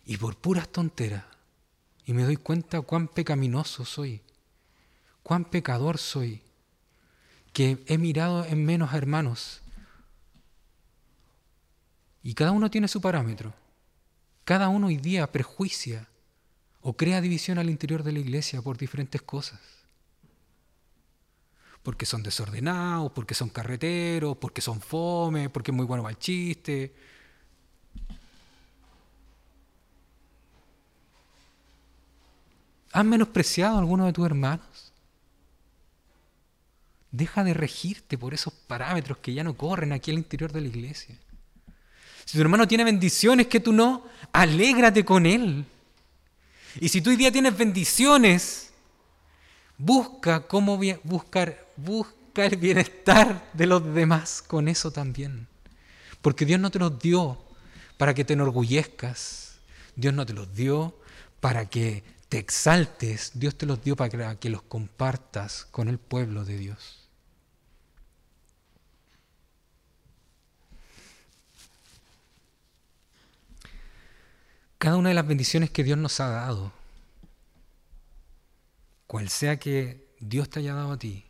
Y 0.07 0.15
por 0.15 0.37
puras 0.37 0.69
tonteras. 0.69 1.25
Y 2.05 2.13
me 2.13 2.23
doy 2.23 2.37
cuenta 2.37 2.81
cuán 2.81 3.09
pecaminoso 3.09 3.83
soy, 3.83 4.21
cuán 5.21 5.43
pecador 5.43 5.97
soy, 5.97 6.41
que 7.51 7.83
he 7.87 7.97
mirado 7.97 8.45
en 8.45 8.65
menos 8.65 8.93
hermanos. 8.93 9.61
Y 12.23 12.33
cada 12.33 12.53
uno 12.53 12.71
tiene 12.71 12.87
su 12.87 13.01
parámetro. 13.01 13.53
Cada 14.45 14.69
uno 14.69 14.87
hoy 14.87 14.95
día 14.95 15.29
prejuicia 15.29 16.07
o 16.79 16.95
crea 16.95 17.19
división 17.19 17.57
al 17.57 17.69
interior 17.69 18.03
de 18.03 18.13
la 18.13 18.19
iglesia 18.19 18.61
por 18.61 18.77
diferentes 18.77 19.21
cosas. 19.21 19.59
Porque 21.83 22.05
son 22.05 22.23
desordenados, 22.23 23.11
porque 23.11 23.33
son 23.33 23.49
carreteros, 23.49 24.37
porque 24.37 24.61
son 24.61 24.79
fome, 24.79 25.49
porque 25.49 25.71
es 25.71 25.75
muy 25.75 25.85
bueno 25.85 26.03
para 26.03 26.13
el 26.13 26.19
chiste. 26.19 26.95
¿Has 32.91 33.05
menospreciado 33.05 33.75
a 33.75 33.79
alguno 33.79 34.05
de 34.05 34.13
tus 34.13 34.25
hermanos? 34.25 34.93
Deja 37.11 37.43
de 37.43 37.53
regirte 37.53 38.17
por 38.17 38.33
esos 38.33 38.53
parámetros 38.53 39.17
que 39.19 39.33
ya 39.33 39.43
no 39.43 39.55
corren 39.55 39.91
aquí 39.91 40.11
al 40.11 40.17
interior 40.17 40.51
de 40.51 40.61
la 40.61 40.67
iglesia. 40.67 41.17
Si 42.25 42.37
tu 42.37 42.41
hermano 42.41 42.67
tiene 42.67 42.83
bendiciones 42.83 43.47
que 43.47 43.59
tú 43.59 43.71
no, 43.71 44.03
alégrate 44.33 45.05
con 45.05 45.25
él. 45.25 45.65
Y 46.79 46.89
si 46.89 47.01
tú 47.01 47.09
hoy 47.09 47.15
día 47.15 47.31
tienes 47.31 47.57
bendiciones, 47.57 48.71
busca 49.77 50.41
cómo 50.47 50.77
buscar, 51.03 51.65
busca 51.77 52.45
el 52.45 52.57
bienestar 52.57 53.49
de 53.53 53.65
los 53.65 53.93
demás 53.93 54.41
con 54.45 54.67
eso 54.67 54.91
también. 54.91 55.47
Porque 56.21 56.45
Dios 56.45 56.59
no 56.59 56.69
te 56.69 56.79
los 56.79 56.99
dio 56.99 57.41
para 57.97 58.13
que 58.13 58.25
te 58.25 58.33
enorgullezcas. 58.33 59.59
Dios 59.95 60.13
no 60.13 60.25
te 60.25 60.33
los 60.33 60.53
dio 60.53 60.99
para 61.39 61.69
que 61.69 62.03
te 62.29 62.37
exaltes. 62.37 63.31
Dios 63.33 63.57
te 63.57 63.65
los 63.65 63.83
dio 63.83 63.95
para 63.95 64.35
que 64.35 64.49
los 64.49 64.61
compartas 64.63 65.65
con 65.71 65.87
el 65.87 65.97
pueblo 65.99 66.45
de 66.45 66.57
Dios. 66.57 67.07
cada 74.77 74.97
una 74.97 75.09
de 75.09 75.15
las 75.15 75.27
bendiciones 75.27 75.69
que 75.69 75.83
Dios 75.83 75.97
nos 75.97 76.19
ha 76.19 76.29
dado, 76.29 76.71
cual 79.07 79.29
sea 79.29 79.57
que 79.57 80.07
Dios 80.19 80.49
te 80.49 80.59
haya 80.59 80.75
dado 80.75 80.93
a 80.93 80.97
ti, 80.97 81.25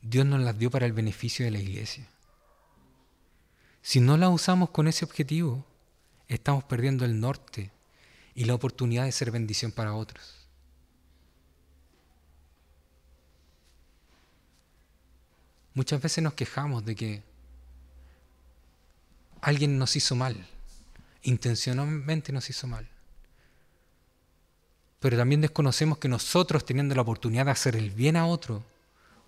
Dios 0.00 0.24
nos 0.26 0.40
las 0.40 0.58
dio 0.58 0.70
para 0.70 0.86
el 0.86 0.92
beneficio 0.92 1.44
de 1.44 1.50
la 1.50 1.58
iglesia. 1.58 2.06
Si 3.82 4.00
no 4.00 4.16
las 4.16 4.30
usamos 4.30 4.70
con 4.70 4.86
ese 4.88 5.04
objetivo, 5.04 5.66
estamos 6.28 6.64
perdiendo 6.64 7.04
el 7.04 7.20
norte 7.20 7.70
y 8.34 8.44
la 8.44 8.54
oportunidad 8.54 9.04
de 9.04 9.12
ser 9.12 9.30
bendición 9.30 9.72
para 9.72 9.94
otros. 9.94 10.34
Muchas 15.74 16.00
veces 16.00 16.22
nos 16.22 16.34
quejamos 16.34 16.84
de 16.84 16.94
que 16.94 17.22
alguien 19.40 19.78
nos 19.78 19.96
hizo 19.96 20.14
mal 20.14 20.46
intencionalmente 21.24 22.32
nos 22.32 22.48
hizo 22.48 22.66
mal. 22.66 22.86
Pero 25.00 25.16
también 25.16 25.40
desconocemos 25.40 25.98
que 25.98 26.08
nosotros 26.08 26.64
teniendo 26.64 26.94
la 26.94 27.02
oportunidad 27.02 27.46
de 27.46 27.50
hacer 27.50 27.76
el 27.76 27.90
bien 27.90 28.16
a 28.16 28.26
otro, 28.26 28.62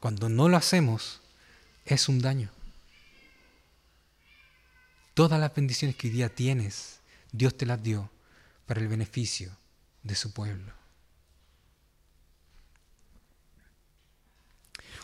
cuando 0.00 0.28
no 0.28 0.48
lo 0.48 0.56
hacemos, 0.56 1.20
es 1.84 2.08
un 2.08 2.20
daño. 2.20 2.50
Todas 5.14 5.40
las 5.40 5.54
bendiciones 5.54 5.96
que 5.96 6.08
hoy 6.08 6.12
día 6.12 6.28
tienes, 6.28 7.00
Dios 7.32 7.56
te 7.56 7.66
las 7.66 7.82
dio 7.82 8.10
para 8.66 8.80
el 8.80 8.88
beneficio 8.88 9.56
de 10.02 10.14
su 10.14 10.32
pueblo. 10.32 10.72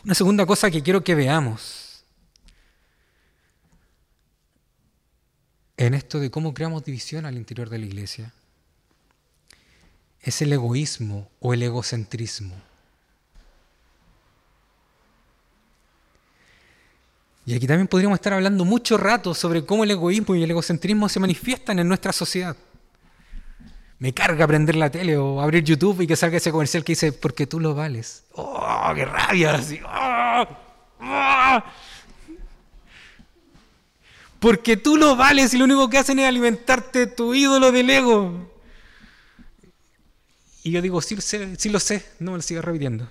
Una 0.05 0.15
segunda 0.15 0.45
cosa 0.45 0.71
que 0.71 0.83
quiero 0.83 1.05
que 1.05 1.15
veamos 1.15 2.05
en 5.77 5.95
esto 5.95 6.19
de 6.19 6.31
cómo 6.31 6.53
creamos 6.53 6.85
división 6.85 7.25
al 7.25 7.37
interior 7.37 7.71
de 7.71 7.79
la 7.79 7.87
iglesia 7.87 8.33
es 10.21 10.43
el 10.43 10.53
egoísmo 10.53 11.31
o 11.41 11.55
el 11.55 11.63
egocentrismo. 11.63 12.55
Y 17.45 17.55
aquí 17.55 17.67
también 17.67 17.89
podríamos 17.89 18.17
estar 18.17 18.33
hablando 18.33 18.65
mucho 18.65 18.97
rato 18.97 19.35
sobre 19.35 19.65
cómo 19.65 19.83
el 19.83 19.91
egoísmo 19.91 20.37
y 20.37 20.45
el 20.45 20.51
egocentrismo 20.51 21.09
se 21.09 21.19
manifiestan 21.19 21.81
en 21.81 21.89
nuestra 21.89 22.13
sociedad. 22.13 22.57
Me 24.03 24.13
carga 24.13 24.49
prender 24.49 24.75
la 24.75 24.91
tele 24.91 25.17
o 25.17 25.41
abrir 25.41 25.63
YouTube 25.63 26.01
y 26.01 26.09
que 26.09 26.17
salga 26.17 26.39
ese 26.39 26.51
comercial 26.51 26.83
que 26.83 26.91
dice, 26.91 27.13
porque 27.13 27.47
tú 27.47 27.61
lo 27.61 27.73
vales. 27.73 28.25
¡Oh, 28.33 28.91
qué 28.97 29.05
rabia! 29.05 29.55
Así, 29.55 29.79
¡Oh! 29.87 30.45
¡Oh! 30.99 31.63
Porque 34.41 34.77
tú 34.77 34.97
lo 34.97 35.15
vales 35.15 35.55
y 35.55 35.59
lo 35.59 35.67
único 35.67 35.89
que 35.89 35.99
hacen 35.99 36.19
es 36.19 36.27
alimentarte 36.27 37.07
tu 37.07 37.33
ídolo 37.33 37.71
del 37.71 37.89
ego. 37.91 38.51
Y 40.65 40.73
yo 40.73 40.83
digo, 40.83 41.01
sí, 41.01 41.17
sí 41.21 41.69
lo 41.69 41.79
sé, 41.79 42.05
no 42.19 42.33
me 42.33 42.39
lo 42.39 42.43
sigo 42.43 42.61
repitiendo. 42.61 43.07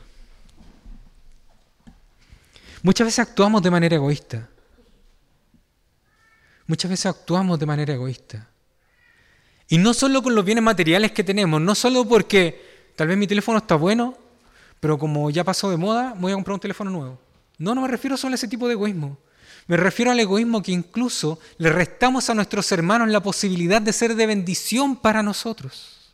Muchas 2.84 3.08
veces 3.08 3.20
actuamos 3.20 3.64
de 3.64 3.72
manera 3.72 3.96
egoísta. 3.96 4.50
Muchas 6.68 6.92
veces 6.92 7.06
actuamos 7.06 7.58
de 7.58 7.66
manera 7.66 7.94
egoísta. 7.94 8.51
Y 9.72 9.78
no 9.78 9.94
solo 9.94 10.22
con 10.22 10.36
los 10.36 10.44
bienes 10.44 10.66
materiales 10.66 11.14
que 11.14 11.24
tenemos, 11.24 11.62
no 11.62 11.76
solo 11.76 12.04
porque 12.04 12.92
tal 12.98 13.08
vez 13.08 13.18
mi 13.18 13.26
teléfono 13.26 13.58
está 13.58 13.76
bueno, 13.76 14.18
pero 14.82 15.00
como 15.00 15.30
ya 15.30 15.46
pasó 15.46 15.70
de 15.72 15.78
moda, 15.78 16.14
voy 16.18 16.34
a 16.34 16.36
comprar 16.36 16.56
un 16.56 16.60
teléfono 16.60 16.92
nuevo. 16.92 17.18
No, 17.58 17.74
no 17.74 17.80
me 17.80 17.88
refiero 17.88 18.18
solo 18.18 18.34
a 18.34 18.36
ese 18.36 18.50
tipo 18.50 18.68
de 18.68 18.74
egoísmo. 18.74 19.18
Me 19.68 19.78
refiero 19.78 20.12
al 20.12 20.20
egoísmo 20.20 20.62
que 20.62 20.74
incluso 20.74 21.40
le 21.58 21.70
restamos 21.70 22.30
a 22.30 22.34
nuestros 22.34 22.70
hermanos 22.74 23.08
la 23.08 23.24
posibilidad 23.24 23.82
de 23.82 23.94
ser 23.94 24.14
de 24.14 24.26
bendición 24.26 24.98
para 24.98 25.24
nosotros. 25.24 26.14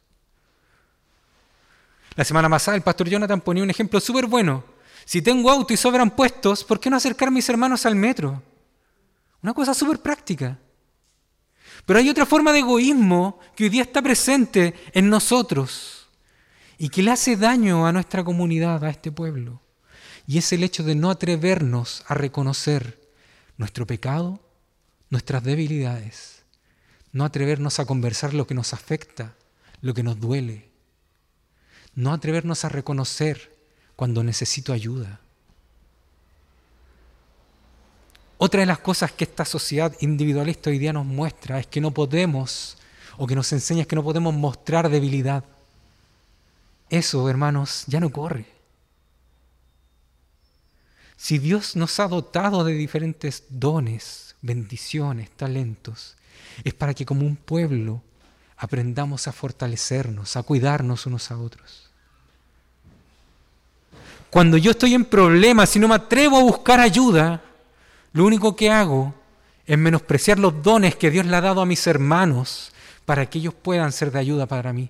La 2.15 2.23
semana 2.23 2.47
pasada 2.47 2.77
el 2.77 2.83
pastor 2.83 3.09
Jonathan 3.09 3.41
ponía 3.41 3.63
un 3.63 3.71
ejemplo 3.71 3.99
súper 3.99 4.27
bueno. 4.27 4.63
Si 5.03 5.23
tengo 5.23 5.49
auto 5.49 5.73
y 5.73 5.77
sobran 5.77 6.11
puestos, 6.11 6.63
¿por 6.63 6.79
qué 6.79 6.91
no 6.91 6.97
acercar 6.97 7.29
a 7.29 7.31
mis 7.31 7.49
hermanos 7.49 7.87
al 7.87 7.95
metro? 7.95 8.39
Una 9.41 9.55
cosa 9.55 9.73
súper 9.73 9.97
práctica. 9.97 10.59
Pero 11.88 11.99
hay 11.99 12.09
otra 12.09 12.25
forma 12.25 12.51
de 12.51 12.59
egoísmo 12.59 13.39
que 13.55 13.63
hoy 13.63 13.69
día 13.69 13.83
está 13.83 14.01
presente 14.01 14.73
en 14.91 15.09
nosotros 15.09 16.09
y 16.77 16.89
que 16.89 17.01
le 17.01 17.11
hace 17.11 17.38
daño 17.38 17.88
a 17.88 17.93
nuestra 17.93 18.25
comunidad, 18.25 18.83
a 18.83 18.89
este 18.89 19.09
pueblo. 19.09 19.61
Y 20.27 20.38
es 20.38 20.51
el 20.51 20.65
hecho 20.65 20.83
de 20.83 20.95
no 20.95 21.09
atrevernos 21.09 22.03
a 22.07 22.13
reconocer 22.13 22.99
nuestro 23.55 23.88
pecado, 23.88 24.41
nuestras 25.09 25.45
debilidades, 25.45 26.43
no 27.13 27.23
atrevernos 27.23 27.79
a 27.79 27.85
conversar 27.85 28.33
lo 28.33 28.45
que 28.45 28.53
nos 28.53 28.73
afecta, 28.73 29.38
lo 29.79 29.93
que 29.93 30.03
nos 30.03 30.19
duele, 30.19 30.69
no 31.95 32.11
atrevernos 32.11 32.65
a 32.65 32.69
reconocer 32.69 33.57
cuando 33.95 34.25
necesito 34.25 34.73
ayuda. 34.73 35.21
Otra 38.38 38.59
de 38.59 38.67
las 38.67 38.79
cosas 38.79 39.11
que 39.11 39.23
esta 39.23 39.45
sociedad 39.45 39.95
individualista 39.99 40.69
hoy 40.69 40.77
día 40.77 40.93
nos 40.93 41.05
muestra 41.05 41.59
es 41.59 41.67
que 41.67 41.81
no 41.81 41.91
podemos, 41.91 42.77
o 43.17 43.25
que 43.25 43.35
nos 43.35 43.51
enseña 43.51 43.81
es 43.81 43.88
que 43.88 43.95
no 43.95 44.03
podemos 44.03 44.33
mostrar 44.33 44.89
debilidad. 44.89 45.43
Eso, 46.89 47.27
hermanos, 47.29 47.83
ya 47.88 47.99
no 47.99 48.11
corre. 48.11 48.45
Si 51.17 51.39
Dios 51.39 51.75
nos 51.75 51.99
ha 51.99 52.07
dotado 52.07 52.63
de 52.63 52.73
diferentes 52.73 53.43
dones, 53.49 54.35
bendiciones, 54.43 55.31
talentos, 55.31 56.15
es 56.63 56.75
para 56.75 56.93
que 56.93 57.07
como 57.07 57.25
un 57.25 57.35
pueblo 57.35 58.03
aprendamos 58.55 59.27
a 59.27 59.31
fortalecernos, 59.31 60.38
a 60.38 60.43
cuidarnos 60.43 61.07
unos 61.07 61.31
a 61.31 61.39
otros. 61.39 61.89
Cuando 64.29 64.57
yo 64.57 64.71
estoy 64.71 64.93
en 64.93 65.05
problemas 65.05 65.75
y 65.75 65.79
no 65.79 65.88
me 65.88 65.95
atrevo 65.95 66.38
a 66.38 66.43
buscar 66.43 66.79
ayuda, 66.79 67.41
lo 68.18 68.26
único 68.26 68.55
que 68.55 68.72
hago 68.72 69.13
es 69.68 69.78
menospreciar 69.78 70.39
los 70.39 70.63
dones 70.63 70.95
que 70.95 71.11
Dios 71.11 71.28
le 71.28 71.36
ha 71.36 71.41
dado 71.41 71.61
a 71.61 71.68
mis 71.68 71.86
hermanos 71.86 72.72
para 73.05 73.30
que 73.30 73.38
ellos 73.38 73.53
puedan 73.53 73.91
ser 73.91 74.11
de 74.11 74.18
ayuda 74.18 74.47
para 74.47 74.74
mí. 74.74 74.89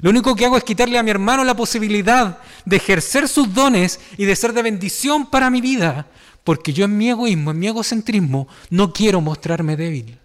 Lo 0.00 0.10
único 0.10 0.34
que 0.34 0.44
hago 0.44 0.56
es 0.56 0.64
quitarle 0.64 0.98
a 0.98 1.04
mi 1.04 1.12
hermano 1.12 1.44
la 1.44 1.54
posibilidad 1.54 2.38
de 2.64 2.76
ejercer 2.76 3.28
sus 3.28 3.54
dones 3.54 4.00
y 4.16 4.24
de 4.24 4.34
ser 4.34 4.52
de 4.52 4.64
bendición 4.64 5.30
para 5.30 5.48
mi 5.48 5.60
vida, 5.60 6.08
porque 6.42 6.72
yo 6.72 6.86
en 6.86 6.98
mi 6.98 7.08
egoísmo, 7.08 7.52
en 7.52 7.60
mi 7.60 7.68
egocentrismo, 7.68 8.48
no 8.68 8.92
quiero 8.92 9.20
mostrarme 9.20 9.76
débil. 9.76 10.18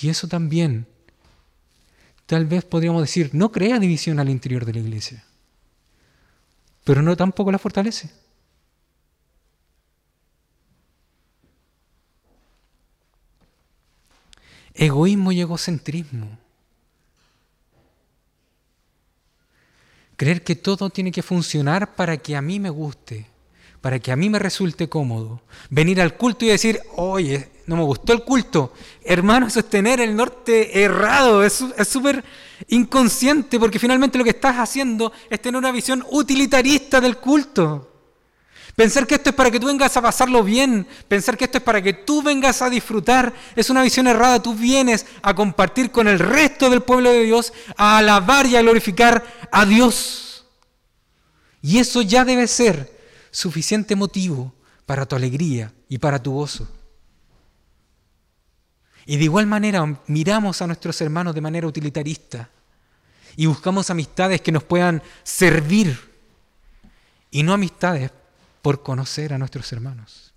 Y 0.00 0.10
eso 0.10 0.28
también, 0.28 0.86
tal 2.26 2.46
vez 2.46 2.64
podríamos 2.64 3.02
decir, 3.02 3.30
no 3.32 3.50
crea 3.50 3.80
división 3.80 4.20
al 4.20 4.28
interior 4.28 4.64
de 4.64 4.74
la 4.74 4.78
iglesia, 4.78 5.24
pero 6.84 7.02
no 7.02 7.16
tampoco 7.16 7.50
la 7.50 7.58
fortalece. 7.58 8.23
Egoísmo 14.74 15.32
y 15.32 15.40
egocentrismo. 15.40 16.38
Creer 20.16 20.42
que 20.42 20.56
todo 20.56 20.90
tiene 20.90 21.12
que 21.12 21.22
funcionar 21.22 21.94
para 21.94 22.16
que 22.16 22.36
a 22.36 22.42
mí 22.42 22.60
me 22.60 22.70
guste, 22.70 23.26
para 23.80 23.98
que 23.98 24.12
a 24.12 24.16
mí 24.16 24.28
me 24.28 24.38
resulte 24.38 24.88
cómodo. 24.88 25.42
Venir 25.70 26.00
al 26.00 26.16
culto 26.16 26.44
y 26.44 26.48
decir, 26.48 26.80
oye, 26.96 27.50
no 27.66 27.76
me 27.76 27.82
gustó 27.82 28.12
el 28.12 28.22
culto. 28.22 28.72
Hermano, 29.04 29.46
es 29.46 29.64
tener 29.68 30.00
el 30.00 30.14
norte 30.14 30.82
errado, 30.82 31.44
es 31.44 31.64
súper 31.88 32.24
inconsciente 32.68 33.58
porque 33.58 33.78
finalmente 33.78 34.18
lo 34.18 34.24
que 34.24 34.30
estás 34.30 34.56
haciendo 34.56 35.12
es 35.30 35.40
tener 35.40 35.58
una 35.58 35.72
visión 35.72 36.04
utilitarista 36.10 37.00
del 37.00 37.18
culto. 37.18 37.93
Pensar 38.76 39.06
que 39.06 39.14
esto 39.14 39.30
es 39.30 39.36
para 39.36 39.50
que 39.50 39.60
tú 39.60 39.66
vengas 39.66 39.96
a 39.96 40.02
pasarlo 40.02 40.42
bien, 40.42 40.86
pensar 41.06 41.36
que 41.36 41.44
esto 41.44 41.58
es 41.58 41.64
para 41.64 41.80
que 41.80 41.92
tú 41.92 42.22
vengas 42.22 42.60
a 42.60 42.68
disfrutar, 42.68 43.32
es 43.54 43.70
una 43.70 43.82
visión 43.82 44.08
errada. 44.08 44.42
Tú 44.42 44.54
vienes 44.54 45.06
a 45.22 45.34
compartir 45.34 45.92
con 45.92 46.08
el 46.08 46.18
resto 46.18 46.68
del 46.68 46.82
pueblo 46.82 47.12
de 47.12 47.22
Dios, 47.22 47.52
a 47.76 47.98
alabar 47.98 48.46
y 48.46 48.56
a 48.56 48.62
glorificar 48.62 49.24
a 49.52 49.64
Dios. 49.64 50.44
Y 51.62 51.78
eso 51.78 52.02
ya 52.02 52.24
debe 52.24 52.48
ser 52.48 52.92
suficiente 53.30 53.94
motivo 53.94 54.52
para 54.86 55.06
tu 55.06 55.14
alegría 55.14 55.72
y 55.88 55.98
para 55.98 56.20
tu 56.20 56.32
gozo. 56.32 56.68
Y 59.06 59.18
de 59.18 59.24
igual 59.24 59.46
manera 59.46 59.84
miramos 60.08 60.62
a 60.62 60.66
nuestros 60.66 61.00
hermanos 61.00 61.34
de 61.34 61.40
manera 61.40 61.66
utilitarista 61.66 62.48
y 63.36 63.46
buscamos 63.46 63.88
amistades 63.90 64.40
que 64.40 64.52
nos 64.52 64.64
puedan 64.64 65.02
servir 65.22 66.12
y 67.30 67.42
no 67.42 67.52
amistades 67.52 68.10
por 68.64 68.82
conocer 68.82 69.34
a 69.34 69.36
nuestros 69.36 69.70
hermanos. 69.74 70.32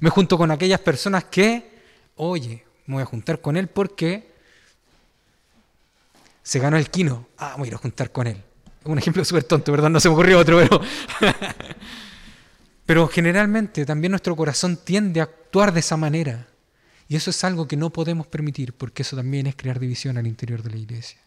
Me 0.00 0.08
junto 0.08 0.38
con 0.38 0.50
aquellas 0.50 0.80
personas 0.80 1.24
que, 1.24 1.70
oye, 2.16 2.64
me 2.86 2.94
voy 2.94 3.02
a 3.02 3.04
juntar 3.04 3.42
con 3.42 3.58
él 3.58 3.68
porque 3.68 4.32
se 6.42 6.58
ganó 6.58 6.78
el 6.78 6.88
quino. 6.88 7.28
Ah, 7.36 7.56
voy 7.58 7.66
a 7.66 7.68
ir 7.68 7.74
a 7.74 7.76
juntar 7.76 8.10
con 8.10 8.26
él. 8.26 8.42
Un 8.84 8.96
ejemplo 8.96 9.22
súper 9.22 9.44
tonto, 9.44 9.70
¿verdad? 9.70 9.90
No 9.90 10.00
se 10.00 10.08
me 10.08 10.14
ocurrió 10.14 10.38
otro, 10.38 10.56
pero... 10.56 10.80
pero 12.86 13.06
generalmente 13.06 13.84
también 13.84 14.12
nuestro 14.12 14.34
corazón 14.34 14.78
tiende 14.82 15.20
a 15.20 15.24
actuar 15.24 15.74
de 15.74 15.80
esa 15.80 15.98
manera. 15.98 16.48
Y 17.06 17.16
eso 17.16 17.28
es 17.28 17.44
algo 17.44 17.68
que 17.68 17.76
no 17.76 17.90
podemos 17.90 18.26
permitir 18.26 18.72
porque 18.72 19.02
eso 19.02 19.14
también 19.14 19.46
es 19.46 19.56
crear 19.56 19.78
división 19.78 20.16
al 20.16 20.26
interior 20.26 20.62
de 20.62 20.70
la 20.70 20.78
iglesia. 20.78 21.20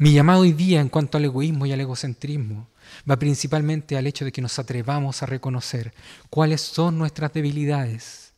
Mi 0.00 0.14
llamado 0.14 0.40
hoy 0.40 0.54
día 0.54 0.80
en 0.80 0.88
cuanto 0.88 1.18
al 1.18 1.26
egoísmo 1.26 1.66
y 1.66 1.72
al 1.72 1.80
egocentrismo 1.82 2.70
va 3.08 3.18
principalmente 3.18 3.98
al 3.98 4.06
hecho 4.06 4.24
de 4.24 4.32
que 4.32 4.40
nos 4.40 4.58
atrevamos 4.58 5.22
a 5.22 5.26
reconocer 5.26 5.92
cuáles 6.30 6.62
son 6.62 6.96
nuestras 6.96 7.34
debilidades 7.34 8.32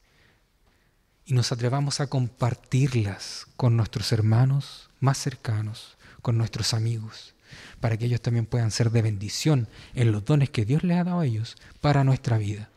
y 1.24 1.34
nos 1.34 1.52
atrevamos 1.52 2.00
a 2.00 2.08
compartirlas 2.08 3.46
con 3.54 3.76
nuestros 3.76 4.10
hermanos 4.10 4.90
más 4.98 5.18
cercanos, 5.18 5.96
con 6.20 6.36
nuestros 6.36 6.74
amigos, 6.74 7.36
para 7.78 7.96
que 7.96 8.06
ellos 8.06 8.20
también 8.20 8.46
puedan 8.46 8.72
ser 8.72 8.90
de 8.90 9.02
bendición 9.02 9.68
en 9.94 10.10
los 10.10 10.24
dones 10.24 10.50
que 10.50 10.64
Dios 10.64 10.82
les 10.82 10.98
ha 10.98 11.04
dado 11.04 11.20
a 11.20 11.26
ellos 11.26 11.56
para 11.80 12.02
nuestra 12.02 12.38
vida. 12.38 12.70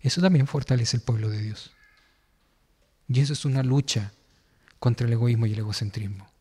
Eso 0.00 0.20
también 0.20 0.48
fortalece 0.48 0.96
el 0.96 1.04
pueblo 1.04 1.28
de 1.28 1.40
Dios. 1.40 1.70
Y 3.06 3.20
eso 3.20 3.32
es 3.32 3.44
una 3.44 3.62
lucha 3.62 4.10
contra 4.80 5.06
el 5.06 5.12
egoísmo 5.12 5.46
y 5.46 5.52
el 5.52 5.60
egocentrismo. 5.60 6.33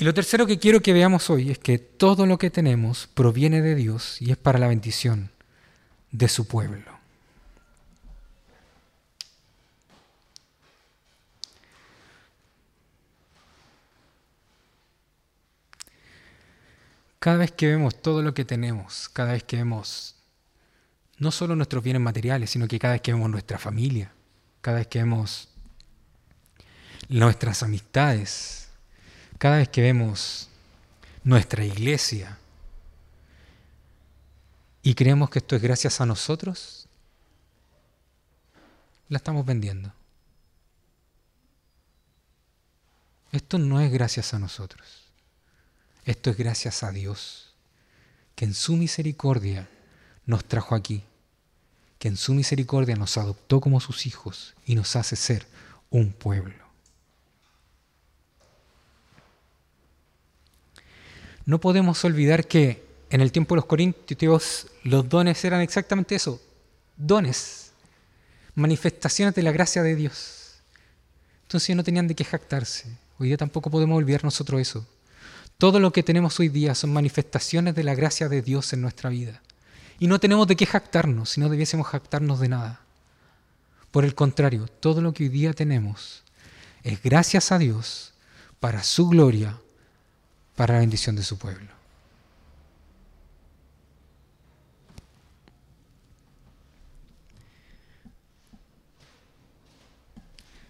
Y 0.00 0.04
lo 0.04 0.14
tercero 0.14 0.46
que 0.46 0.60
quiero 0.60 0.80
que 0.80 0.92
veamos 0.92 1.28
hoy 1.28 1.50
es 1.50 1.58
que 1.58 1.76
todo 1.78 2.24
lo 2.24 2.38
que 2.38 2.50
tenemos 2.50 3.08
proviene 3.08 3.60
de 3.60 3.74
Dios 3.74 4.22
y 4.22 4.30
es 4.30 4.36
para 4.36 4.60
la 4.60 4.68
bendición 4.68 5.32
de 6.12 6.28
su 6.28 6.46
pueblo. 6.46 6.96
Cada 17.18 17.38
vez 17.38 17.50
que 17.50 17.66
vemos 17.66 18.00
todo 18.00 18.22
lo 18.22 18.32
que 18.34 18.44
tenemos, 18.44 19.08
cada 19.08 19.32
vez 19.32 19.42
que 19.42 19.56
vemos 19.56 20.14
no 21.18 21.32
solo 21.32 21.56
nuestros 21.56 21.82
bienes 21.82 22.00
materiales, 22.00 22.50
sino 22.50 22.68
que 22.68 22.78
cada 22.78 22.92
vez 22.92 23.02
que 23.02 23.12
vemos 23.12 23.28
nuestra 23.28 23.58
familia, 23.58 24.12
cada 24.60 24.76
vez 24.76 24.86
que 24.86 25.00
vemos 25.00 25.48
nuestras 27.08 27.64
amistades, 27.64 28.67
cada 29.38 29.58
vez 29.58 29.68
que 29.68 29.80
vemos 29.80 30.48
nuestra 31.22 31.64
iglesia 31.64 32.38
y 34.82 34.94
creemos 34.94 35.30
que 35.30 35.38
esto 35.38 35.54
es 35.56 35.62
gracias 35.62 36.00
a 36.00 36.06
nosotros, 36.06 36.88
la 39.08 39.18
estamos 39.18 39.46
vendiendo. 39.46 39.92
Esto 43.32 43.58
no 43.58 43.80
es 43.80 43.92
gracias 43.92 44.34
a 44.34 44.38
nosotros. 44.38 45.04
Esto 46.04 46.30
es 46.30 46.36
gracias 46.36 46.82
a 46.82 46.90
Dios, 46.90 47.52
que 48.34 48.46
en 48.46 48.54
su 48.54 48.76
misericordia 48.76 49.68
nos 50.24 50.44
trajo 50.44 50.74
aquí, 50.74 51.04
que 51.98 52.08
en 52.08 52.16
su 52.16 52.32
misericordia 52.32 52.96
nos 52.96 53.18
adoptó 53.18 53.60
como 53.60 53.80
sus 53.80 54.06
hijos 54.06 54.54
y 54.64 54.74
nos 54.74 54.96
hace 54.96 55.16
ser 55.16 55.46
un 55.90 56.12
pueblo. 56.12 56.67
No 61.48 61.58
podemos 61.58 62.04
olvidar 62.04 62.46
que 62.46 62.84
en 63.08 63.22
el 63.22 63.32
tiempo 63.32 63.54
de 63.54 63.60
los 63.60 63.64
Corintios 63.64 64.66
los 64.82 65.08
dones 65.08 65.42
eran 65.46 65.62
exactamente 65.62 66.14
eso, 66.14 66.42
dones, 66.94 67.72
manifestaciones 68.54 69.34
de 69.34 69.42
la 69.42 69.50
gracia 69.50 69.82
de 69.82 69.96
Dios. 69.96 70.60
Entonces 71.44 71.74
no 71.74 71.82
tenían 71.82 72.06
de 72.06 72.14
qué 72.14 72.24
jactarse. 72.24 72.98
Hoy 73.18 73.28
día 73.28 73.38
tampoco 73.38 73.70
podemos 73.70 73.96
olvidar 73.96 74.24
nosotros 74.24 74.60
eso. 74.60 74.86
Todo 75.56 75.80
lo 75.80 75.90
que 75.90 76.02
tenemos 76.02 76.38
hoy 76.38 76.50
día 76.50 76.74
son 76.74 76.92
manifestaciones 76.92 77.74
de 77.74 77.82
la 77.82 77.94
gracia 77.94 78.28
de 78.28 78.42
Dios 78.42 78.74
en 78.74 78.82
nuestra 78.82 79.08
vida. 79.08 79.40
Y 79.98 80.06
no 80.06 80.20
tenemos 80.20 80.46
de 80.48 80.56
qué 80.56 80.66
jactarnos, 80.66 81.30
si 81.30 81.40
no 81.40 81.48
debiésemos 81.48 81.86
jactarnos 81.86 82.40
de 82.40 82.50
nada. 82.50 82.82
Por 83.90 84.04
el 84.04 84.14
contrario, 84.14 84.66
todo 84.80 85.00
lo 85.00 85.14
que 85.14 85.22
hoy 85.22 85.28
día 85.30 85.54
tenemos 85.54 86.24
es 86.82 87.02
gracias 87.02 87.52
a 87.52 87.58
Dios 87.58 88.12
para 88.60 88.82
su 88.82 89.08
gloria, 89.08 89.58
para 90.58 90.74
la 90.74 90.80
bendición 90.80 91.14
de 91.14 91.22
su 91.22 91.38
pueblo. 91.38 91.68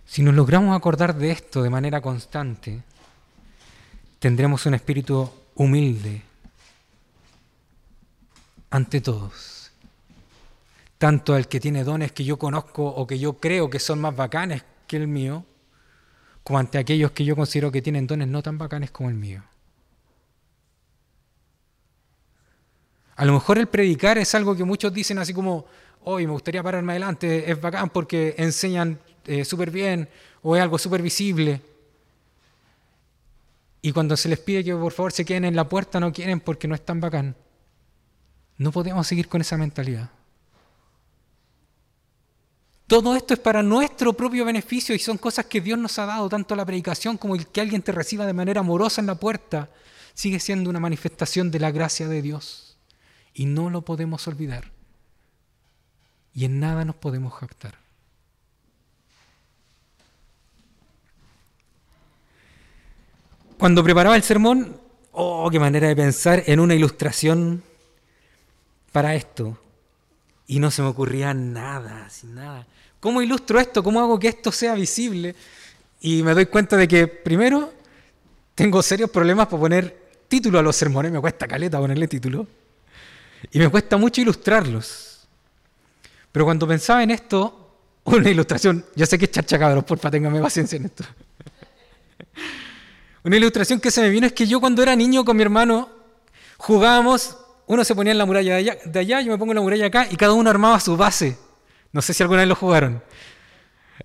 Si 0.05 0.23
nos 0.23 0.35
logramos 0.35 0.77
acordar 0.77 1.15
de 1.15 1.31
esto 1.31 1.63
de 1.63 1.71
manera 1.71 2.03
constante, 2.03 2.83
tendremos 4.19 4.67
un 4.67 4.75
espíritu 4.75 5.31
humilde 5.55 6.21
ante 8.69 9.01
todos. 9.01 9.71
Tanto 10.99 11.35
el 11.35 11.49
que 11.49 11.61
tiene 11.61 11.83
dones 11.83 12.13
que 12.13 12.25
yo 12.25 12.39
conozco 12.39 12.87
o 12.87 13.07
que 13.07 13.19
yo 13.19 13.39
creo 13.39 13.71
que 13.71 13.79
son 13.79 14.03
más 14.03 14.15
bacanes 14.15 14.65
que 14.87 14.99
el 14.99 15.09
mío, 15.09 15.47
como 16.45 16.59
ante 16.59 16.77
aquellos 16.77 17.13
que 17.13 17.25
yo 17.25 17.35
considero 17.35 17.73
que 17.73 17.81
tienen 17.81 18.07
dones 18.07 18.29
no 18.29 18.43
tan 18.43 18.59
bacanes 18.59 18.91
como 18.91 19.09
el 19.09 19.15
mío. 19.15 19.43
A 23.19 23.25
lo 23.25 23.33
mejor 23.33 23.59
el 23.59 23.67
predicar 23.67 24.17
es 24.17 24.33
algo 24.37 24.55
que 24.55 24.63
muchos 24.63 24.95
dicen 24.95 25.19
así 25.19 25.35
como, 25.35 25.67
hoy 26.05 26.25
me 26.25 26.33
gustaría 26.33 26.63
pararme 26.63 26.93
adelante, 26.93 27.51
es 27.51 27.61
bacán 27.61 27.91
porque 27.91 28.37
enseñan 28.39 29.01
eh, 29.27 29.45
súper 29.45 29.73
bien 29.73 30.09
o 30.41 30.55
es 30.55 30.63
algo 30.63 30.79
súper 30.79 31.03
visible. 31.03 31.61
Y 33.83 33.91
cuando 33.91 34.17
se 34.17 34.29
les 34.29 34.39
pide 34.39 34.63
que 34.63 34.73
por 34.73 34.93
favor 34.93 35.11
se 35.11 35.25
queden 35.25 35.47
en 35.47 35.57
la 35.57 35.69
puerta, 35.69 35.99
no 35.99 36.13
quieren 36.13 36.39
porque 36.39 36.69
no 36.69 36.77
es 36.77 36.85
tan 36.85 37.01
bacán. 37.01 37.35
No 38.57 38.71
podemos 38.71 39.05
seguir 39.05 39.27
con 39.27 39.41
esa 39.41 39.57
mentalidad. 39.57 40.11
Todo 42.87 43.17
esto 43.17 43.35
es 43.35 43.41
para 43.41 43.65
nuestro 43.65 44.13
propio 44.13 44.45
beneficio 44.45 44.95
y 44.95 45.01
son 45.01 45.19
cosas 45.19 45.47
que 45.47 45.61
Dios 45.61 45.77
nos 45.77 45.99
ha 45.99 46.07
dado, 46.07 46.29
tanto 46.29 46.55
la 46.55 46.65
predicación 46.65 47.17
como 47.17 47.35
el 47.35 47.49
que 47.49 47.63
alguien 47.63 47.83
te 47.83 47.91
reciba 47.91 48.27
de 48.27 48.33
manera 48.33 48.61
amorosa 48.61 49.01
en 49.01 49.09
la 49.09 49.17
puerta, 49.17 49.71
sigue 50.15 50.39
siendo 50.39 50.71
una 50.71 50.79
manifestación 50.79 51.51
de 51.51 51.59
la 51.59 51.73
gracia 51.73 52.07
de 52.07 52.23
Dios. 52.23 52.68
Y 53.35 53.47
no 53.47 53.71
lo 53.71 53.83
podemos 53.83 54.27
olvidar. 54.29 54.71
Y 56.35 56.45
en 56.45 56.61
nada 56.61 56.85
nos 56.85 56.97
podemos 56.97 57.33
jactar. 57.35 57.75
Cuando 63.59 63.83
preparaba 63.83 64.15
el 64.15 64.23
sermón, 64.23 64.81
oh, 65.13 65.49
qué 65.51 65.59
manera 65.59 65.89
de 65.89 65.97
pensar 65.97 66.45
en 66.47 66.61
una 66.61 66.75
ilustración 66.75 67.63
para 68.93 69.17
esto. 69.17 69.59
Y 70.47 70.61
no 70.61 70.71
se 70.71 70.83
me 70.83 70.89
ocurría 70.89 71.35
nada, 71.35 72.09
sin 72.09 72.37
nada. 72.37 72.67
¿Cómo 73.01 73.21
ilustro 73.21 73.59
esto? 73.59 73.83
¿Cómo 73.83 74.01
hago 74.01 74.19
que 74.19 74.29
esto 74.29 74.53
sea 74.53 74.75
visible? 74.75 75.35
Y 76.01 76.23
me 76.23 76.35
doy 76.35 76.47
cuenta 76.47 76.77
de 76.77 76.87
que, 76.87 77.09
primero, 77.09 77.73
tengo 78.55 78.83
serios 78.83 79.11
problemas 79.11 79.49
para 79.49 79.61
poner 79.61 80.09
título 80.29 80.59
a 80.59 80.63
los 80.63 80.77
sermones. 80.77 81.11
Me 81.11 81.21
cuesta 81.21 81.49
caleta 81.49 81.79
ponerle 81.79 82.07
título. 82.07 82.47
Y 83.51 83.59
me 83.59 83.69
cuesta 83.69 83.97
mucho 83.97 84.21
ilustrarlos. 84.21 85.27
Pero 86.33 86.45
cuando 86.45 86.67
pensaba 86.67 87.03
en 87.03 87.11
esto, 87.11 87.73
una 88.05 88.31
ilustración, 88.31 88.85
yo 88.95 89.07
sé 89.07 89.19
que 89.19 89.27
es 89.27 89.31
charcha 89.31 89.59
cabros, 89.59 89.85
porfa, 89.85 90.11
téngame 90.11 90.41
paciencia 90.41 90.77
en 90.77 90.87
esto. 90.87 91.05
Una 93.25 93.37
ilustración 93.37 93.81
que 93.81 93.91
se 93.91 94.01
me 94.01 94.09
vino 94.11 94.27
es 94.27 94.33
que 94.33 94.47
yo 94.47 94.61
cuando 94.61 94.83
era 94.83 94.97
niño 94.97 95.25
con 95.25 95.37
mi 95.37 95.43
hermano 95.43 95.91
jugábamos, 96.57 97.37
uno 97.67 97.85
se 97.85 97.95
ponía 97.95 98.13
en 98.13 98.19
la 98.19 98.25
muralla 98.25 98.57
de 98.57 98.99
allá, 98.99 99.21
yo 99.21 99.31
me 99.31 99.39
pongo 99.39 99.53
en 99.53 99.57
la 99.57 99.63
muralla 99.63 99.87
acá 99.87 100.07
y 100.11 100.17
cada 100.17 100.33
uno 100.33 100.49
armaba 100.49 100.81
su 100.81 100.97
base. 100.97 101.37
No 101.93 102.01
sé 102.01 102.15
si 102.15 102.23
alguna 102.23 102.41
vez 102.41 102.49
lo 102.49 102.55
jugaron. 102.55 103.03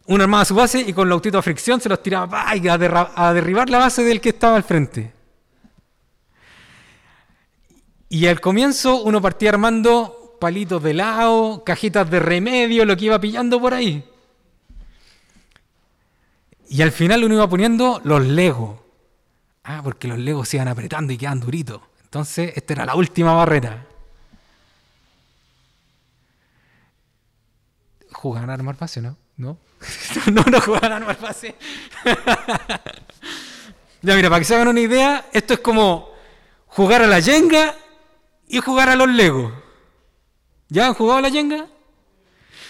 Uno 0.08 0.24
armaba 0.24 0.44
su 0.44 0.56
base 0.56 0.82
y 0.82 0.92
con 0.92 1.08
la 1.08 1.16
autito 1.16 1.38
a 1.38 1.42
fricción 1.42 1.80
se 1.80 1.88
los 1.88 2.04
tiraba 2.04 2.46
a 2.50 3.34
derribar 3.34 3.70
la 3.70 3.78
base 3.78 4.04
del 4.04 4.20
que 4.20 4.30
estaba 4.30 4.58
al 4.58 4.64
frente. 4.64 5.13
Y 8.14 8.28
al 8.28 8.40
comienzo 8.40 9.02
uno 9.02 9.20
partía 9.24 9.50
armando 9.50 10.38
palitos 10.40 10.84
de 10.84 10.94
lado, 10.94 11.64
cajitas 11.64 12.08
de 12.12 12.20
remedio, 12.20 12.86
lo 12.86 12.96
que 12.96 13.06
iba 13.06 13.20
pillando 13.20 13.60
por 13.60 13.74
ahí. 13.74 14.08
Y 16.70 16.84
al 16.84 16.92
final 16.92 17.24
uno 17.24 17.34
iba 17.34 17.50
poniendo 17.50 18.00
los 18.04 18.24
legos. 18.24 18.80
Ah, 19.64 19.82
porque 19.84 20.08
los 20.08 20.20
legos 20.20 20.48
se 20.48 20.58
iban 20.58 20.68
apretando 20.68 21.12
y 21.12 21.18
quedan 21.18 21.40
duritos. 21.40 21.82
Entonces, 22.04 22.54
esta 22.56 22.74
era 22.74 22.86
la 22.86 22.94
última 22.94 23.34
barrera. 23.34 23.88
jugaban 28.12 28.52
a 28.52 28.54
armar 28.54 28.76
pase, 28.76 29.02
¿no? 29.02 29.18
¿No? 29.38 29.58
no, 30.32 30.44
no 30.44 30.62
jugaban 30.62 30.92
a 30.92 30.98
armar 30.98 31.18
pase. 31.18 31.56
ya, 34.04 34.16
mira, 34.16 34.30
para 34.30 34.40
que 34.40 34.46
se 34.46 34.54
hagan 34.54 34.68
una 34.68 34.82
idea, 34.82 35.26
esto 35.34 35.56
es 35.56 35.62
como 35.62 36.14
jugar 36.68 37.02
a 37.02 37.08
la 37.08 37.20
yenga 37.20 37.76
y 38.54 38.60
jugar 38.60 38.88
a 38.88 38.96
los 38.96 39.10
legos. 39.10 39.52
¿Ya 40.70 40.86
han 40.86 40.94
jugado 40.94 41.18
a 41.18 41.22
la 41.24 41.30
yenga? 41.30 41.68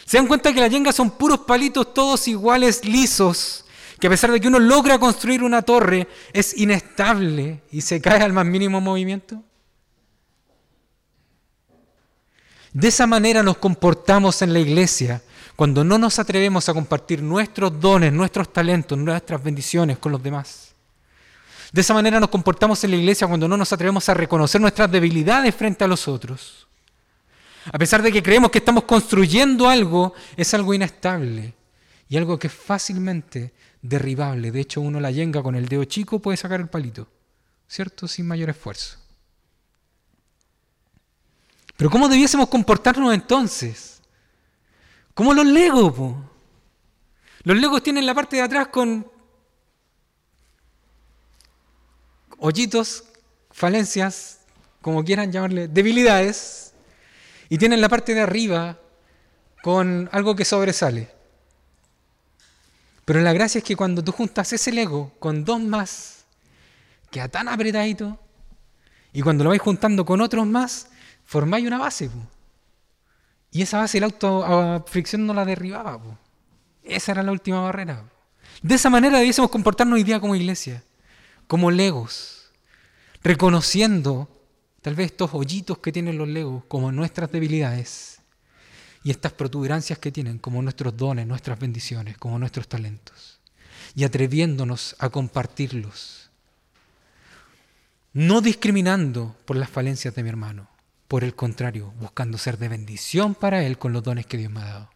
Se 0.05 0.15
dan 0.15 0.27
cuenta 0.27 0.53
que 0.53 0.61
la 0.61 0.69
yenga 0.69 0.93
son 0.93 1.11
puros 1.11 1.39
palitos 1.39 1.93
todos 1.93 2.25
iguales, 2.29 2.85
lisos, 2.85 3.65
que 3.99 4.07
a 4.07 4.09
pesar 4.09 4.31
de 4.31 4.39
que 4.39 4.47
uno 4.47 4.59
logra 4.59 4.97
construir 4.97 5.43
una 5.43 5.61
torre, 5.61 6.07
es 6.31 6.57
inestable 6.57 7.63
y 7.69 7.81
se 7.81 7.99
cae 7.99 8.21
al 8.21 8.31
más 8.31 8.45
mínimo 8.45 8.79
movimiento. 8.79 9.43
De 12.71 12.87
esa 12.87 13.05
manera 13.05 13.43
nos 13.43 13.57
comportamos 13.57 14.41
en 14.41 14.53
la 14.53 14.59
iglesia 14.59 15.21
cuando 15.57 15.83
no 15.83 15.97
nos 15.97 16.17
atrevemos 16.17 16.69
a 16.69 16.73
compartir 16.73 17.21
nuestros 17.21 17.77
dones, 17.77 18.13
nuestros 18.13 18.53
talentos, 18.53 18.97
nuestras 18.97 19.43
bendiciones 19.43 19.97
con 19.97 20.13
los 20.13 20.23
demás. 20.23 20.72
De 21.73 21.81
esa 21.81 21.95
manera 21.95 22.19
nos 22.19 22.29
comportamos 22.29 22.83
en 22.83 22.91
la 22.91 22.97
iglesia 22.97 23.27
cuando 23.27 23.47
no 23.47 23.57
nos 23.57 23.73
atrevemos 23.73 24.07
a 24.07 24.13
reconocer 24.13 24.61
nuestras 24.61 24.91
debilidades 24.91 25.55
frente 25.55 25.83
a 25.83 25.87
los 25.87 26.07
otros. 26.07 26.67
A 27.65 27.79
pesar 27.79 28.03
de 28.03 28.11
que 28.11 28.21
creemos 28.21 28.51
que 28.51 28.59
estamos 28.59 28.83
construyendo 28.83 29.67
algo, 29.67 30.13
es 30.37 30.53
algo 30.53 30.75
inestable 30.75 31.55
y 32.07 32.15
algo 32.15 32.37
que 32.37 32.45
es 32.45 32.53
fácilmente 32.53 33.53
derribable. 33.81 34.51
De 34.51 34.59
hecho, 34.59 34.81
uno 34.81 34.99
la 34.99 35.09
yenga 35.09 35.41
con 35.41 35.55
el 35.55 35.67
dedo 35.67 35.83
chico 35.85 36.19
puede 36.19 36.37
sacar 36.37 36.61
el 36.61 36.67
palito, 36.67 37.07
¿cierto? 37.67 38.07
Sin 38.07 38.27
mayor 38.27 38.51
esfuerzo. 38.51 38.99
Pero 41.75 41.89
¿cómo 41.89 42.07
debiésemos 42.07 42.49
comportarnos 42.49 43.11
entonces? 43.15 43.99
Como 45.15 45.33
los 45.33 45.47
Legos. 45.47 46.17
Los 47.41 47.57
Legos 47.57 47.81
tienen 47.81 48.05
la 48.05 48.13
parte 48.13 48.35
de 48.35 48.43
atrás 48.43 48.67
con 48.67 49.11
hoyitos, 52.45 53.05
falencias, 53.51 54.39
como 54.81 55.05
quieran 55.05 55.31
llamarle, 55.31 55.69
debilidades, 55.69 56.73
y 57.47 57.57
tienen 57.57 57.79
la 57.79 57.87
parte 57.87 58.13
de 58.13 58.19
arriba 58.19 58.77
con 59.61 60.09
algo 60.11 60.35
que 60.35 60.43
sobresale. 60.43 61.09
Pero 63.05 63.21
la 63.21 63.31
gracia 63.31 63.59
es 63.59 63.63
que 63.63 63.77
cuando 63.77 64.03
tú 64.03 64.11
juntas 64.11 64.51
ese 64.51 64.73
Lego 64.73 65.13
con 65.19 65.45
dos 65.45 65.61
más, 65.61 66.25
queda 67.11 67.29
tan 67.29 67.47
apretadito, 67.47 68.19
y 69.13 69.21
cuando 69.21 69.45
lo 69.45 69.51
vais 69.51 69.61
juntando 69.61 70.03
con 70.03 70.19
otros 70.19 70.45
más, 70.45 70.87
formáis 71.23 71.65
una 71.65 71.77
base. 71.77 72.09
Y 73.51 73.61
esa 73.61 73.77
base 73.77 73.99
el 73.99 74.03
auto 74.03 74.43
a 74.43 74.83
fricción 74.85 75.25
no 75.25 75.33
la 75.33 75.45
derribaba. 75.45 76.01
Esa 76.83 77.13
era 77.13 77.23
la 77.23 77.31
última 77.31 77.61
barrera. 77.61 78.03
De 78.61 78.75
esa 78.75 78.89
manera 78.89 79.19
debiésemos 79.19 79.49
comportarnos 79.49 79.95
hoy 79.95 80.03
día 80.03 80.19
como 80.19 80.35
iglesia, 80.35 80.83
como 81.47 81.71
legos, 81.71 82.51
reconociendo 83.23 84.29
tal 84.81 84.95
vez 84.95 85.11
estos 85.11 85.33
hoyitos 85.33 85.77
que 85.79 85.91
tienen 85.91 86.17
los 86.17 86.27
legos 86.27 86.63
como 86.67 86.91
nuestras 86.91 87.31
debilidades 87.31 88.19
y 89.03 89.11
estas 89.11 89.33
protuberancias 89.33 89.99
que 89.99 90.11
tienen 90.11 90.39
como 90.39 90.61
nuestros 90.61 90.95
dones, 90.95 91.27
nuestras 91.27 91.59
bendiciones, 91.59 92.17
como 92.17 92.39
nuestros 92.39 92.67
talentos, 92.67 93.39
y 93.95 94.03
atreviéndonos 94.03 94.95
a 94.99 95.09
compartirlos, 95.09 96.29
no 98.13 98.41
discriminando 98.41 99.35
por 99.45 99.57
las 99.57 99.69
falencias 99.69 100.13
de 100.15 100.23
mi 100.23 100.29
hermano, 100.29 100.69
por 101.07 101.23
el 101.23 101.35
contrario, 101.35 101.93
buscando 101.99 102.37
ser 102.37 102.57
de 102.57 102.69
bendición 102.69 103.35
para 103.35 103.63
Él 103.63 103.77
con 103.77 103.93
los 103.93 104.03
dones 104.03 104.25
que 104.25 104.37
Dios 104.37 104.51
me 104.51 104.61
ha 104.61 104.65
dado. 104.65 104.89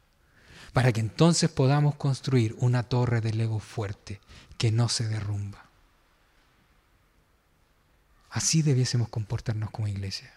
Para 0.74 0.91
que 0.91 1.00
entonces 1.00 1.50
podamos 1.50 1.95
construir 1.95 2.56
una 2.60 2.84
torre 2.84 3.22
de 3.22 3.34
Lego 3.34 3.60
fuerte 3.60 4.20
que 4.58 4.72
no 4.72 4.89
se 4.89 5.08
derrumba. 5.08 5.66
Así 8.30 8.61
debiésemos 8.61 9.09
comportarnos 9.09 9.71
como 9.71 9.88
iglesia. 9.88 10.34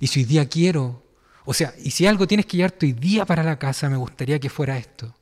Y 0.00 0.06
si 0.06 0.20
hoy 0.20 0.24
día 0.24 0.48
quiero, 0.48 1.04
o 1.44 1.54
sea, 1.54 1.74
y 1.82 1.90
si 1.90 2.06
algo 2.06 2.26
tienes 2.26 2.46
que 2.46 2.56
llevarte 2.56 2.86
hoy 2.86 2.92
día 2.92 3.26
para 3.26 3.42
la 3.42 3.58
casa, 3.58 3.88
me 3.88 3.96
gustaría 3.96 4.38
que 4.38 4.48
fuera 4.48 4.78
esto. 4.78 5.14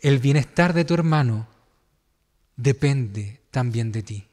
El 0.00 0.18
bienestar 0.18 0.72
de 0.72 0.84
tu 0.84 0.94
hermano 0.94 1.46
depende 2.56 3.40
también 3.50 3.92
de 3.92 4.02
ti. 4.02 4.26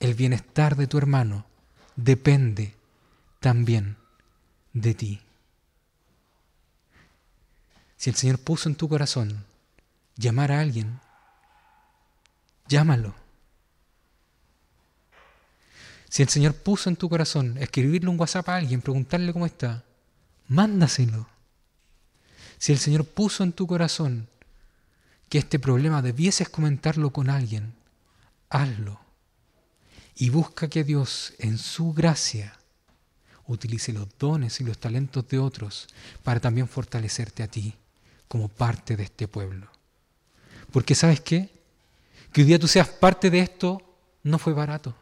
el 0.00 0.14
bienestar 0.14 0.76
de 0.76 0.86
tu 0.86 0.98
hermano 0.98 1.46
depende 1.96 2.74
también 3.40 3.96
de 4.72 4.94
ti. 4.94 5.20
Si 7.96 8.10
el 8.10 8.16
Señor 8.16 8.38
puso 8.38 8.68
en 8.68 8.76
tu 8.76 8.88
corazón 8.88 9.44
llamar 10.16 10.52
a 10.52 10.60
alguien, 10.60 11.00
llámalo. 12.68 13.14
Si 16.08 16.22
el 16.22 16.28
Señor 16.28 16.54
puso 16.54 16.88
en 16.88 16.96
tu 16.96 17.08
corazón 17.08 17.58
escribirle 17.58 18.08
un 18.08 18.18
WhatsApp 18.18 18.48
a 18.48 18.56
alguien, 18.56 18.80
preguntarle 18.80 19.32
cómo 19.32 19.46
está, 19.46 19.84
mándaselo. 20.48 21.28
Si 22.58 22.72
el 22.72 22.78
Señor 22.78 23.04
puso 23.04 23.42
en 23.44 23.52
tu 23.52 23.66
corazón 23.66 24.28
que 25.28 25.38
este 25.38 25.58
problema 25.58 26.02
debieses 26.02 26.48
comentarlo 26.48 27.10
con 27.10 27.28
alguien, 27.28 27.74
hazlo 28.48 29.00
y 30.14 30.30
busca 30.30 30.68
que 30.68 30.84
Dios 30.84 31.34
en 31.38 31.58
su 31.58 31.92
gracia 31.92 32.58
utilice 33.46 33.92
los 33.92 34.08
dones 34.18 34.60
y 34.60 34.64
los 34.64 34.78
talentos 34.78 35.28
de 35.28 35.38
otros 35.38 35.88
para 36.22 36.40
también 36.40 36.68
fortalecerte 36.68 37.42
a 37.42 37.48
ti 37.48 37.74
como 38.28 38.48
parte 38.48 38.96
de 38.96 39.04
este 39.04 39.28
pueblo. 39.28 39.68
Porque 40.72 40.94
sabes 40.94 41.20
qué? 41.20 41.55
Que 42.36 42.42
hoy 42.42 42.48
día 42.48 42.58
tú 42.58 42.68
seas 42.68 42.88
parte 42.88 43.30
de 43.30 43.38
esto 43.38 43.80
no 44.22 44.38
fue 44.38 44.52
barato. 44.52 44.94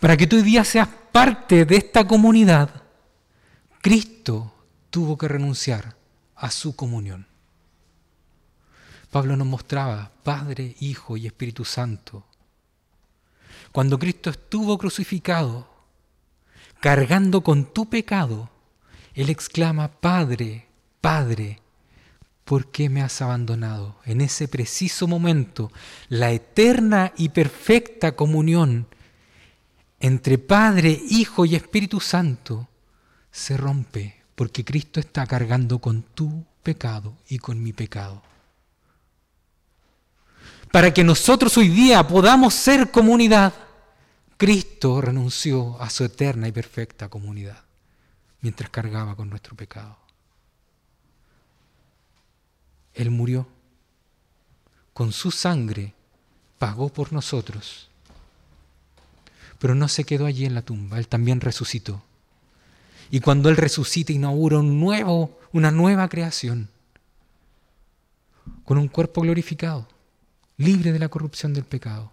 Para 0.00 0.16
que 0.16 0.26
tú 0.26 0.36
hoy 0.36 0.42
día 0.42 0.64
seas 0.64 0.88
parte 0.88 1.66
de 1.66 1.76
esta 1.76 2.08
comunidad, 2.08 2.70
Cristo 3.82 4.54
tuvo 4.88 5.18
que 5.18 5.28
renunciar 5.28 5.98
a 6.34 6.50
su 6.50 6.74
comunión. 6.74 7.26
Pablo 9.10 9.36
nos 9.36 9.46
mostraba 9.46 10.12
Padre, 10.22 10.76
Hijo 10.80 11.18
y 11.18 11.26
Espíritu 11.26 11.66
Santo. 11.66 12.24
Cuando 13.70 13.98
Cristo 13.98 14.30
estuvo 14.30 14.78
crucificado, 14.78 15.68
cargando 16.80 17.42
con 17.42 17.70
tu 17.70 17.90
pecado, 17.90 18.48
Él 19.12 19.28
exclama, 19.28 19.88
Padre, 19.88 20.68
Padre, 21.02 21.60
¿por 22.44 22.70
qué 22.70 22.88
me 22.88 23.02
has 23.02 23.20
abandonado? 23.22 23.96
En 24.04 24.20
ese 24.20 24.48
preciso 24.48 25.06
momento, 25.06 25.72
la 26.08 26.30
eterna 26.30 27.12
y 27.16 27.30
perfecta 27.30 28.14
comunión 28.16 28.86
entre 30.00 30.38
Padre, 30.38 31.00
Hijo 31.08 31.44
y 31.46 31.54
Espíritu 31.54 32.00
Santo 32.00 32.68
se 33.30 33.56
rompe 33.56 34.22
porque 34.34 34.64
Cristo 34.64 35.00
está 35.00 35.26
cargando 35.26 35.78
con 35.78 36.02
tu 36.02 36.44
pecado 36.62 37.16
y 37.28 37.38
con 37.38 37.62
mi 37.62 37.72
pecado. 37.72 38.22
Para 40.70 40.92
que 40.92 41.04
nosotros 41.04 41.56
hoy 41.56 41.68
día 41.68 42.06
podamos 42.06 42.52
ser 42.52 42.90
comunidad, 42.90 43.54
Cristo 44.36 45.00
renunció 45.00 45.80
a 45.80 45.88
su 45.88 46.04
eterna 46.04 46.48
y 46.48 46.52
perfecta 46.52 47.08
comunidad 47.08 47.64
mientras 48.40 48.68
cargaba 48.70 49.14
con 49.14 49.30
nuestro 49.30 49.56
pecado. 49.56 50.03
Él 52.94 53.10
murió. 53.10 53.46
Con 54.92 55.12
su 55.12 55.30
sangre 55.30 55.94
pagó 56.58 56.88
por 56.88 57.12
nosotros. 57.12 57.88
Pero 59.58 59.74
no 59.74 59.88
se 59.88 60.04
quedó 60.04 60.26
allí 60.26 60.44
en 60.44 60.54
la 60.54 60.62
tumba, 60.62 60.98
Él 60.98 61.08
también 61.08 61.40
resucitó. 61.40 62.02
Y 63.10 63.20
cuando 63.20 63.48
Él 63.48 63.56
resucita, 63.56 64.12
inaugura 64.12 64.58
un 64.58 64.80
nuevo, 64.80 65.38
una 65.52 65.70
nueva 65.70 66.08
creación, 66.08 66.68
con 68.64 68.78
un 68.78 68.88
cuerpo 68.88 69.20
glorificado, 69.22 69.86
libre 70.56 70.92
de 70.92 70.98
la 70.98 71.08
corrupción 71.08 71.52
del 71.52 71.64
pecado. 71.64 72.10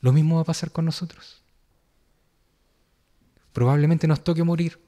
Lo 0.00 0.12
mismo 0.12 0.36
va 0.36 0.42
a 0.42 0.46
pasar 0.46 0.70
con 0.70 0.84
nosotros. 0.84 1.40
Probablemente 3.52 4.06
nos 4.06 4.22
toque 4.22 4.44
morir, 4.44 4.78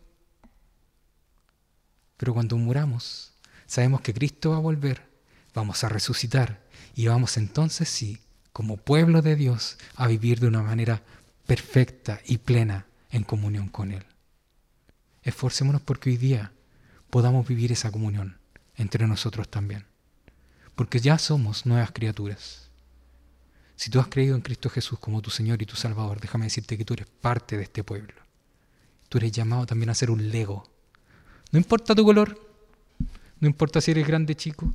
pero 2.16 2.32
cuando 2.32 2.56
muramos, 2.56 3.31
sabemos 3.72 4.02
que 4.02 4.12
Cristo 4.12 4.50
va 4.50 4.58
a 4.58 4.60
volver, 4.60 5.08
vamos 5.54 5.82
a 5.82 5.88
resucitar 5.88 6.62
y 6.94 7.06
vamos 7.06 7.38
entonces 7.38 7.88
sí, 7.88 8.18
como 8.52 8.76
pueblo 8.76 9.22
de 9.22 9.34
Dios, 9.34 9.78
a 9.96 10.08
vivir 10.08 10.40
de 10.40 10.46
una 10.46 10.60
manera 10.60 11.02
perfecta 11.46 12.20
y 12.26 12.36
plena 12.36 12.86
en 13.10 13.22
comunión 13.22 13.68
con 13.68 13.90
Él. 13.92 14.04
Esforcémonos 15.22 15.80
porque 15.80 16.10
hoy 16.10 16.18
día 16.18 16.52
podamos 17.08 17.48
vivir 17.48 17.72
esa 17.72 17.90
comunión 17.90 18.36
entre 18.76 19.06
nosotros 19.06 19.48
también, 19.48 19.86
porque 20.74 21.00
ya 21.00 21.16
somos 21.16 21.64
nuevas 21.64 21.92
criaturas. 21.92 22.68
Si 23.76 23.88
tú 23.88 24.00
has 24.00 24.08
creído 24.08 24.36
en 24.36 24.42
Cristo 24.42 24.68
Jesús 24.68 24.98
como 24.98 25.22
tu 25.22 25.30
Señor 25.30 25.62
y 25.62 25.66
tu 25.66 25.76
Salvador, 25.76 26.20
déjame 26.20 26.44
decirte 26.44 26.76
que 26.76 26.84
tú 26.84 26.92
eres 26.92 27.06
parte 27.06 27.56
de 27.56 27.62
este 27.62 27.82
pueblo. 27.82 28.12
Tú 29.08 29.16
eres 29.16 29.32
llamado 29.32 29.64
también 29.64 29.88
a 29.88 29.94
ser 29.94 30.10
un 30.10 30.30
lego. 30.30 30.70
No 31.52 31.58
importa 31.58 31.94
tu 31.94 32.04
color, 32.04 32.51
no 33.42 33.48
importa 33.48 33.80
si 33.80 33.90
eres 33.90 34.06
grande 34.06 34.36
chico, 34.36 34.72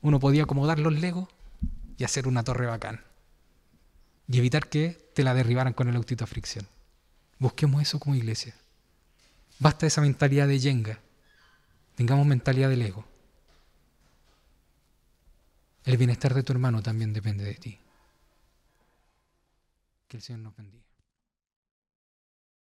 uno 0.00 0.18
podía 0.18 0.42
acomodar 0.42 0.80
los 0.80 0.92
legos 0.92 1.28
y 1.96 2.02
hacer 2.02 2.26
una 2.26 2.42
torre 2.42 2.66
bacán. 2.66 3.00
Y 4.26 4.38
evitar 4.38 4.68
que 4.68 5.08
te 5.14 5.22
la 5.22 5.34
derribaran 5.34 5.72
con 5.72 5.88
el 5.88 5.94
autito 5.94 6.24
a 6.24 6.26
fricción. 6.26 6.66
Busquemos 7.38 7.80
eso 7.80 8.00
como 8.00 8.16
iglesia. 8.16 8.56
Basta 9.60 9.86
esa 9.86 10.00
mentalidad 10.00 10.48
de 10.48 10.58
yenga. 10.58 10.98
Tengamos 11.94 12.26
mentalidad 12.26 12.70
de 12.70 12.76
lego. 12.76 13.04
El 15.84 15.96
bienestar 15.96 16.34
de 16.34 16.42
tu 16.42 16.52
hermano 16.52 16.82
también 16.82 17.12
depende 17.12 17.44
de 17.44 17.54
ti. 17.54 17.78
Que 20.08 20.16
el 20.16 20.24
Señor 20.24 20.40
nos 20.40 20.56
bendiga. 20.56 20.81